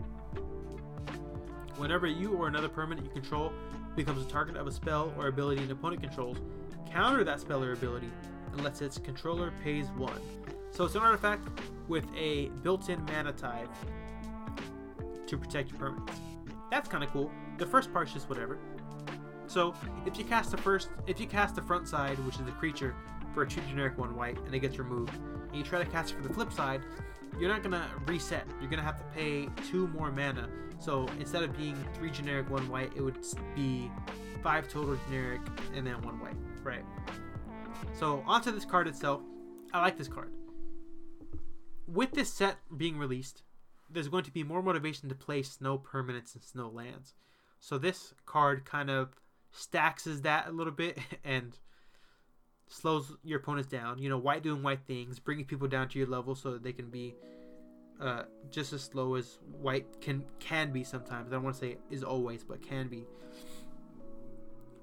Whenever 1.75 2.07
you 2.07 2.31
or 2.31 2.47
another 2.47 2.69
permanent 2.69 3.05
you 3.05 3.11
control 3.11 3.51
becomes 3.95 4.25
a 4.25 4.29
target 4.29 4.55
of 4.55 4.67
a 4.67 4.71
spell 4.71 5.13
or 5.17 5.27
ability 5.27 5.63
an 5.63 5.71
opponent 5.71 6.01
controls, 6.01 6.37
counter 6.89 7.23
that 7.23 7.39
spell 7.39 7.63
or 7.63 7.73
ability 7.73 8.09
unless 8.57 8.81
its 8.81 8.97
controller 8.97 9.53
pays 9.63 9.87
1. 9.91 10.13
So 10.71 10.85
it's 10.85 10.95
an 10.95 11.01
artifact 11.01 11.47
with 11.87 12.05
a 12.15 12.49
built-in 12.63 13.03
mana 13.05 13.33
tithe 13.33 13.67
to 15.27 15.37
protect 15.37 15.71
your 15.71 15.79
permanents. 15.79 16.15
That's 16.71 16.87
kind 16.87 17.03
of 17.03 17.09
cool. 17.11 17.31
The 17.57 17.65
first 17.65 17.91
part's 17.91 18.13
just 18.13 18.29
whatever. 18.29 18.57
So 19.47 19.73
if 20.05 20.17
you 20.17 20.23
cast 20.23 20.51
the 20.51 20.57
first, 20.57 20.89
if 21.07 21.19
you 21.19 21.25
cast 21.25 21.55
the 21.55 21.61
front 21.61 21.87
side, 21.87 22.19
which 22.19 22.35
is 22.35 22.45
the 22.45 22.51
creature, 22.51 22.95
for 23.33 23.43
a 23.43 23.47
two 23.47 23.61
generic 23.61 23.97
one 23.97 24.15
white, 24.15 24.37
and 24.45 24.53
it 24.53 24.59
gets 24.59 24.77
removed, 24.77 25.13
and 25.47 25.55
you 25.55 25.63
try 25.63 25.83
to 25.83 25.89
cast 25.89 26.11
it 26.11 26.17
for 26.17 26.27
the 26.27 26.33
flip 26.33 26.51
side, 26.51 26.81
you're 27.39 27.49
not 27.49 27.63
gonna 27.63 27.89
reset. 28.05 28.45
You're 28.59 28.69
gonna 28.69 28.83
have 28.83 28.97
to 28.97 29.05
pay 29.15 29.47
two 29.69 29.87
more 29.87 30.11
mana. 30.11 30.49
So 30.79 31.07
instead 31.19 31.43
of 31.43 31.57
being 31.57 31.75
three 31.93 32.11
generic 32.11 32.49
one 32.49 32.67
white, 32.69 32.91
it 32.95 33.01
would 33.01 33.17
be 33.55 33.89
five 34.43 34.69
total 34.69 34.97
generic 35.07 35.41
and 35.73 35.85
then 35.85 36.01
one 36.01 36.19
white, 36.19 36.35
right? 36.63 36.83
So 37.93 38.23
onto 38.25 38.51
this 38.51 38.65
card 38.65 38.87
itself. 38.87 39.21
I 39.73 39.81
like 39.81 39.97
this 39.97 40.07
card. 40.07 40.33
With 41.87 42.11
this 42.11 42.31
set 42.31 42.57
being 42.75 42.97
released, 42.97 43.43
there's 43.89 44.07
going 44.07 44.23
to 44.23 44.31
be 44.31 44.43
more 44.43 44.61
motivation 44.61 45.09
to 45.09 45.15
play 45.15 45.43
snow 45.43 45.77
permanents 45.77 46.33
and 46.33 46.43
snow 46.43 46.69
lands. 46.69 47.13
So 47.59 47.77
this 47.77 48.13
card 48.25 48.65
kind 48.65 48.89
of 48.89 49.09
stacks 49.51 50.05
that 50.21 50.47
a 50.47 50.51
little 50.51 50.73
bit 50.73 50.97
and 51.23 51.57
slows 52.69 53.11
your 53.23 53.39
opponents 53.39 53.69
down. 53.69 53.99
You 53.99 54.09
know, 54.09 54.17
white 54.17 54.43
doing 54.43 54.63
white 54.63 54.81
things, 54.87 55.19
bringing 55.19 55.45
people 55.45 55.67
down 55.67 55.89
to 55.89 55.99
your 55.99 56.07
level 56.07 56.35
so 56.35 56.51
that 56.51 56.63
they 56.63 56.71
can 56.71 56.89
be 56.89 57.15
uh, 57.99 58.23
just 58.49 58.71
as 58.71 58.83
slow 58.83 59.15
as 59.15 59.39
white 59.61 59.99
can 59.99 60.23
can 60.39 60.71
be 60.71 60.83
sometimes. 60.83 61.31
I 61.31 61.35
don't 61.35 61.43
want 61.43 61.55
to 61.55 61.59
say 61.59 61.77
is 61.89 62.03
always, 62.03 62.43
but 62.43 62.61
can 62.61 62.87
be. 62.87 63.05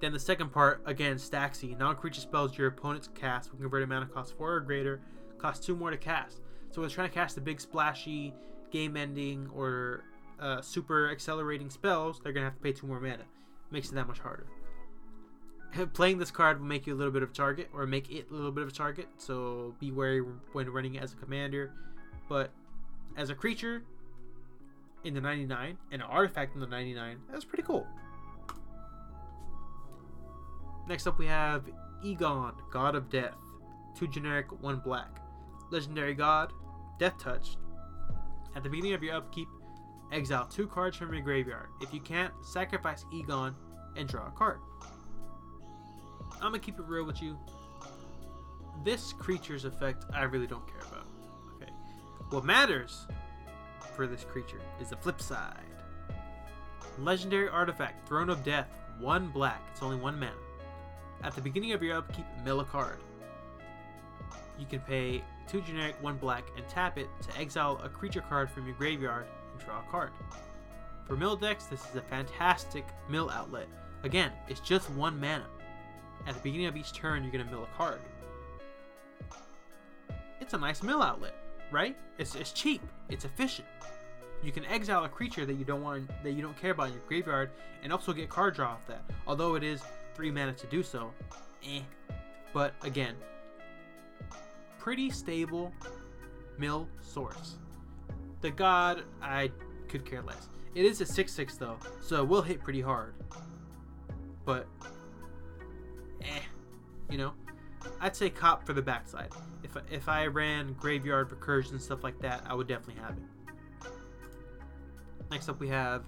Then 0.01 0.13
the 0.13 0.21
second 0.21 0.53
part, 0.53 0.83
again, 0.85 1.17
Staxy. 1.17 1.77
Non-creature 1.79 2.21
spells 2.21 2.59
your 2.59 2.69
opponent's 2.69 3.09
cast 3.15 3.51
will 3.51 3.59
convert 3.59 3.83
converted 3.83 3.89
mana 3.89 4.07
cost 4.07 4.37
4 4.37 4.53
or 4.53 4.61
greater, 4.61 5.01
cost 5.39 5.65
2 5.65 5.75
more 5.75 5.91
to 5.91 5.97
cast. 5.97 6.43
So 6.71 6.81
when 6.81 6.87
it's 6.87 6.95
trying 6.95 7.09
to 7.09 7.15
cast 7.15 7.35
the 7.35 7.41
big 7.41 7.61
splashy, 7.61 8.35
game-ending, 8.71 9.49
or 9.55 10.05
uh, 10.39 10.61
super 10.61 11.11
accelerating 11.11 11.71
spells, 11.71 12.21
they're 12.23 12.35
to 12.35 12.51
have 12.51 12.57
to 12.57 12.61
pay 12.61 12.73
2 12.73 12.87
more 12.87 13.01
mana. 13.01 13.25
Makes 13.71 13.89
it 13.89 13.95
that 13.95 14.07
much 14.07 14.19
harder. 14.19 14.47
Playing 15.93 16.19
this 16.19 16.31
card 16.31 16.61
will 16.61 16.67
make 16.67 16.87
you 16.87 16.95
a 16.95 16.97
little 16.97 17.13
bit 17.13 17.23
of 17.23 17.31
a 17.31 17.35
target, 17.35 17.69
or 17.73 17.87
make 17.87 18.11
it 18.11 18.31
a 18.31 18.35
little 18.35 18.53
bit 18.53 18.63
of 18.63 18.69
a 18.69 18.73
target, 18.73 19.09
so 19.19 19.75
be 19.81 19.91
wary 19.91 20.21
when 20.53 20.69
running 20.71 20.99
as 20.99 21.13
a 21.13 21.17
commander. 21.17 21.73
But 22.29 22.51
as 23.17 23.31
a 23.31 23.35
creature 23.35 23.83
in 25.05 25.15
the 25.15 25.21
99, 25.21 25.77
and 25.93 26.03
an 26.03 26.09
artifact 26.09 26.55
in 26.55 26.61
the 26.61 26.67
99, 26.67 27.19
that's 27.31 27.45
pretty 27.45 27.63
cool. 27.63 27.87
Next 30.89 31.07
up, 31.07 31.19
we 31.19 31.27
have 31.27 31.65
Egon, 32.05 32.53
God 32.71 32.95
of 32.95 33.11
Death. 33.11 33.35
Two 33.97 34.07
generic, 34.07 34.47
one 34.63 34.81
black. 34.85 35.21
Legendary 35.71 36.15
God, 36.15 36.53
Death 36.99 37.19
Touch. 37.19 37.57
At 38.55 38.63
the 38.63 38.71
beginning 38.71 38.95
of 38.95 39.03
your 39.03 39.15
upkeep, 39.15 39.49
exile 40.13 40.47
two 40.47 40.67
cards 40.67 40.97
from 40.97 41.13
your 41.13 41.23
graveyard. 41.23 41.69
If 41.81 41.93
you 41.93 42.01
can't, 42.01 42.33
sacrifice 42.45 43.05
Egon 43.13 43.55
and 43.97 44.09
draw 44.09 44.29
a 44.29 44.31
card. 44.31 44.61
I'm 46.37 46.53
gonna 46.53 46.59
keep 46.59 46.79
it 46.79 46.85
real 46.87 47.05
with 47.05 47.23
you. 47.23 47.37
This 48.85 49.13
creature's 49.13 49.65
effect, 49.65 50.05
I 50.13 50.25
really 50.25 50.47
don't 50.47 50.67
care 50.67 50.83
about. 50.91 51.07
Okay. 51.57 51.73
What 52.31 52.45
matters 52.45 53.07
for 53.95 54.07
this 54.07 54.25
creature 54.25 54.61
is 54.81 54.91
the 54.91 54.97
flip 54.97 55.21
side. 55.21 55.61
Legendary 56.99 57.49
artifact, 57.49 58.07
Throne 58.07 58.31
of 58.31 58.45
Death, 58.45 58.69
one 59.01 59.29
black. 59.29 59.63
It's 59.73 59.83
only 59.83 59.97
one 59.97 60.19
mana. 60.19 60.33
At 61.23 61.35
the 61.35 61.41
beginning 61.41 61.73
of 61.73 61.83
your 61.83 61.97
upkeep, 61.97 62.27
mill 62.45 62.61
a 62.61 62.65
card. 62.65 62.99
You 64.59 64.67
can 64.67 64.81
pay 64.81 65.23
2 65.49 65.61
generic, 65.63 65.97
1 66.01 66.17
black, 66.17 66.45
and 66.57 66.67
tap 66.69 66.99
it 66.99 67.09
to 67.23 67.39
exile 67.39 67.81
a 67.83 67.89
creature 67.89 68.23
card 68.23 68.51
from 68.51 68.67
your 68.67 68.75
graveyard 68.77 69.27
and 69.53 69.61
draw 69.65 69.81
a 69.81 69.91
card. 69.91 70.11
For 71.07 71.17
mill 71.17 71.37
decks, 71.37 71.67
this 71.67 71.81
is 71.89 71.97
a 71.97 72.03
fantastic 72.03 72.87
mill 73.09 73.31
outlet. 73.31 73.69
Again, 74.03 74.33
it's 74.49 74.61
just 74.61 74.91
1 74.91 75.21
mana. 75.21 75.47
At 76.27 76.35
the 76.35 76.41
beginning 76.41 76.67
of 76.67 76.77
each 76.77 76.93
turn, 76.93 77.23
you're 77.23 77.33
going 77.33 77.45
to 77.45 77.51
mill 77.51 77.65
a 77.65 77.77
card. 77.77 78.01
It's 80.41 80.55
a 80.55 80.59
nice 80.59 80.83
mill 80.83 81.03
outlet, 81.03 81.35
right? 81.71 81.97
It's, 82.19 82.35
it's 82.35 82.53
cheap, 82.53 82.83
it's 83.09 83.25
efficient. 83.25 83.69
You 84.43 84.53
can 84.53 84.65
exile 84.67 85.05
a 85.05 85.09
creature 85.09 85.47
that 85.47 85.55
you 85.55 85.65
don't 85.65 85.83
want 85.83 86.11
that 86.23 86.33
you 86.33 86.43
don't 86.43 86.57
care 86.61 86.73
about 86.73 86.89
in 86.89 86.93
your 86.93 87.03
graveyard 87.09 87.51
and 87.83 87.93
also 87.93 88.13
get 88.13 88.29
card 88.29 88.55
draw 88.55 88.73
off 88.73 88.87
that. 88.87 89.03
Although 89.27 89.55
it 89.55 89.65
is 89.65 89.83
three 90.15 90.31
mana 90.31 90.53
to 90.53 90.67
do 90.67 90.83
so. 90.83 91.11
Eh. 91.65 91.81
But 92.53 92.75
again, 92.83 93.15
pretty 94.79 95.11
stable 95.11 95.73
mill 96.59 96.87
source. 97.01 97.57
The 98.41 98.51
god, 98.51 99.03
I 99.23 99.51
could 99.89 100.05
care 100.05 100.23
less. 100.23 100.49
It 100.75 100.85
is 100.85 101.01
a 101.01 101.07
6 101.07 101.33
6 101.33 101.57
though, 101.57 101.79
so 102.01 102.23
it 102.23 102.29
will 102.29 102.43
hit 102.43 102.63
pretty 102.63 102.81
hard. 102.81 103.15
But, 104.45 104.67
eh. 106.23 106.41
You 107.11 107.19
know? 107.19 107.33
I'd 108.01 108.17
say 108.17 108.31
cop 108.31 108.67
for 108.67 108.73
the 108.73 108.83
backside. 108.83 109.31
If, 109.63 109.77
if 109.91 110.09
I 110.09 110.27
ran 110.27 110.73
graveyard 110.75 111.31
recursion 111.31 111.81
stuff 111.81 112.03
like 112.03 112.19
that, 112.21 112.43
I 112.47 112.55
would 112.55 112.67
definitely 112.67 113.03
have 113.03 113.17
it. 113.17 113.91
Next 115.31 115.49
up, 115.49 115.59
we 115.59 115.69
have 115.69 116.05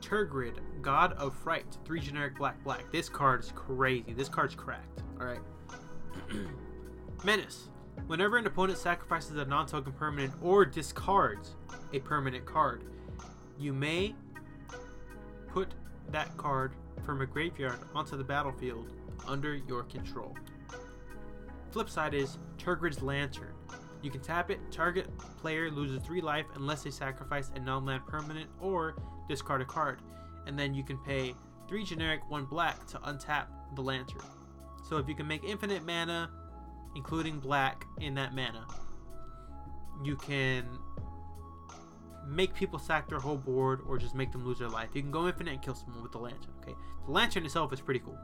Tergrid, 0.00 0.58
God 0.82 1.14
of 1.14 1.34
Fright. 1.34 1.78
Three 1.84 2.00
generic 2.00 2.36
black 2.36 2.62
black. 2.62 2.90
This 2.92 3.08
card 3.08 3.42
is 3.42 3.52
crazy. 3.54 4.12
This 4.12 4.28
card's 4.28 4.54
cracked. 4.54 5.02
Alright. 5.18 5.40
Menace. 7.24 7.70
Whenever 8.06 8.36
an 8.36 8.46
opponent 8.46 8.78
sacrifices 8.78 9.36
a 9.36 9.44
non 9.44 9.66
token 9.66 9.92
permanent 9.92 10.34
or 10.42 10.64
discards 10.64 11.54
a 11.92 12.00
permanent 12.00 12.44
card, 12.44 12.84
you 13.58 13.72
may 13.72 14.14
put 15.48 15.74
that 16.10 16.36
card 16.36 16.74
from 17.04 17.20
a 17.20 17.26
graveyard 17.26 17.78
onto 17.94 18.16
the 18.16 18.24
battlefield 18.24 18.92
under 19.26 19.54
your 19.54 19.84
control. 19.84 20.36
Flip 21.70 21.88
side 21.88 22.14
is 22.14 22.38
Tergrid's 22.58 23.02
Lantern. 23.02 23.54
You 24.02 24.10
can 24.10 24.20
tap 24.20 24.50
it, 24.50 24.60
target 24.70 25.08
player 25.40 25.70
loses 25.70 26.02
3 26.02 26.20
life 26.20 26.46
unless 26.54 26.82
they 26.82 26.90
sacrifice 26.90 27.50
a 27.54 27.58
non 27.58 27.84
land 27.84 28.06
permanent 28.06 28.50
or 28.60 28.96
discard 29.28 29.62
a 29.62 29.64
card, 29.64 30.00
and 30.46 30.58
then 30.58 30.74
you 30.74 30.84
can 30.84 30.98
pay 30.98 31.34
3 31.68 31.84
generic, 31.84 32.20
1 32.28 32.44
black 32.44 32.86
to 32.88 32.98
untap 32.98 33.46
the 33.74 33.82
lantern. 33.82 34.20
So 34.88 34.98
if 34.98 35.08
you 35.08 35.14
can 35.14 35.26
make 35.26 35.42
infinite 35.44 35.84
mana, 35.84 36.30
including 36.94 37.40
black, 37.40 37.86
in 38.00 38.14
that 38.14 38.34
mana, 38.34 38.66
you 40.04 40.16
can 40.16 40.66
make 42.26 42.54
people 42.54 42.78
sack 42.78 43.08
their 43.08 43.18
whole 43.18 43.36
board 43.36 43.80
or 43.88 43.98
just 43.98 44.14
make 44.14 44.32
them 44.32 44.44
lose 44.44 44.58
their 44.58 44.68
life. 44.68 44.90
You 44.94 45.02
can 45.02 45.10
go 45.10 45.26
infinite 45.26 45.52
and 45.52 45.62
kill 45.62 45.74
someone 45.74 46.02
with 46.02 46.12
the 46.12 46.18
lantern, 46.18 46.52
okay? 46.62 46.74
The 47.06 47.12
lantern 47.12 47.44
itself 47.44 47.72
is 47.72 47.80
pretty 47.80 48.00
cool. 48.00 48.18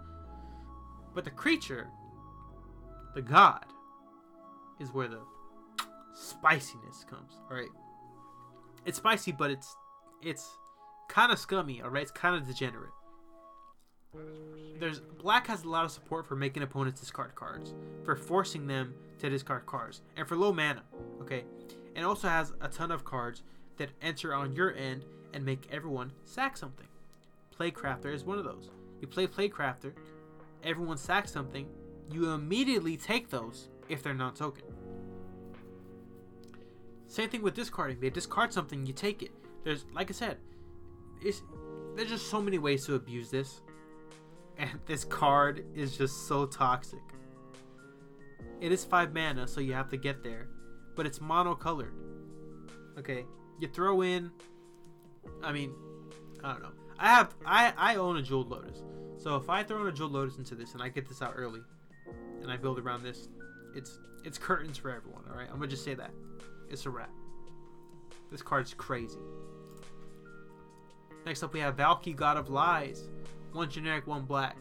But 1.14 1.24
the 1.24 1.30
creature, 1.30 1.88
the 3.14 3.22
god, 3.22 3.66
is 4.78 4.92
where 4.92 5.09
the 5.09 5.20
spiciness 6.14 7.05
comes, 7.09 7.32
alright? 7.51 7.68
it's 8.86 8.98
spicy, 8.98 9.32
but 9.32 9.51
it's 9.51 9.76
it's 10.22 10.48
kind 11.09 11.32
of 11.32 11.38
scummy. 11.38 11.80
All 11.82 11.90
right, 11.90 12.03
it's 12.03 12.11
kind 12.11 12.36
of 12.36 12.46
degenerate. 12.46 12.90
There's 14.78 15.01
black 15.01 15.46
has 15.46 15.64
a 15.64 15.68
lot 15.68 15.84
of 15.84 15.90
support 15.90 16.26
for 16.26 16.36
making 16.36 16.62
opponents 16.62 17.01
discard 17.01 17.34
cards, 17.34 17.74
for 18.05 18.16
forcing 18.16 18.66
them 18.66 18.94
to 19.18 19.28
discard 19.30 19.66
cards, 19.66 20.03
and 20.16 20.26
for 20.26 20.36
low 20.36 20.53
mana. 20.53 20.82
Okay, 21.20 21.44
and 21.94 22.05
also 22.05 22.28
has 22.28 22.53
a 22.61 22.68
ton 22.68 22.90
of 22.90 23.05
cards 23.05 23.42
that 23.81 23.91
enter 24.03 24.35
on 24.35 24.55
your 24.55 24.74
end 24.74 25.07
and 25.33 25.45
make 25.45 25.66
everyone 25.72 26.12
sack 26.24 26.55
something. 26.55 26.87
Plaguecrafter 27.59 28.12
is 28.12 28.24
one 28.24 28.39
of 28.39 28.45
those. 28.45 28.68
You 29.01 29.09
play 29.09 29.26
Plaguecrafter, 29.26 29.93
everyone 30.62 30.99
sacks 30.99 31.33
something, 31.33 31.66
you 32.12 32.31
immediately 32.31 32.99
take 32.99 33.31
those 33.31 33.70
if 33.89 34.03
they're 34.03 34.12
non 34.12 34.35
token. 34.35 34.64
Same 37.07 37.31
thing 37.31 37.41
with 37.41 37.55
discarding. 37.55 37.99
They 38.01 38.11
discard 38.11 38.53
something, 38.53 38.85
you 38.85 38.93
take 38.93 39.22
it. 39.22 39.31
There's, 39.64 39.87
like 39.95 40.11
I 40.11 40.12
said, 40.12 40.37
it's, 41.22 41.43
there's 41.97 42.11
just 42.11 42.28
so 42.28 42.43
many 42.43 42.59
ways 42.59 42.85
to 42.85 42.97
abuse 42.97 43.31
this. 43.31 43.62
And 44.59 44.70
this 44.87 45.05
card 45.05 45.64
is 45.74 45.97
just 45.97 46.28
so 46.28 46.45
toxic. 46.45 47.01
It 48.61 48.72
is 48.72 48.85
5 48.85 49.14
mana, 49.14 49.49
so 49.49 49.62
you 49.62 49.72
have 49.72 49.89
to 49.89 49.97
get 49.97 50.22
there. 50.22 50.49
But 50.95 51.07
it's 51.07 51.18
monocolored. 51.18 51.95
Okay? 52.99 53.24
You 53.61 53.68
throw 53.68 54.00
in. 54.02 54.30
I 55.42 55.52
mean, 55.52 55.72
I 56.42 56.52
don't 56.52 56.62
know. 56.62 56.72
I 56.98 57.08
have. 57.08 57.34
I, 57.44 57.72
I 57.76 57.94
own 57.96 58.16
a 58.16 58.22
Jeweled 58.22 58.50
Lotus. 58.50 58.82
So 59.18 59.36
if 59.36 59.50
I 59.50 59.62
throw 59.62 59.82
in 59.82 59.88
a 59.88 59.92
Jeweled 59.92 60.12
Lotus 60.12 60.38
into 60.38 60.54
this 60.54 60.72
and 60.72 60.82
I 60.82 60.88
get 60.88 61.06
this 61.06 61.20
out 61.20 61.34
early, 61.36 61.61
and 62.40 62.50
I 62.50 62.56
build 62.56 62.78
around 62.78 63.02
this, 63.02 63.28
it's 63.74 63.98
it's 64.24 64.38
curtains 64.38 64.78
for 64.78 64.90
everyone. 64.90 65.22
All 65.30 65.36
right, 65.36 65.46
I'm 65.48 65.56
gonna 65.56 65.68
just 65.68 65.84
say 65.84 65.94
that 65.94 66.11
it's 66.70 66.86
a 66.86 66.90
wrap. 66.90 67.11
This 68.30 68.42
card's 68.42 68.72
crazy. 68.72 69.18
Next 71.26 71.42
up, 71.42 71.52
we 71.52 71.61
have 71.61 71.76
Valki, 71.76 72.16
God 72.16 72.38
of 72.38 72.48
Lies. 72.48 73.11
One 73.52 73.68
generic, 73.68 74.06
one 74.06 74.22
black. 74.22 74.56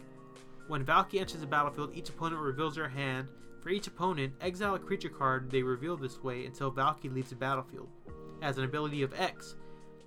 When 0.68 0.84
Valki 0.84 1.20
enters 1.20 1.40
the 1.40 1.48
battlefield, 1.48 1.96
each 1.96 2.10
opponent 2.10 2.42
reveals 2.42 2.76
their 2.76 2.90
hand. 2.90 3.30
For 3.62 3.70
each 3.70 3.88
opponent, 3.88 4.34
exile 4.42 4.76
a 4.76 4.80
creature 4.80 5.10
card 5.10 5.52
they 5.52 5.64
reveal 5.64 5.96
this 5.96 6.22
way 6.24 6.46
until 6.46 6.72
Valki 6.72 7.14
leaves 7.14 7.30
the 7.30 7.36
battlefield. 7.36 7.90
As 8.42 8.58
an 8.58 8.64
ability 8.64 9.02
of 9.04 9.14
X, 9.20 9.56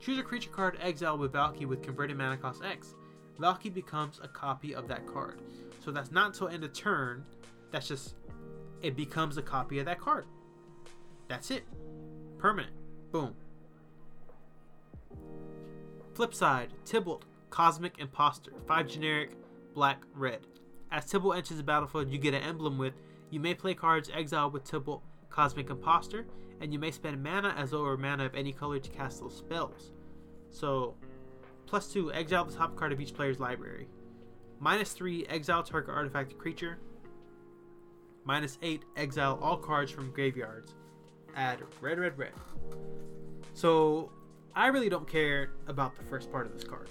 choose 0.00 0.18
a 0.18 0.22
creature 0.22 0.50
card 0.50 0.78
exile 0.80 1.18
with 1.18 1.32
Valki 1.32 1.66
with 1.66 1.82
converted 1.82 2.16
mana 2.16 2.36
cost 2.36 2.62
X. 2.64 2.94
Valki 3.38 3.72
becomes 3.72 4.20
a 4.22 4.28
copy 4.28 4.74
of 4.74 4.88
that 4.88 5.06
card. 5.06 5.40
So 5.84 5.90
that's 5.90 6.12
not 6.12 6.28
until 6.28 6.48
end 6.48 6.64
of 6.64 6.72
turn. 6.72 7.24
That's 7.70 7.88
just 7.88 8.14
it 8.82 8.96
becomes 8.96 9.36
a 9.36 9.42
copy 9.42 9.78
of 9.78 9.86
that 9.86 10.00
card. 10.00 10.26
That's 11.28 11.50
it. 11.50 11.64
Permanent. 12.38 12.72
Boom. 13.10 13.34
Flip 16.14 16.34
side, 16.34 16.74
Tibalt, 16.84 17.22
Cosmic 17.50 17.98
Imposter. 17.98 18.52
5 18.66 18.86
generic, 18.86 19.30
black, 19.74 20.02
red. 20.14 20.40
As 20.90 21.06
Tibalt 21.06 21.36
enters 21.36 21.56
the 21.56 21.62
battlefield, 21.62 22.10
you 22.10 22.18
get 22.18 22.34
an 22.34 22.42
emblem 22.42 22.76
with 22.76 22.94
you 23.30 23.40
may 23.40 23.54
play 23.54 23.72
cards 23.72 24.10
exiled 24.12 24.52
with 24.52 24.64
Tibalt, 24.64 25.00
Cosmic 25.30 25.70
Imposter, 25.70 26.26
and 26.62 26.72
you 26.72 26.78
may 26.78 26.92
spend 26.92 27.20
mana 27.20 27.52
as 27.58 27.72
though 27.72 27.80
it 27.80 27.82
were 27.82 27.96
mana 27.96 28.24
of 28.24 28.36
any 28.36 28.52
color 28.52 28.78
to 28.78 28.88
cast 28.90 29.20
those 29.20 29.36
spells. 29.36 29.90
So, 30.50 30.94
plus 31.66 31.92
2, 31.92 32.12
exile 32.12 32.44
the 32.44 32.54
top 32.54 32.76
card 32.76 32.92
of 32.92 33.00
each 33.00 33.14
player's 33.14 33.40
library. 33.40 33.88
Minus 34.60 34.92
3, 34.92 35.26
exile 35.26 35.64
target 35.64 35.92
artifact 35.92 36.38
creature. 36.38 36.78
Minus 38.24 38.58
8, 38.62 38.84
exile 38.96 39.40
all 39.42 39.56
cards 39.56 39.90
from 39.90 40.12
graveyards. 40.12 40.76
Add 41.34 41.58
red, 41.80 41.98
red, 41.98 42.16
red. 42.16 42.32
So, 43.54 44.12
I 44.54 44.68
really 44.68 44.88
don't 44.88 45.08
care 45.08 45.50
about 45.66 45.96
the 45.96 46.04
first 46.04 46.30
part 46.30 46.46
of 46.46 46.52
this 46.52 46.62
card, 46.62 46.90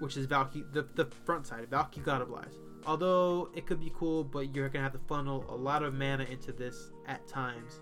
which 0.00 0.18
is 0.18 0.26
Valki, 0.26 0.70
the, 0.74 0.86
the 0.94 1.06
front 1.24 1.46
side, 1.46 1.70
Valki 1.70 2.04
God 2.04 2.20
of 2.20 2.28
Lies. 2.28 2.58
Although 2.84 3.48
it 3.54 3.64
could 3.64 3.80
be 3.80 3.90
cool, 3.96 4.24
but 4.24 4.54
you're 4.54 4.68
gonna 4.68 4.82
have 4.82 4.92
to 4.92 5.00
funnel 5.08 5.46
a 5.48 5.56
lot 5.56 5.82
of 5.82 5.94
mana 5.94 6.24
into 6.24 6.52
this 6.52 6.90
at 7.06 7.26
times 7.26 7.80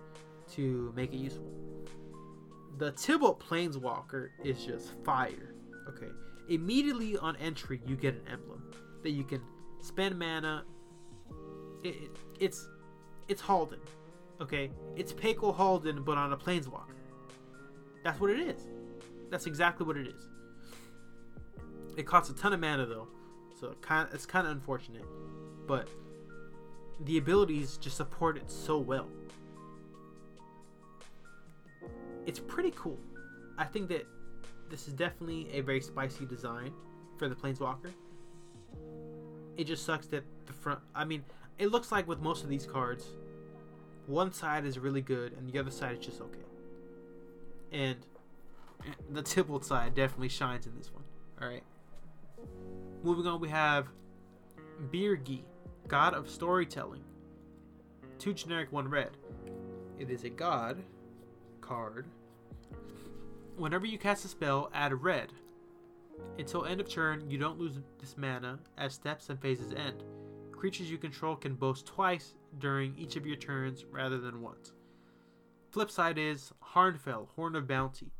to 0.57 0.93
make 0.97 1.13
it 1.13 1.19
useful. 1.19 1.53
The 2.79 2.93
Tibalt 2.93 3.41
Planeswalker 3.41 4.31
is 4.43 4.65
just 4.65 4.91
fire. 5.05 5.55
Okay, 5.89 6.11
immediately 6.49 7.17
on 7.19 7.37
entry, 7.37 7.81
you 7.87 7.97
get 7.97 8.15
an 8.15 8.23
emblem 8.33 8.63
that 9.03 9.11
you 9.11 9.25
can 9.25 9.41
spend 9.81 10.19
mana. 10.19 10.65
It, 11.83 11.89
it, 11.89 12.11
it's 12.41 12.69
it's 13.29 13.43
Haldan. 13.43 13.81
Okay, 14.41 14.71
it's 14.97 15.13
Pako 15.13 15.57
Haldan, 15.57 16.05
but 16.05 16.19
on 16.19 16.33
a 16.33 16.37
Planeswalker. 16.37 16.97
That's 18.03 18.21
what 18.21 18.31
it 18.31 18.41
is. 18.41 18.67
That's 19.31 19.47
exactly 19.47 19.87
what 19.87 19.97
it 19.97 20.07
is. 20.07 20.29
It 21.97 22.07
costs 22.07 22.31
a 22.31 22.35
ton 22.35 22.53
of 22.53 22.61
mana 22.61 22.87
though, 22.87 23.09
so 23.59 23.75
it's 24.13 24.27
kind 24.27 24.47
of 24.47 24.53
unfortunate, 24.53 25.05
but 25.67 25.89
the 27.01 27.19
abilities 27.19 27.77
just 27.77 27.97
support 27.97 28.37
it 28.37 28.51
so 28.51 28.79
well. 28.79 29.09
It's 32.27 32.39
pretty 32.39 32.73
cool. 32.77 32.99
I 33.59 33.65
think 33.65 33.89
that 33.89 34.07
this 34.71 34.89
is 34.89 34.95
definitely 34.95 35.49
a 35.53 35.61
very 35.61 35.81
spicy 35.81 36.27
design 36.27 36.73
for 37.19 37.29
the 37.29 37.35
Planeswalker. 37.35 37.93
It 39.57 39.65
just 39.65 39.85
sucks 39.85 40.07
that 40.09 40.25
the 40.47 40.53
front. 40.53 40.81
I 40.95 41.05
mean, 41.05 41.25
it 41.59 41.69
looks 41.69 41.93
like 41.93 42.09
with 42.09 42.21
most 42.21 42.43
of 42.43 42.49
these 42.49 42.67
cards, 42.67 43.05
one 44.07 44.33
side 44.33 44.65
is 44.65 44.79
really 44.79 45.01
good 45.01 45.33
and 45.35 45.51
the 45.51 45.59
other 45.59 45.71
side 45.71 45.99
is 45.99 46.05
just 46.05 46.21
okay. 46.21 46.39
And 47.73 47.97
the 49.11 49.23
Tibalt 49.23 49.65
side 49.65 49.95
definitely 49.95 50.29
shines 50.29 50.67
in 50.67 50.77
this 50.77 50.93
one. 50.93 51.05
All 51.41 51.49
right. 51.49 51.63
Moving 53.03 53.27
on, 53.27 53.41
we 53.41 53.49
have 53.49 53.89
Birgi, 54.91 55.43
God 55.89 56.15
of 56.15 56.29
Storytelling. 56.29 57.05
Two 58.19 58.33
generic, 58.33 58.73
one 58.73 58.89
red. 58.89 59.11
It 59.99 60.11
is 60.11 60.25
a 60.25 60.31
god 60.31 60.83
card. 61.65 62.07
Whenever 63.57 63.87
you 63.87 63.99
cast 63.99 64.25
a 64.25 64.29
spell, 64.29 64.71
add 64.75 64.93
a 64.93 64.97
red. 64.97 65.33
Until 66.39 66.65
end 66.65 66.81
of 66.81 66.89
turn, 66.89 67.29
you 67.31 67.39
don't 67.39 67.59
lose 67.59 67.79
this 67.99 68.17
mana 68.17 68.59
as 68.79 68.95
steps 68.95 69.31
and 69.31 69.41
phases 69.41 69.73
end. 69.73 70.05
Creatures 70.53 70.91
you 70.91 70.99
control 70.99 71.37
can 71.37 71.55
boast 71.55 71.87
twice 71.87 72.35
during 72.59 72.95
each 72.97 73.17
of 73.17 73.27
your 73.27 73.37
turns 73.37 73.85
rather 73.91 74.19
than 74.19 74.41
once. 74.41 74.73
Flip 75.71 75.91
side 75.91 76.19
is 76.19 76.53
Harnfell, 76.75 77.29
Horn 77.35 77.57
of 77.57 77.67
Bounty. 77.67 78.13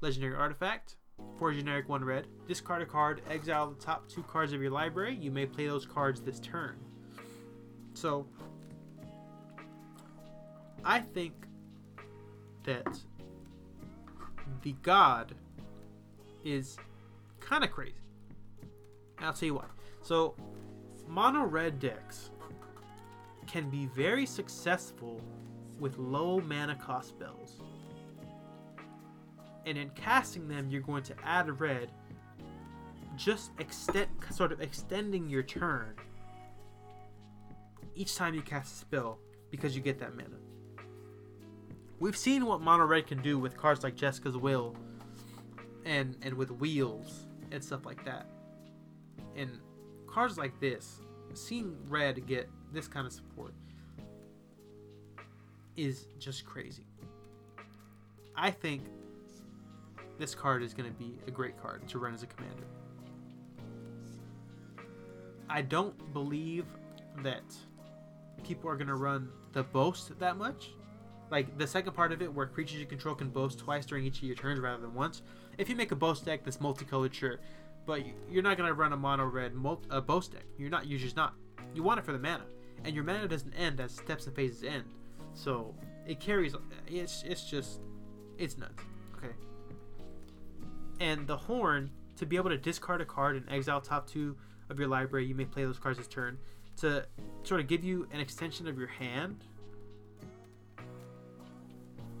Legendary 0.00 0.34
artifact. 0.34 0.96
4 1.38 1.52
generic, 1.52 1.88
1 1.88 2.04
red. 2.04 2.26
Discard 2.48 2.82
a 2.82 2.86
card, 2.86 3.20
exile 3.28 3.70
the 3.70 3.84
top 3.84 4.08
two 4.08 4.22
cards 4.22 4.52
of 4.52 4.62
your 4.62 4.70
library. 4.70 5.16
You 5.20 5.30
may 5.30 5.46
play 5.46 5.66
those 5.66 5.84
cards 5.84 6.20
this 6.20 6.40
turn. 6.40 6.76
So, 7.94 8.26
I 10.84 11.00
think 11.00 11.34
that 12.64 12.98
the 14.62 14.72
god 14.82 15.34
is 16.44 16.76
kind 17.40 17.64
of 17.64 17.70
crazy. 17.70 17.94
And 19.18 19.26
I'll 19.26 19.32
tell 19.32 19.46
you 19.46 19.54
why. 19.54 19.66
So, 20.02 20.34
mono 21.08 21.44
red 21.44 21.78
decks 21.78 22.30
can 23.46 23.68
be 23.68 23.86
very 23.86 24.26
successful 24.26 25.20
with 25.78 25.98
low 25.98 26.40
mana 26.40 26.76
cost 26.76 27.08
spells. 27.08 27.60
And 29.66 29.76
in 29.76 29.90
casting 29.90 30.48
them, 30.48 30.70
you're 30.70 30.80
going 30.80 31.02
to 31.04 31.14
add 31.24 31.48
a 31.48 31.52
red, 31.52 31.90
just 33.16 33.50
extend, 33.58 34.08
sort 34.30 34.52
of 34.52 34.60
extending 34.60 35.28
your 35.28 35.42
turn 35.42 35.94
each 37.94 38.16
time 38.16 38.34
you 38.34 38.40
cast 38.40 38.74
a 38.74 38.76
spell 38.78 39.18
because 39.50 39.76
you 39.76 39.82
get 39.82 39.98
that 39.98 40.14
mana. 40.14 40.36
We've 42.00 42.16
seen 42.16 42.46
what 42.46 42.62
mono 42.62 42.86
red 42.86 43.06
can 43.06 43.20
do 43.20 43.38
with 43.38 43.58
cards 43.58 43.84
like 43.84 43.94
Jeska's 43.94 44.36
Will 44.36 44.74
and 45.84 46.16
and 46.22 46.34
with 46.34 46.50
wheels 46.50 47.26
and 47.52 47.62
stuff 47.62 47.84
like 47.84 48.04
that. 48.06 48.26
And 49.36 49.60
cards 50.06 50.38
like 50.38 50.58
this, 50.60 51.02
seeing 51.34 51.76
red 51.88 52.26
get 52.26 52.48
this 52.72 52.88
kind 52.88 53.06
of 53.06 53.12
support 53.12 53.52
is 55.76 56.06
just 56.18 56.46
crazy. 56.46 56.84
I 58.34 58.50
think 58.50 58.82
this 60.18 60.34
card 60.34 60.62
is 60.62 60.72
going 60.72 60.90
to 60.90 60.98
be 60.98 61.18
a 61.26 61.30
great 61.30 61.60
card 61.60 61.86
to 61.88 61.98
run 61.98 62.14
as 62.14 62.22
a 62.22 62.26
commander. 62.26 62.64
I 65.50 65.62
don't 65.62 66.12
believe 66.14 66.64
that 67.22 67.42
people 68.42 68.70
are 68.70 68.76
going 68.76 68.88
to 68.88 68.94
run 68.94 69.28
the 69.52 69.64
boast 69.64 70.18
that 70.18 70.36
much. 70.36 70.70
Like 71.30 71.56
the 71.58 71.66
second 71.66 71.92
part 71.92 72.12
of 72.12 72.22
it, 72.22 72.32
where 72.32 72.46
creatures 72.46 72.80
you 72.80 72.86
control 72.86 73.14
can 73.14 73.28
boast 73.30 73.58
twice 73.58 73.86
during 73.86 74.04
each 74.04 74.18
of 74.18 74.24
your 74.24 74.36
turns 74.36 74.58
rather 74.60 74.80
than 74.82 74.94
once. 74.94 75.22
If 75.58 75.68
you 75.68 75.76
make 75.76 75.92
a 75.92 75.96
boast 75.96 76.24
deck 76.24 76.44
that's 76.44 76.60
multicolored, 76.60 77.14
sure, 77.14 77.38
but 77.86 78.02
you're 78.28 78.42
not 78.42 78.56
gonna 78.56 78.74
run 78.74 78.92
a 78.92 78.96
mono 78.96 79.24
red 79.24 79.52
a 79.90 80.00
boast 80.00 80.32
deck. 80.32 80.44
You're 80.58 80.70
not. 80.70 80.86
You're 80.86 80.98
just 80.98 81.16
not. 81.16 81.34
You 81.74 81.82
want 81.82 82.00
it 82.00 82.04
for 82.04 82.12
the 82.12 82.18
mana, 82.18 82.44
and 82.84 82.94
your 82.94 83.04
mana 83.04 83.28
doesn't 83.28 83.52
end 83.54 83.80
as 83.80 83.94
steps 83.94 84.26
and 84.26 84.34
phases 84.34 84.64
end. 84.64 84.84
So 85.34 85.74
it 86.06 86.18
carries. 86.18 86.54
It's 86.86 87.22
it's 87.22 87.48
just 87.48 87.80
it's 88.38 88.58
nuts. 88.58 88.82
Okay. 89.16 89.34
And 91.00 91.26
the 91.26 91.36
horn, 91.36 91.90
to 92.16 92.26
be 92.26 92.36
able 92.36 92.50
to 92.50 92.58
discard 92.58 93.00
a 93.00 93.04
card 93.04 93.36
and 93.36 93.48
exile 93.50 93.80
top 93.80 94.06
two 94.06 94.36
of 94.68 94.78
your 94.78 94.88
library, 94.88 95.26
you 95.26 95.34
may 95.34 95.44
play 95.44 95.64
those 95.64 95.78
cards 95.78 95.98
this 95.98 96.08
turn 96.08 96.38
to 96.78 97.06
sort 97.42 97.60
of 97.60 97.66
give 97.66 97.84
you 97.84 98.08
an 98.12 98.20
extension 98.20 98.66
of 98.66 98.78
your 98.78 98.88
hand. 98.88 99.44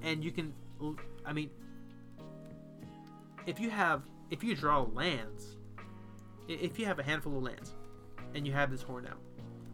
And 0.02 0.24
you 0.24 0.30
can, 0.30 0.52
I 1.24 1.32
mean, 1.32 1.50
if 3.46 3.60
you 3.60 3.70
have, 3.70 4.02
if 4.30 4.42
you 4.42 4.54
draw 4.54 4.82
lands, 4.82 5.56
if 6.48 6.78
you 6.78 6.86
have 6.86 6.98
a 6.98 7.02
handful 7.02 7.36
of 7.36 7.42
lands 7.42 7.74
and 8.34 8.46
you 8.46 8.52
have 8.52 8.70
this 8.70 8.82
horn 8.82 9.06
out, 9.06 9.20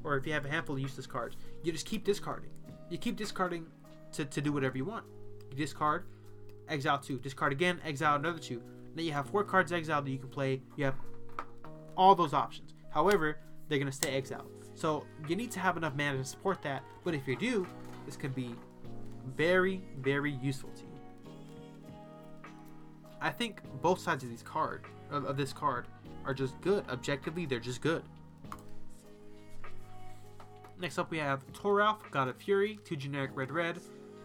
or 0.04 0.16
if 0.16 0.26
you 0.26 0.32
have 0.32 0.44
a 0.44 0.48
handful 0.48 0.76
of 0.76 0.82
useless 0.82 1.06
cards, 1.06 1.36
you 1.62 1.72
just 1.72 1.86
keep 1.86 2.04
discarding. 2.04 2.50
You 2.90 2.98
keep 2.98 3.16
discarding 3.16 3.66
to, 4.12 4.24
to 4.24 4.40
do 4.40 4.52
whatever 4.52 4.76
you 4.76 4.84
want. 4.84 5.04
You 5.50 5.56
discard, 5.56 6.04
exile 6.68 6.98
two, 6.98 7.18
discard 7.18 7.52
again, 7.52 7.80
exile 7.84 8.16
another 8.16 8.38
two. 8.38 8.62
Then 8.94 9.04
you 9.04 9.12
have 9.12 9.28
four 9.28 9.44
cards 9.44 9.72
exiled 9.72 10.06
that 10.06 10.10
you 10.10 10.18
can 10.18 10.28
play. 10.28 10.62
You 10.76 10.86
have 10.86 10.94
all 11.96 12.14
those 12.14 12.32
options. 12.32 12.74
However, 12.90 13.38
they're 13.68 13.78
gonna 13.78 13.92
stay 13.92 14.16
exiled. 14.16 14.50
So 14.74 15.04
you 15.28 15.36
need 15.36 15.50
to 15.52 15.60
have 15.60 15.76
enough 15.76 15.94
mana 15.96 16.18
to 16.18 16.24
support 16.24 16.62
that. 16.62 16.82
But 17.04 17.14
if 17.14 17.26
you 17.26 17.36
do, 17.36 17.66
this 18.04 18.16
can 18.16 18.30
be 18.30 18.54
very, 19.36 19.82
very 19.98 20.32
useful 20.32 20.70
to 20.70 20.82
you. 20.82 20.88
I 23.20 23.30
think 23.30 23.60
both 23.82 23.98
sides 23.98 24.22
of 24.24 24.30
these 24.30 24.42
card 24.42 24.84
of, 25.10 25.24
of 25.24 25.36
this 25.36 25.52
card 25.52 25.86
are 26.24 26.34
just 26.34 26.60
good. 26.60 26.84
Objectively, 26.88 27.46
they're 27.46 27.60
just 27.60 27.80
good. 27.80 28.02
Next 30.78 30.98
up, 30.98 31.10
we 31.10 31.18
have 31.18 31.40
Toralf, 31.52 31.98
God 32.10 32.28
of 32.28 32.36
Fury, 32.36 32.78
two 32.84 32.96
generic 32.96 33.30
red 33.34 33.50
red, 33.50 33.78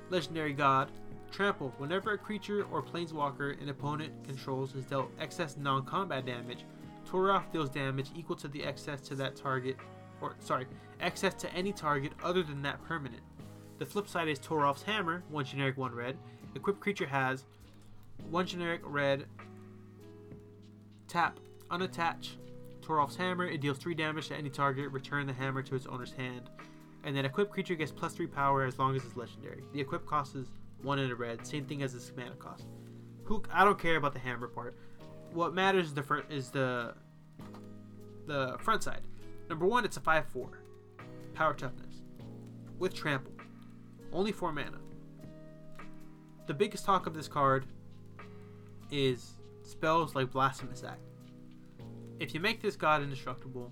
legendary 0.09 0.53
god. 0.53 0.91
Trample. 1.31 1.73
Whenever 1.77 2.11
a 2.11 2.17
creature 2.17 2.65
or 2.71 2.83
planeswalker 2.83 3.59
an 3.61 3.69
opponent 3.69 4.11
controls 4.25 4.75
is 4.75 4.83
dealt 4.83 5.09
excess 5.17 5.55
non-combat 5.55 6.25
damage, 6.25 6.65
Toralf 7.07 7.49
deals 7.53 7.69
damage 7.69 8.09
equal 8.15 8.35
to 8.35 8.49
the 8.49 8.63
excess 8.63 8.99
to 9.01 9.15
that 9.15 9.37
target, 9.37 9.77
or 10.19 10.35
sorry, 10.39 10.65
excess 10.99 11.33
to 11.35 11.53
any 11.53 11.71
target 11.71 12.11
other 12.21 12.43
than 12.43 12.61
that 12.63 12.83
permanent. 12.83 13.21
The 13.81 13.87
flip 13.87 14.07
side 14.07 14.27
is 14.27 14.37
Toralf's 14.37 14.83
Hammer, 14.83 15.23
one 15.29 15.43
generic, 15.43 15.75
one 15.75 15.91
red. 15.95 16.15
Equipped 16.53 16.79
creature 16.79 17.07
has 17.07 17.45
one 18.29 18.45
generic 18.45 18.81
red. 18.83 19.25
Tap, 21.07 21.39
unattach. 21.71 22.35
Toralf's 22.83 23.15
Hammer. 23.15 23.47
It 23.47 23.59
deals 23.59 23.79
three 23.79 23.95
damage 23.95 24.27
to 24.27 24.35
any 24.35 24.51
target. 24.51 24.91
Return 24.91 25.25
the 25.25 25.33
hammer 25.33 25.63
to 25.63 25.73
its 25.73 25.87
owner's 25.87 26.11
hand. 26.11 26.51
And 27.03 27.17
then 27.17 27.25
equipped 27.25 27.49
creature 27.49 27.73
gets 27.73 27.91
plus 27.91 28.13
three 28.13 28.27
power 28.27 28.65
as 28.65 28.77
long 28.77 28.95
as 28.95 29.03
it's 29.03 29.17
legendary. 29.17 29.63
The 29.73 29.81
equip 29.81 30.05
cost 30.05 30.35
is 30.35 30.51
one 30.83 30.99
in 30.99 31.09
a 31.09 31.15
red, 31.15 31.47
same 31.47 31.65
thing 31.65 31.81
as 31.81 31.93
the 31.93 32.15
mana 32.15 32.35
cost. 32.35 32.67
Who 33.23 33.41
I 33.51 33.65
don't 33.65 33.79
care 33.79 33.95
about 33.95 34.13
the 34.13 34.19
hammer 34.19 34.47
part. 34.47 34.77
What 35.33 35.55
matters 35.55 35.87
is 35.87 35.95
the 35.95 36.03
front 36.03 36.25
is 36.29 36.51
the 36.51 36.93
the 38.27 38.57
front 38.59 38.83
side. 38.83 39.01
Number 39.49 39.65
one, 39.65 39.85
it's 39.85 39.97
a 39.97 40.01
five 40.01 40.27
four, 40.27 40.59
power 41.33 41.55
toughness, 41.55 42.03
with 42.77 42.93
trample, 42.93 43.33
only 44.13 44.31
four 44.31 44.51
mana. 44.51 44.77
The 46.47 46.53
biggest 46.53 46.85
talk 46.85 47.07
of 47.07 47.13
this 47.13 47.27
card 47.27 47.65
is 48.91 49.33
spells 49.63 50.15
like 50.15 50.31
Blasphemous 50.31 50.83
Act. 50.83 51.01
If 52.19 52.33
you 52.33 52.39
make 52.39 52.61
this 52.61 52.75
god 52.75 53.01
indestructible, 53.01 53.71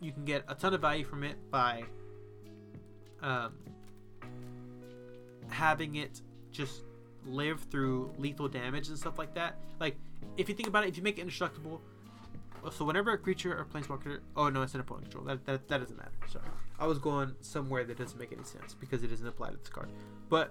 you 0.00 0.12
can 0.12 0.24
get 0.24 0.44
a 0.48 0.54
ton 0.54 0.74
of 0.74 0.80
value 0.80 1.04
from 1.04 1.24
it 1.24 1.36
by 1.50 1.84
um, 3.22 3.54
having 5.48 5.96
it 5.96 6.20
just 6.52 6.82
live 7.26 7.60
through 7.70 8.12
lethal 8.18 8.48
damage 8.48 8.88
and 8.88 8.98
stuff 8.98 9.18
like 9.18 9.34
that. 9.34 9.56
Like, 9.80 9.96
if 10.36 10.48
you 10.48 10.54
think 10.54 10.68
about 10.68 10.84
it, 10.84 10.88
if 10.88 10.96
you 10.96 11.02
make 11.02 11.18
it 11.18 11.22
indestructible, 11.22 11.80
so 12.70 12.84
whenever 12.84 13.12
a 13.12 13.18
creature 13.18 13.56
or 13.58 13.64
planeswalker, 13.64 14.20
oh 14.36 14.48
no, 14.48 14.62
it's 14.62 14.74
an 14.74 14.80
opponent 14.80 15.10
control. 15.10 15.24
That, 15.24 15.44
that 15.46 15.68
that 15.68 15.78
doesn't 15.78 15.96
matter. 15.96 16.12
Sorry, 16.30 16.44
I 16.84 16.86
was 16.86 16.98
going 16.98 17.34
somewhere 17.40 17.82
that 17.84 17.96
doesn't 17.96 18.18
make 18.18 18.30
any 18.30 18.44
sense 18.44 18.74
because 18.74 19.02
it 19.02 19.06
doesn't 19.06 19.26
apply 19.26 19.48
to 19.48 19.56
this 19.56 19.70
card. 19.70 19.88
But 20.28 20.50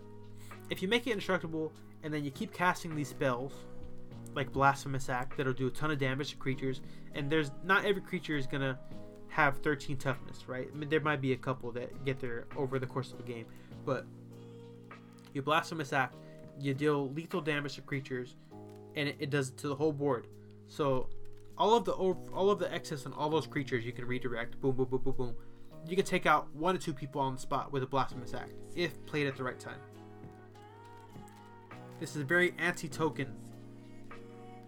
if 0.71 0.81
you 0.81 0.88
make 0.88 1.05
it 1.05 1.11
indestructible 1.11 1.71
and 2.01 2.11
then 2.11 2.25
you 2.25 2.31
keep 2.31 2.51
casting 2.51 2.95
these 2.95 3.09
spells, 3.09 3.53
like 4.34 4.51
Blasphemous 4.51 5.09
Act, 5.09 5.38
that'll 5.38 5.53
do 5.53 5.67
a 5.67 5.69
ton 5.69 5.91
of 5.91 5.99
damage 5.99 6.31
to 6.31 6.38
creatures, 6.38 6.81
and 7.13 7.29
there's 7.29 7.51
not 7.63 7.86
every 7.86 8.01
creature 8.01 8.36
is 8.36 8.47
gonna 8.47 8.79
have 9.27 9.59
13 9.59 9.95
toughness, 9.97 10.47
right? 10.47 10.67
I 10.73 10.75
mean, 10.75 10.89
there 10.89 11.01
might 11.01 11.21
be 11.21 11.34
a 11.34 11.38
couple 11.38 11.71
that 11.73 12.03
get 12.03 12.19
there 12.19 12.45
over 12.55 12.79
the 12.79 12.88
course 12.88 13.13
of 13.13 13.19
a 13.19 13.23
game, 13.23 13.45
but 13.86 14.07
you 15.34 15.43
Blasphemous 15.43 15.93
Act, 15.93 16.15
you 16.59 16.73
deal 16.73 17.11
lethal 17.11 17.41
damage 17.41 17.75
to 17.75 17.81
creatures, 17.81 18.38
and 18.95 19.07
it, 19.07 19.17
it 19.19 19.29
does 19.29 19.49
it 19.49 19.57
to 19.57 19.67
the 19.67 19.75
whole 19.75 19.93
board. 19.93 20.25
So 20.67 21.09
all 21.59 21.75
of 21.75 21.86
the 21.86 21.91
all 21.91 22.49
of 22.49 22.57
the 22.57 22.73
excess 22.73 23.05
on 23.05 23.13
all 23.13 23.29
those 23.29 23.45
creatures 23.45 23.86
you 23.86 23.91
can 23.91 24.07
redirect. 24.07 24.59
Boom, 24.59 24.75
boom, 24.75 24.88
boom, 24.89 25.01
boom, 25.03 25.13
boom. 25.15 25.36
You 25.88 25.95
can 25.95 26.05
take 26.05 26.25
out 26.25 26.47
one 26.55 26.75
or 26.75 26.79
two 26.79 26.93
people 26.93 27.21
on 27.21 27.36
the 27.36 27.39
spot 27.39 27.71
with 27.71 27.84
a 27.84 27.86
Blasphemous 27.86 28.34
Act 28.34 28.51
if 28.75 29.05
played 29.05 29.27
at 29.27 29.36
the 29.36 29.43
right 29.43 29.59
time. 29.59 29.79
This 31.99 32.15
is 32.15 32.21
a 32.21 32.25
very 32.25 32.53
anti-token. 32.57 33.34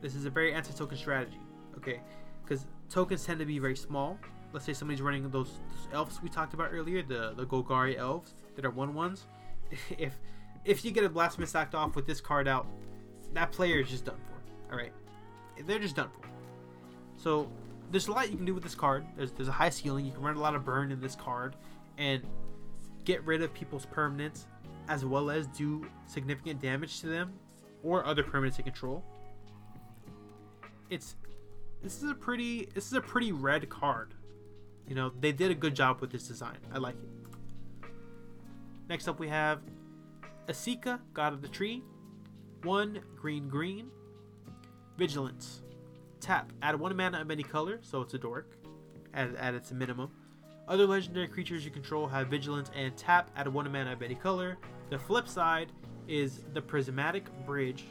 This 0.01 0.16
is 0.16 0.26
a 0.26 0.30
very 0.30 0.53
anti-token 0.53 0.97
strategy. 0.97 1.39
Okay, 1.78 1.99
because 2.43 2.66
tokens 2.89 3.26
tend 3.26 3.39
to 3.39 3.45
be 3.45 3.59
very 3.59 3.76
small. 3.76 4.18
Let's 4.53 4.66
say 4.66 4.74
somebody's 4.74 5.01
running 5.01 5.30
those, 5.30 5.59
those 5.70 5.88
elves 5.93 6.22
we 6.22 6.30
talked 6.30 6.53
about 6.53 6.70
earlier, 6.72 7.01
the 7.01 7.34
the 7.36 7.45
Golgari 7.45 7.97
elves 7.97 8.36
that 8.55 8.66
are 8.66 8.70
one 8.70 8.93
ones. 8.93 9.26
if 9.97 10.18
if 10.63 10.86
you 10.86 10.91
get 10.91 11.03
a 11.03 11.09
Blasphemous 11.09 11.55
Act 11.55 11.76
off 11.76 11.95
with 11.95 12.05
this 12.05 12.22
card 12.22 12.47
out, 12.47 12.68
that 13.34 13.51
player 13.51 13.80
is 13.80 13.89
just 13.89 14.05
done 14.05 14.20
for. 14.28 14.74
All 14.74 14.80
right, 14.80 14.93
they're 15.66 15.80
just 15.80 15.95
done 15.95 16.09
for. 16.09 16.28
So 17.18 17.49
there's 17.92 18.08
a 18.08 18.12
lot 18.12 18.30
you 18.30 18.38
can 18.38 18.46
do 18.46 18.54
with 18.54 18.64
this 18.64 18.76
card. 18.76 19.06
There's 19.16 19.32
there's 19.32 19.48
a 19.48 19.54
high 19.54 19.70
ceiling. 19.70 20.06
You 20.06 20.12
can 20.12 20.22
run 20.22 20.36
a 20.36 20.42
lot 20.42 20.56
of 20.56 20.66
burn 20.66 20.92
in 20.92 21.00
this 21.00 21.16
card, 21.16 21.56
and 21.98 22.24
get 23.04 23.24
rid 23.24 23.42
of 23.42 23.54
people's 23.54 23.86
permanents, 23.86 24.46
as 24.88 25.06
well 25.06 25.30
as 25.30 25.48
do 25.48 25.86
significant 26.08 26.62
damage 26.62 27.02
to 27.02 27.08
them 27.08 27.34
or 27.84 28.06
other 28.06 28.24
permanents 28.24 28.58
they 28.58 28.64
control. 28.64 29.04
It's 30.90 31.16
this 31.82 32.02
is 32.02 32.10
a 32.10 32.16
pretty 32.16 32.68
this 32.74 32.88
is 32.88 32.94
a 32.94 33.02
pretty 33.02 33.32
red 33.32 33.70
card. 33.70 34.14
You 34.88 34.96
know 34.96 35.12
they 35.20 35.32
did 35.32 35.52
a 35.52 35.56
good 35.56 35.76
job 35.76 36.02
with 36.02 36.12
this 36.12 36.28
design. 36.28 36.58
I 36.74 36.80
like 36.80 36.96
it. 36.96 37.90
Next 38.90 39.08
up 39.08 39.20
we 39.20 39.28
have 39.30 39.62
Esika, 40.48 41.00
God 41.14 41.34
of 41.34 41.42
the 41.42 41.48
Tree. 41.48 41.84
One 42.64 43.01
green 43.16 43.47
green. 43.47 43.89
Vigilance. 44.97 45.62
Tap. 46.26 46.52
Add 46.64 46.80
one 46.80 46.96
mana 46.96 47.22
of 47.22 47.30
any 47.30 47.43
color, 47.43 47.78
so 47.84 48.02
it's 48.02 48.16
a 48.16 48.18
dork. 48.18 48.58
At, 49.14 49.36
at 49.36 49.54
its 49.54 49.72
minimum. 49.72 50.10
Other 50.68 50.88
legendary 50.88 51.28
creatures 51.28 51.64
you 51.64 51.70
control 51.70 52.08
have 52.08 52.30
vigilance 52.30 52.72
and 52.76 52.97
tap. 52.97 53.30
Add 53.36 53.47
one 53.47 53.72
mana 53.72 53.93
of 53.93 54.02
any 54.02 54.16
color. 54.16 54.58
The 54.89 54.97
flip 54.97 55.28
side 55.28 55.72
is 56.08 56.42
the 56.56 56.62
Prismatic 56.64 57.26
Bridge. 57.46 57.84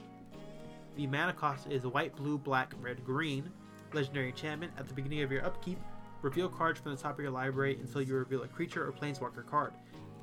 The 0.97 1.07
mana 1.07 1.33
cost 1.33 1.69
is 1.71 1.85
white, 1.85 2.17
blue, 2.17 2.37
black, 2.37 2.75
red, 2.83 3.05
green. 3.05 3.49
Legendary 3.93 4.31
enchantment. 4.31 4.73
At 4.77 4.89
the 4.89 4.95
beginning 4.95 5.23
of 5.23 5.31
your 5.31 5.45
upkeep, 5.47 5.79
reveal 6.21 6.49
cards 6.49 6.81
from 6.81 6.91
the 6.91 7.01
top 7.01 7.17
of 7.17 7.21
your 7.21 7.31
library 7.31 7.79
until 7.81 8.03
you 8.03 8.17
reveal 8.17 8.43
a 8.43 8.49
creature 8.49 8.85
or 8.85 8.91
planeswalker 8.91 9.47
card. 9.47 9.75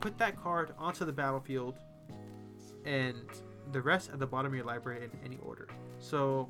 Put 0.02 0.18
that 0.18 0.36
card 0.44 0.74
onto 0.78 1.06
the 1.06 1.14
battlefield 1.14 1.78
and 2.84 3.24
the 3.72 3.82
rest 3.82 4.10
at 4.12 4.20
the 4.20 4.28
bottom 4.28 4.52
of 4.52 4.56
your 4.56 4.66
library 4.66 5.06
in 5.06 5.12
any 5.24 5.38
order. 5.42 5.70
So, 6.00 6.50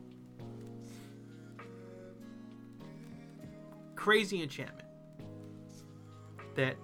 crazy 4.01 4.41
enchantment 4.41 4.87
that 6.55 6.75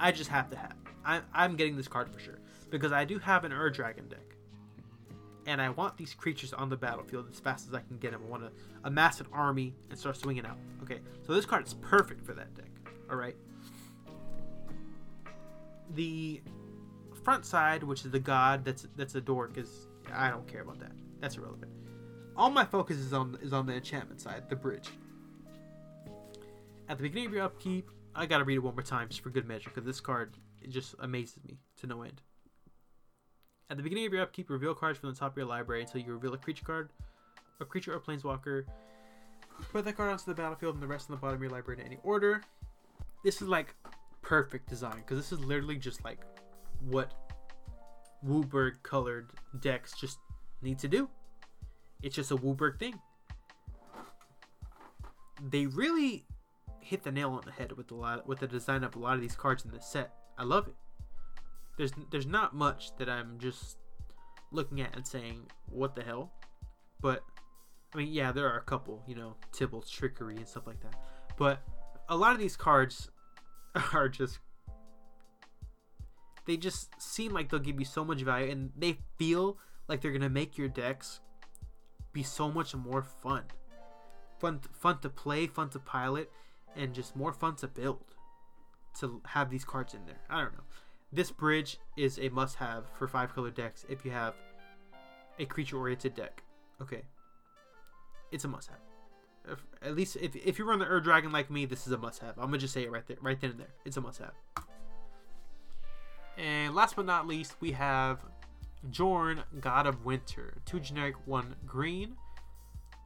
I 0.00 0.10
just 0.10 0.30
have 0.30 0.48
to 0.48 0.56
have. 0.56 0.74
I, 1.04 1.20
I'm 1.34 1.54
getting 1.54 1.76
this 1.76 1.86
card 1.86 2.08
for 2.08 2.18
sure 2.18 2.38
because 2.70 2.92
I 2.92 3.04
do 3.04 3.18
have 3.18 3.44
an 3.44 3.52
Ur 3.52 3.68
Dragon 3.68 4.08
deck, 4.08 4.34
and 5.46 5.60
I 5.60 5.68
want 5.68 5.98
these 5.98 6.14
creatures 6.14 6.54
on 6.54 6.70
the 6.70 6.78
battlefield 6.78 7.26
as 7.30 7.38
fast 7.38 7.68
as 7.68 7.74
I 7.74 7.80
can 7.80 7.98
get 7.98 8.12
them. 8.12 8.22
I 8.26 8.30
want 8.30 8.42
to 8.42 8.50
amass 8.84 9.20
an 9.20 9.26
army 9.34 9.74
and 9.90 9.98
start 9.98 10.16
swinging 10.16 10.46
out. 10.46 10.56
Okay, 10.82 11.00
so 11.26 11.34
this 11.34 11.44
card 11.44 11.66
is 11.66 11.74
perfect 11.74 12.24
for 12.24 12.32
that 12.32 12.54
deck. 12.54 12.70
All 13.10 13.16
right. 13.16 13.36
The 15.94 16.40
front 17.22 17.44
side, 17.44 17.82
which 17.82 18.06
is 18.06 18.12
the 18.12 18.18
god 18.18 18.64
that's 18.64 18.86
that's 18.96 19.14
a 19.14 19.20
dork, 19.20 19.58
is 19.58 19.88
I 20.10 20.30
don't 20.30 20.48
care 20.48 20.62
about 20.62 20.80
that. 20.80 20.92
That's 21.20 21.36
irrelevant. 21.36 21.70
All 22.34 22.48
my 22.48 22.64
focus 22.64 22.96
is 22.96 23.12
on 23.12 23.36
is 23.42 23.52
on 23.52 23.66
the 23.66 23.74
enchantment 23.74 24.22
side, 24.22 24.48
the 24.48 24.56
bridge. 24.56 24.88
At 26.88 26.96
the 26.96 27.02
beginning 27.02 27.26
of 27.26 27.34
your 27.34 27.42
upkeep, 27.42 27.90
I 28.14 28.24
gotta 28.24 28.44
read 28.44 28.56
it 28.56 28.60
one 28.60 28.74
more 28.74 28.82
time 28.82 29.08
just 29.08 29.20
for 29.20 29.30
good 29.30 29.46
measure, 29.46 29.70
because 29.70 29.84
this 29.84 30.00
card 30.00 30.36
it 30.62 30.70
just 30.70 30.94
amazes 31.00 31.38
me 31.44 31.58
to 31.80 31.86
no 31.86 32.02
end. 32.02 32.22
At 33.70 33.76
the 33.76 33.82
beginning 33.82 34.06
of 34.06 34.12
your 34.12 34.22
upkeep, 34.22 34.48
reveal 34.48 34.74
cards 34.74 34.98
from 34.98 35.10
the 35.10 35.14
top 35.14 35.32
of 35.32 35.36
your 35.36 35.46
library 35.46 35.82
until 35.82 36.00
you 36.00 36.12
reveal 36.12 36.32
a 36.32 36.38
creature 36.38 36.64
card, 36.64 36.90
a 37.60 37.64
creature 37.66 37.94
or 37.94 38.00
planeswalker. 38.00 38.64
Put 39.72 39.84
that 39.84 39.96
card 39.96 40.10
onto 40.10 40.24
the 40.24 40.34
battlefield 40.34 40.74
and 40.74 40.82
the 40.82 40.86
rest 40.86 41.10
on 41.10 41.16
the 41.16 41.20
bottom 41.20 41.36
of 41.36 41.42
your 41.42 41.50
library 41.50 41.80
in 41.80 41.86
any 41.86 41.98
order. 42.02 42.42
This 43.22 43.42
is 43.42 43.48
like 43.48 43.74
perfect 44.22 44.68
design 44.68 44.96
because 44.96 45.18
this 45.18 45.32
is 45.32 45.44
literally 45.44 45.76
just 45.76 46.02
like 46.04 46.20
what 46.80 47.12
WUBRG 48.26 48.82
colored 48.82 49.30
decks 49.60 49.92
just 50.00 50.18
need 50.62 50.78
to 50.78 50.88
do. 50.88 51.08
It's 52.02 52.16
just 52.16 52.30
a 52.30 52.36
WUBRG 52.36 52.78
thing. 52.78 53.00
They 55.50 55.66
really 55.66 56.24
hit 56.88 57.02
the 57.02 57.12
nail 57.12 57.30
on 57.32 57.42
the 57.44 57.52
head 57.52 57.72
with 57.72 57.90
a 57.90 57.94
lot 57.94 58.26
with 58.26 58.40
the 58.40 58.46
design 58.46 58.82
of 58.82 58.96
a 58.96 58.98
lot 58.98 59.14
of 59.14 59.20
these 59.20 59.36
cards 59.36 59.64
in 59.64 59.70
this 59.70 59.86
set. 59.86 60.14
I 60.38 60.44
love 60.44 60.68
it. 60.68 60.74
There's 61.76 61.92
there's 62.10 62.26
not 62.26 62.54
much 62.54 62.96
that 62.96 63.10
I'm 63.10 63.38
just 63.38 63.76
looking 64.50 64.80
at 64.80 64.96
and 64.96 65.06
saying 65.06 65.42
what 65.68 65.94
the 65.94 66.02
hell, 66.02 66.32
but 67.00 67.22
I 67.94 67.98
mean 67.98 68.08
yeah, 68.12 68.32
there 68.32 68.48
are 68.48 68.56
a 68.56 68.62
couple, 68.62 69.02
you 69.06 69.14
know, 69.14 69.36
Tibalt's 69.52 69.90
trickery 69.90 70.36
and 70.36 70.48
stuff 70.48 70.66
like 70.66 70.80
that, 70.80 70.94
but 71.36 71.60
a 72.08 72.16
lot 72.16 72.32
of 72.32 72.38
these 72.38 72.56
cards 72.56 73.10
are 73.92 74.08
just 74.08 74.38
they 76.46 76.56
just 76.56 76.88
seem 76.98 77.32
like 77.32 77.50
they'll 77.50 77.60
give 77.60 77.78
you 77.78 77.84
so 77.84 78.02
much 78.02 78.22
value 78.22 78.50
and 78.50 78.70
they 78.74 78.96
feel 79.18 79.58
like 79.88 80.00
they're 80.00 80.12
gonna 80.12 80.30
make 80.30 80.56
your 80.56 80.68
decks 80.68 81.20
be 82.14 82.22
so 82.22 82.50
much 82.50 82.74
more 82.74 83.02
fun 83.02 83.42
fun 84.40 84.60
fun 84.72 84.98
to 85.00 85.10
play 85.10 85.46
fun 85.46 85.68
to 85.68 85.78
pilot 85.78 86.30
and 86.76 86.94
just 86.94 87.16
more 87.16 87.32
fun 87.32 87.54
to 87.56 87.66
build 87.68 88.04
to 88.98 89.20
have 89.26 89.50
these 89.50 89.64
cards 89.64 89.94
in 89.94 90.04
there 90.06 90.20
i 90.30 90.40
don't 90.40 90.52
know 90.52 90.64
this 91.12 91.30
bridge 91.30 91.78
is 91.96 92.18
a 92.18 92.28
must 92.30 92.56
have 92.56 92.84
for 92.94 93.08
five 93.08 93.34
color 93.34 93.50
decks 93.50 93.84
if 93.88 94.04
you 94.04 94.10
have 94.10 94.34
a 95.38 95.44
creature 95.44 95.78
oriented 95.78 96.14
deck 96.14 96.42
okay 96.80 97.02
it's 98.32 98.44
a 98.44 98.48
must 98.48 98.68
have 98.68 98.78
if, 99.50 99.64
at 99.82 99.96
least 99.96 100.16
if, 100.20 100.36
if 100.36 100.58
you 100.58 100.64
run 100.64 100.78
the 100.78 100.86
Ur 100.86 101.00
Dragon 101.00 101.32
like 101.32 101.50
me, 101.50 101.64
this 101.64 101.86
is 101.86 101.92
a 101.92 101.98
must 101.98 102.20
have. 102.20 102.36
I'm 102.38 102.46
gonna 102.46 102.58
just 102.58 102.74
say 102.74 102.82
it 102.82 102.90
right 102.90 103.06
there, 103.06 103.16
right 103.20 103.40
then 103.40 103.50
and 103.50 103.60
there. 103.60 103.74
It's 103.84 103.96
a 103.96 104.00
must 104.00 104.18
have. 104.18 104.32
And 106.36 106.74
last 106.74 106.96
but 106.96 107.06
not 107.06 107.26
least, 107.26 107.56
we 107.60 107.72
have 107.72 108.20
Jorn, 108.90 109.42
God 109.60 109.86
of 109.86 110.04
Winter. 110.04 110.54
Two 110.64 110.80
generic, 110.80 111.16
one 111.26 111.56
green. 111.66 112.16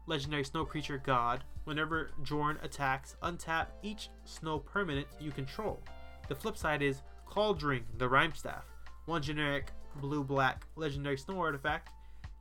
Legendary 0.06 0.44
snow 0.44 0.64
creature 0.64 1.00
god. 1.02 1.44
Whenever 1.64 2.10
Jorn 2.22 2.62
attacks, 2.64 3.16
untap 3.22 3.68
each 3.82 4.10
snow 4.24 4.58
permanent 4.58 5.06
you 5.20 5.30
control. 5.30 5.80
The 6.28 6.34
flip 6.34 6.56
side 6.56 6.82
is 6.82 7.02
Kaldring, 7.32 7.84
the 7.98 8.08
Rime 8.08 8.34
Staff. 8.34 8.64
One 9.06 9.22
generic, 9.22 9.70
blue 9.96 10.24
black, 10.24 10.66
legendary 10.76 11.18
snow 11.18 11.40
artifact. 11.40 11.90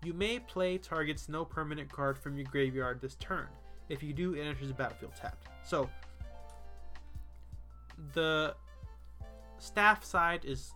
You 0.03 0.13
may 0.13 0.39
play 0.39 0.77
target 0.77 1.19
snow 1.19 1.45
permanent 1.45 1.91
card 1.91 2.17
from 2.17 2.35
your 2.35 2.45
graveyard 2.45 3.01
this 3.01 3.15
turn. 3.15 3.47
If 3.89 4.01
you 4.01 4.13
do, 4.13 4.33
it 4.33 4.41
enters 4.41 4.69
the 4.69 4.73
battlefield 4.73 5.15
tapped. 5.15 5.47
So 5.63 5.89
the 8.13 8.55
staff 9.59 10.03
side 10.03 10.43
is 10.43 10.71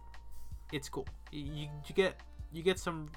it's 0.72 0.90
cool. 0.90 1.08
You, 1.32 1.68
you 1.88 1.96
get 1.96 2.20
you 2.52 2.62
get 2.62 2.78
some 2.78 3.10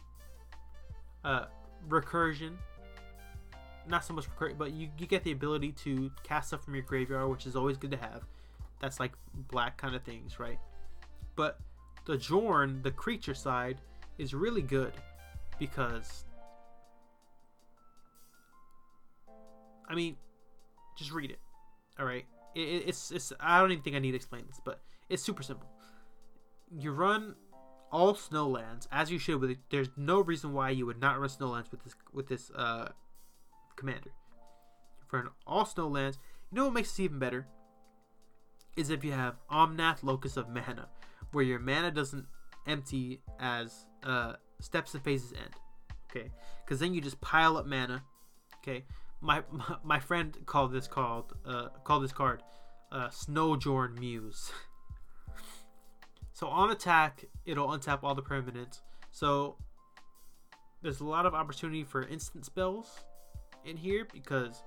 uh, 1.24 1.46
recursion. 1.88 2.52
Not 3.88 4.04
so 4.04 4.12
much 4.12 4.26
recursion, 4.30 4.58
but 4.58 4.72
you, 4.72 4.88
you 4.98 5.06
get 5.06 5.24
the 5.24 5.32
ability 5.32 5.72
to 5.84 6.10
cast 6.22 6.48
stuff 6.48 6.64
from 6.64 6.74
your 6.74 6.84
graveyard, 6.84 7.30
which 7.30 7.46
is 7.46 7.56
always 7.56 7.76
good 7.76 7.90
to 7.90 7.96
have. 7.96 8.22
That's 8.80 9.00
like 9.00 9.12
black 9.34 9.76
kind 9.78 9.94
of 9.94 10.02
things, 10.02 10.38
right? 10.38 10.58
But 11.36 11.58
the 12.04 12.16
Jorn, 12.16 12.82
the 12.82 12.90
creature 12.90 13.34
side, 13.34 13.80
is 14.18 14.34
really 14.34 14.62
good 14.62 14.92
because 15.58 16.24
I 19.88 19.94
mean, 19.94 20.16
just 20.96 21.12
read 21.12 21.30
it. 21.30 21.38
All 21.98 22.04
right, 22.04 22.26
it, 22.54 22.60
it's 22.60 23.10
it's. 23.10 23.32
I 23.40 23.60
don't 23.60 23.72
even 23.72 23.82
think 23.82 23.96
I 23.96 23.98
need 23.98 24.10
to 24.12 24.16
explain 24.16 24.44
this, 24.46 24.60
but 24.64 24.80
it's 25.08 25.22
super 25.22 25.42
simple. 25.42 25.68
You 26.70 26.92
run 26.92 27.34
all 27.90 28.14
snowlands 28.14 28.86
as 28.92 29.10
you 29.10 29.18
should. 29.18 29.40
With 29.40 29.50
it. 29.50 29.58
there's 29.70 29.88
no 29.96 30.20
reason 30.20 30.52
why 30.52 30.70
you 30.70 30.86
would 30.86 31.00
not 31.00 31.18
run 31.18 31.28
snowlands 31.28 31.70
with 31.70 31.82
this 31.82 31.94
with 32.12 32.28
this 32.28 32.50
uh, 32.54 32.90
commander. 33.78 34.10
You 34.98 35.18
run 35.18 35.28
all 35.46 35.64
snowlands. 35.64 36.18
You 36.50 36.56
know 36.56 36.64
what 36.64 36.74
makes 36.74 36.90
this 36.90 37.00
even 37.00 37.18
better? 37.18 37.46
Is 38.76 38.90
if 38.90 39.04
you 39.04 39.12
have 39.12 39.36
Omnath 39.50 40.02
Locus 40.02 40.36
of 40.36 40.48
Mana, 40.48 40.88
where 41.32 41.44
your 41.44 41.58
mana 41.58 41.90
doesn't 41.90 42.26
empty 42.66 43.20
as 43.40 43.86
uh, 44.04 44.34
steps 44.60 44.94
and 44.94 45.02
phases 45.02 45.32
end. 45.32 45.54
Okay, 46.10 46.30
because 46.64 46.80
then 46.80 46.94
you 46.94 47.00
just 47.00 47.20
pile 47.20 47.56
up 47.56 47.66
mana. 47.66 48.04
Okay, 48.58 48.84
my 49.20 49.42
my, 49.84 49.98
friend 49.98 50.36
called 50.46 50.72
this 50.72 50.86
called 50.86 51.34
uh, 51.44 51.68
called 51.84 52.04
this 52.04 52.12
card 52.12 52.42
uh, 52.92 53.08
Snowjorn 53.08 53.98
Muse. 53.98 54.52
so 56.32 56.46
on 56.46 56.70
attack, 56.70 57.24
it'll 57.44 57.68
untap 57.68 58.00
all 58.02 58.14
the 58.14 58.22
permanents. 58.22 58.80
So 59.10 59.56
there's 60.82 61.00
a 61.00 61.04
lot 61.04 61.26
of 61.26 61.34
opportunity 61.34 61.82
for 61.82 62.06
instant 62.06 62.44
spells 62.44 63.00
in 63.64 63.76
here 63.76 64.06
because 64.12 64.62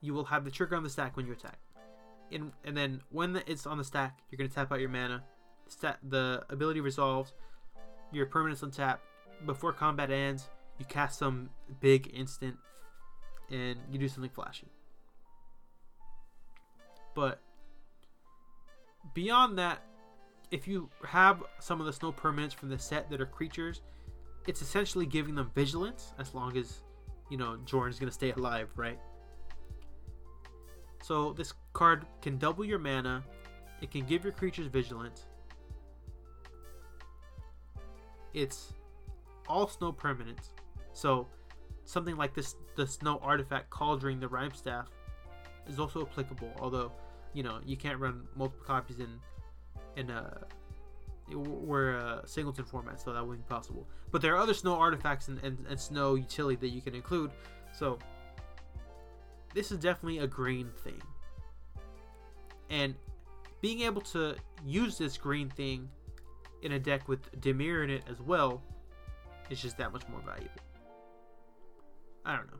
you 0.00 0.14
will 0.14 0.24
have 0.24 0.44
the 0.44 0.50
trigger 0.50 0.76
on 0.76 0.82
the 0.82 0.90
stack 0.90 1.16
when 1.16 1.26
you 1.26 1.32
attack. 1.32 1.58
In, 2.30 2.52
and 2.64 2.76
then 2.76 3.02
when 3.10 3.42
it's 3.46 3.66
on 3.66 3.78
the 3.78 3.84
stack, 3.84 4.18
you're 4.30 4.36
gonna 4.36 4.48
tap 4.48 4.72
out 4.72 4.80
your 4.80 4.88
mana. 4.88 5.22
Stat, 5.68 5.98
the 6.08 6.44
ability 6.48 6.80
resolves. 6.80 7.32
Your 8.12 8.26
permanents 8.26 8.62
untap. 8.62 8.98
Before 9.44 9.72
combat 9.72 10.10
ends, 10.10 10.48
you 10.78 10.84
cast 10.86 11.18
some 11.18 11.50
big 11.80 12.10
instant 12.14 12.56
and 13.50 13.78
you 13.90 13.98
do 13.98 14.08
something 14.08 14.30
flashy. 14.30 14.68
But 17.14 17.40
beyond 19.14 19.58
that, 19.58 19.82
if 20.50 20.68
you 20.68 20.90
have 21.04 21.42
some 21.60 21.80
of 21.80 21.86
the 21.86 21.92
snow 21.92 22.12
permanents 22.12 22.54
from 22.54 22.68
the 22.68 22.78
set 22.78 23.10
that 23.10 23.20
are 23.20 23.26
creatures, 23.26 23.80
it's 24.46 24.62
essentially 24.62 25.06
giving 25.06 25.34
them 25.34 25.50
vigilance 25.54 26.12
as 26.18 26.34
long 26.34 26.56
as, 26.56 26.82
you 27.28 27.36
know, 27.36 27.56
Jorn's 27.64 27.98
gonna 27.98 28.12
stay 28.12 28.32
alive, 28.32 28.68
right? 28.76 28.98
So 31.02 31.32
this 31.32 31.52
card 31.72 32.06
can 32.22 32.38
double 32.38 32.64
your 32.64 32.78
mana, 32.78 33.22
it 33.80 33.90
can 33.90 34.04
give 34.06 34.24
your 34.24 34.32
creatures 34.32 34.66
vigilance. 34.66 35.26
It's 38.34 38.72
all 39.48 39.68
snow 39.68 39.92
permanents. 39.92 40.50
So 40.92 41.28
something 41.84 42.16
like 42.16 42.34
this 42.34 42.56
the 42.74 42.86
snow 42.86 43.20
artifact 43.22 43.70
Kaldring 43.70 44.20
the 44.20 44.28
rime 44.28 44.52
staff 44.52 44.88
is 45.68 45.78
also 45.78 46.02
applicable 46.02 46.50
although 46.60 46.92
you 47.32 47.42
know 47.42 47.60
you 47.64 47.76
can't 47.76 47.98
run 47.98 48.26
multiple 48.34 48.64
copies 48.66 48.98
in 48.98 49.20
in 49.96 50.10
a 50.10 50.40
we're 51.34 51.92
a 51.92 52.22
singleton 52.24 52.64
format 52.64 53.00
so 53.00 53.12
that 53.12 53.26
wouldn't 53.26 53.46
be 53.46 53.52
possible 53.52 53.86
but 54.12 54.22
there 54.22 54.34
are 54.34 54.38
other 54.38 54.54
snow 54.54 54.74
artifacts 54.74 55.28
and, 55.28 55.42
and, 55.42 55.64
and 55.68 55.78
snow 55.78 56.14
utility 56.14 56.56
that 56.56 56.68
you 56.68 56.80
can 56.80 56.94
include 56.94 57.30
so 57.72 57.98
this 59.54 59.72
is 59.72 59.78
definitely 59.78 60.18
a 60.18 60.26
green 60.26 60.70
thing 60.84 61.00
and 62.70 62.94
being 63.60 63.80
able 63.80 64.00
to 64.00 64.36
use 64.64 64.98
this 64.98 65.16
green 65.16 65.48
thing 65.50 65.88
in 66.62 66.72
a 66.72 66.78
deck 66.78 67.08
with 67.08 67.40
Dimir 67.40 67.82
in 67.84 67.90
it 67.90 68.02
as 68.08 68.20
well 68.20 68.62
is 69.50 69.60
just 69.60 69.76
that 69.78 69.92
much 69.92 70.02
more 70.08 70.20
valuable 70.20 70.60
I 72.26 72.36
don't 72.36 72.50
know. 72.50 72.58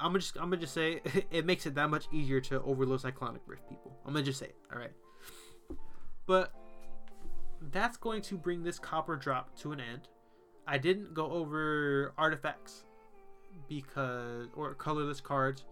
I'm 0.00 0.14
just 0.14 0.36
I'm 0.36 0.44
gonna 0.44 0.56
just 0.56 0.74
say 0.74 1.00
it 1.30 1.44
makes 1.44 1.66
it 1.66 1.74
that 1.74 1.90
much 1.90 2.08
easier 2.10 2.40
to 2.40 2.62
overload 2.62 3.02
cyclonic 3.02 3.42
rift 3.46 3.68
people. 3.68 3.96
I'm 4.04 4.14
gonna 4.14 4.24
just 4.24 4.38
say 4.38 4.46
it. 4.46 4.56
All 4.72 4.78
right. 4.78 4.92
But 6.26 6.52
that's 7.72 7.96
going 7.96 8.22
to 8.22 8.36
bring 8.36 8.62
this 8.62 8.78
copper 8.78 9.16
drop 9.16 9.56
to 9.58 9.72
an 9.72 9.80
end. 9.80 10.08
I 10.66 10.78
didn't 10.78 11.14
go 11.14 11.30
over 11.30 12.12
artifacts 12.16 12.84
because 13.68 14.48
or 14.54 14.74
colorless 14.74 15.20
cards. 15.20 15.64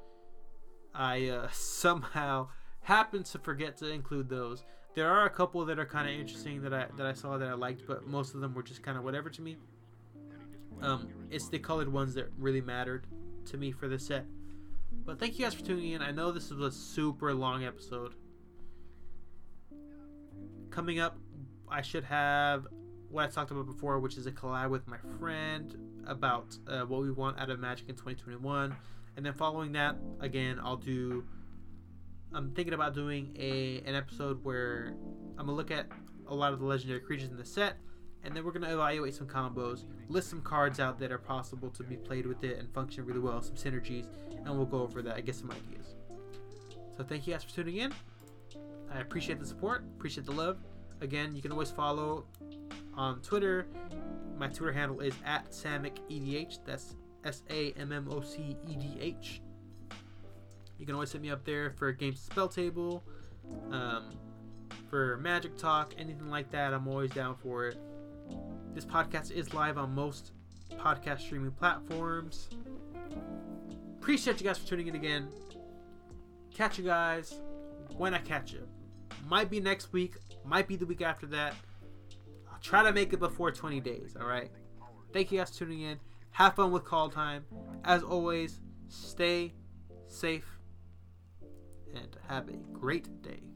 I 0.94 1.28
uh, 1.28 1.48
somehow 1.52 2.48
happened 2.82 3.26
to 3.26 3.38
forget 3.38 3.76
to 3.78 3.90
include 3.90 4.28
those. 4.28 4.64
There 4.94 5.08
are 5.08 5.24
a 5.24 5.30
couple 5.30 5.64
that 5.64 5.78
are 5.78 5.86
kind 5.86 6.08
of 6.08 6.14
interesting 6.14 6.62
that 6.62 6.74
I 6.74 6.86
that 6.96 7.06
I 7.06 7.14
saw 7.14 7.38
that 7.38 7.48
I 7.48 7.54
liked, 7.54 7.86
but 7.86 8.06
most 8.06 8.34
of 8.34 8.40
them 8.40 8.54
were 8.54 8.62
just 8.62 8.82
kind 8.82 8.98
of 8.98 9.04
whatever 9.04 9.30
to 9.30 9.42
me. 9.42 9.56
Um, 10.82 11.08
it's 11.30 11.48
the 11.48 11.58
colored 11.58 11.90
ones 11.90 12.14
that 12.14 12.28
really 12.36 12.60
mattered 12.60 13.06
to 13.46 13.56
me 13.56 13.70
for 13.72 13.88
this 13.88 14.06
set. 14.06 14.26
But 15.04 15.18
thank 15.18 15.38
you 15.38 15.44
guys 15.44 15.54
for 15.54 15.64
tuning 15.64 15.92
in. 15.92 16.02
I 16.02 16.10
know 16.10 16.32
this 16.32 16.50
was 16.50 16.60
a 16.60 16.76
super 16.76 17.32
long 17.34 17.64
episode. 17.64 18.14
Coming 20.70 21.00
up, 21.00 21.16
I 21.72 21.82
should 21.82 22.04
have 22.04 22.66
what 23.10 23.24
I 23.24 23.28
talked 23.28 23.50
about 23.50 23.66
before, 23.66 23.98
which 23.98 24.16
is 24.16 24.26
a 24.26 24.32
collab 24.32 24.70
with 24.70 24.86
my 24.86 24.98
friend 25.18 25.76
about 26.06 26.56
uh, 26.66 26.82
what 26.82 27.02
we 27.02 27.10
want 27.10 27.38
out 27.38 27.50
of 27.50 27.60
Magic 27.60 27.88
in 27.88 27.94
2021. 27.94 28.74
And 29.16 29.26
then 29.26 29.34
following 29.34 29.72
that, 29.72 29.96
again, 30.20 30.58
I'll 30.62 30.76
do. 30.76 31.24
I'm 32.32 32.52
thinking 32.52 32.72
about 32.72 32.94
doing 32.94 33.36
a 33.38 33.82
an 33.86 33.94
episode 33.94 34.42
where 34.44 34.94
I'm 35.38 35.46
gonna 35.46 35.52
look 35.52 35.70
at 35.70 35.86
a 36.28 36.34
lot 36.34 36.52
of 36.52 36.60
the 36.60 36.64
legendary 36.64 37.00
creatures 37.00 37.30
in 37.30 37.36
the 37.36 37.44
set 37.44 37.76
and 38.24 38.36
then 38.36 38.44
we're 38.44 38.52
to 38.52 38.72
evaluate 38.72 39.14
some 39.14 39.26
combos, 39.26 39.84
list 40.08 40.30
some 40.30 40.42
cards 40.42 40.78
out 40.78 40.98
that 41.00 41.10
are 41.10 41.18
possible 41.18 41.70
to 41.70 41.82
be 41.82 41.96
played 41.96 42.26
with 42.26 42.44
it 42.44 42.58
and 42.58 42.72
function 42.72 43.04
really 43.04 43.20
well, 43.20 43.42
some 43.42 43.56
synergies, 43.56 44.06
and 44.30 44.48
we'll 44.48 44.64
go 44.64 44.80
over 44.80 45.02
that, 45.02 45.16
I 45.16 45.20
get 45.20 45.34
some 45.34 45.50
ideas. 45.50 45.96
So 46.96 47.02
thank 47.02 47.26
you 47.26 47.32
guys 47.32 47.42
for 47.42 47.50
tuning 47.50 47.78
in. 47.78 47.92
I 48.92 49.00
appreciate 49.00 49.40
the 49.40 49.46
support, 49.46 49.84
appreciate 49.96 50.26
the 50.26 50.32
love. 50.32 50.58
Again, 51.02 51.34
you 51.34 51.42
can 51.42 51.50
always 51.52 51.70
follow 51.70 52.24
on 52.94 53.20
Twitter 53.22 53.66
My 54.38 54.48
Twitter 54.48 54.72
handle 54.72 55.00
is 55.00 55.14
at 55.24 55.50
SammoCEDH. 55.50 56.58
That's 56.64 56.94
S 57.24 57.42
A 57.50 57.72
M 57.72 57.92
M 57.92 58.08
O 58.10 58.20
C 58.20 58.56
E 58.68 58.76
D 58.76 58.96
H. 59.00 59.42
You 60.78 60.86
can 60.86 60.94
always 60.94 61.12
hit 61.12 61.20
me 61.20 61.30
up 61.30 61.44
there 61.44 61.70
for 61.70 61.92
games 61.92 62.20
spell 62.20 62.48
table, 62.48 63.04
um, 63.70 64.10
for 64.90 65.16
magic 65.18 65.56
talk, 65.56 65.94
anything 65.98 66.28
like 66.28 66.50
that. 66.50 66.72
I'm 66.72 66.88
always 66.88 67.10
down 67.10 67.36
for 67.36 67.68
it. 67.68 67.78
This 68.74 68.84
podcast 68.84 69.30
is 69.30 69.54
live 69.54 69.78
on 69.78 69.94
most 69.94 70.32
podcast 70.76 71.20
streaming 71.20 71.52
platforms. 71.52 72.48
Appreciate 74.00 74.40
you 74.40 74.46
guys 74.46 74.58
for 74.58 74.66
tuning 74.66 74.88
in 74.88 74.96
again. 74.96 75.28
Catch 76.52 76.78
you 76.78 76.84
guys 76.84 77.40
when 77.96 78.14
I 78.14 78.18
catch 78.18 78.52
you. 78.52 78.66
Might 79.28 79.50
be 79.50 79.60
next 79.60 79.92
week, 79.92 80.16
might 80.44 80.68
be 80.68 80.76
the 80.76 80.86
week 80.86 81.02
after 81.02 81.26
that. 81.26 81.54
I'll 82.52 82.60
try 82.60 82.82
to 82.82 82.92
make 82.92 83.12
it 83.12 83.20
before 83.20 83.50
20 83.50 83.80
days, 83.80 84.16
alright? 84.20 84.50
Thank 85.12 85.32
you 85.32 85.38
guys 85.38 85.50
for 85.50 85.64
tuning 85.64 85.82
in. 85.82 86.00
Have 86.32 86.54
fun 86.54 86.72
with 86.72 86.84
Kaldheim. 86.84 87.42
As 87.84 88.02
always, 88.02 88.60
stay 88.88 89.52
safe 90.06 90.46
and 91.94 92.16
have 92.28 92.48
a 92.48 92.56
great 92.72 93.22
day. 93.22 93.51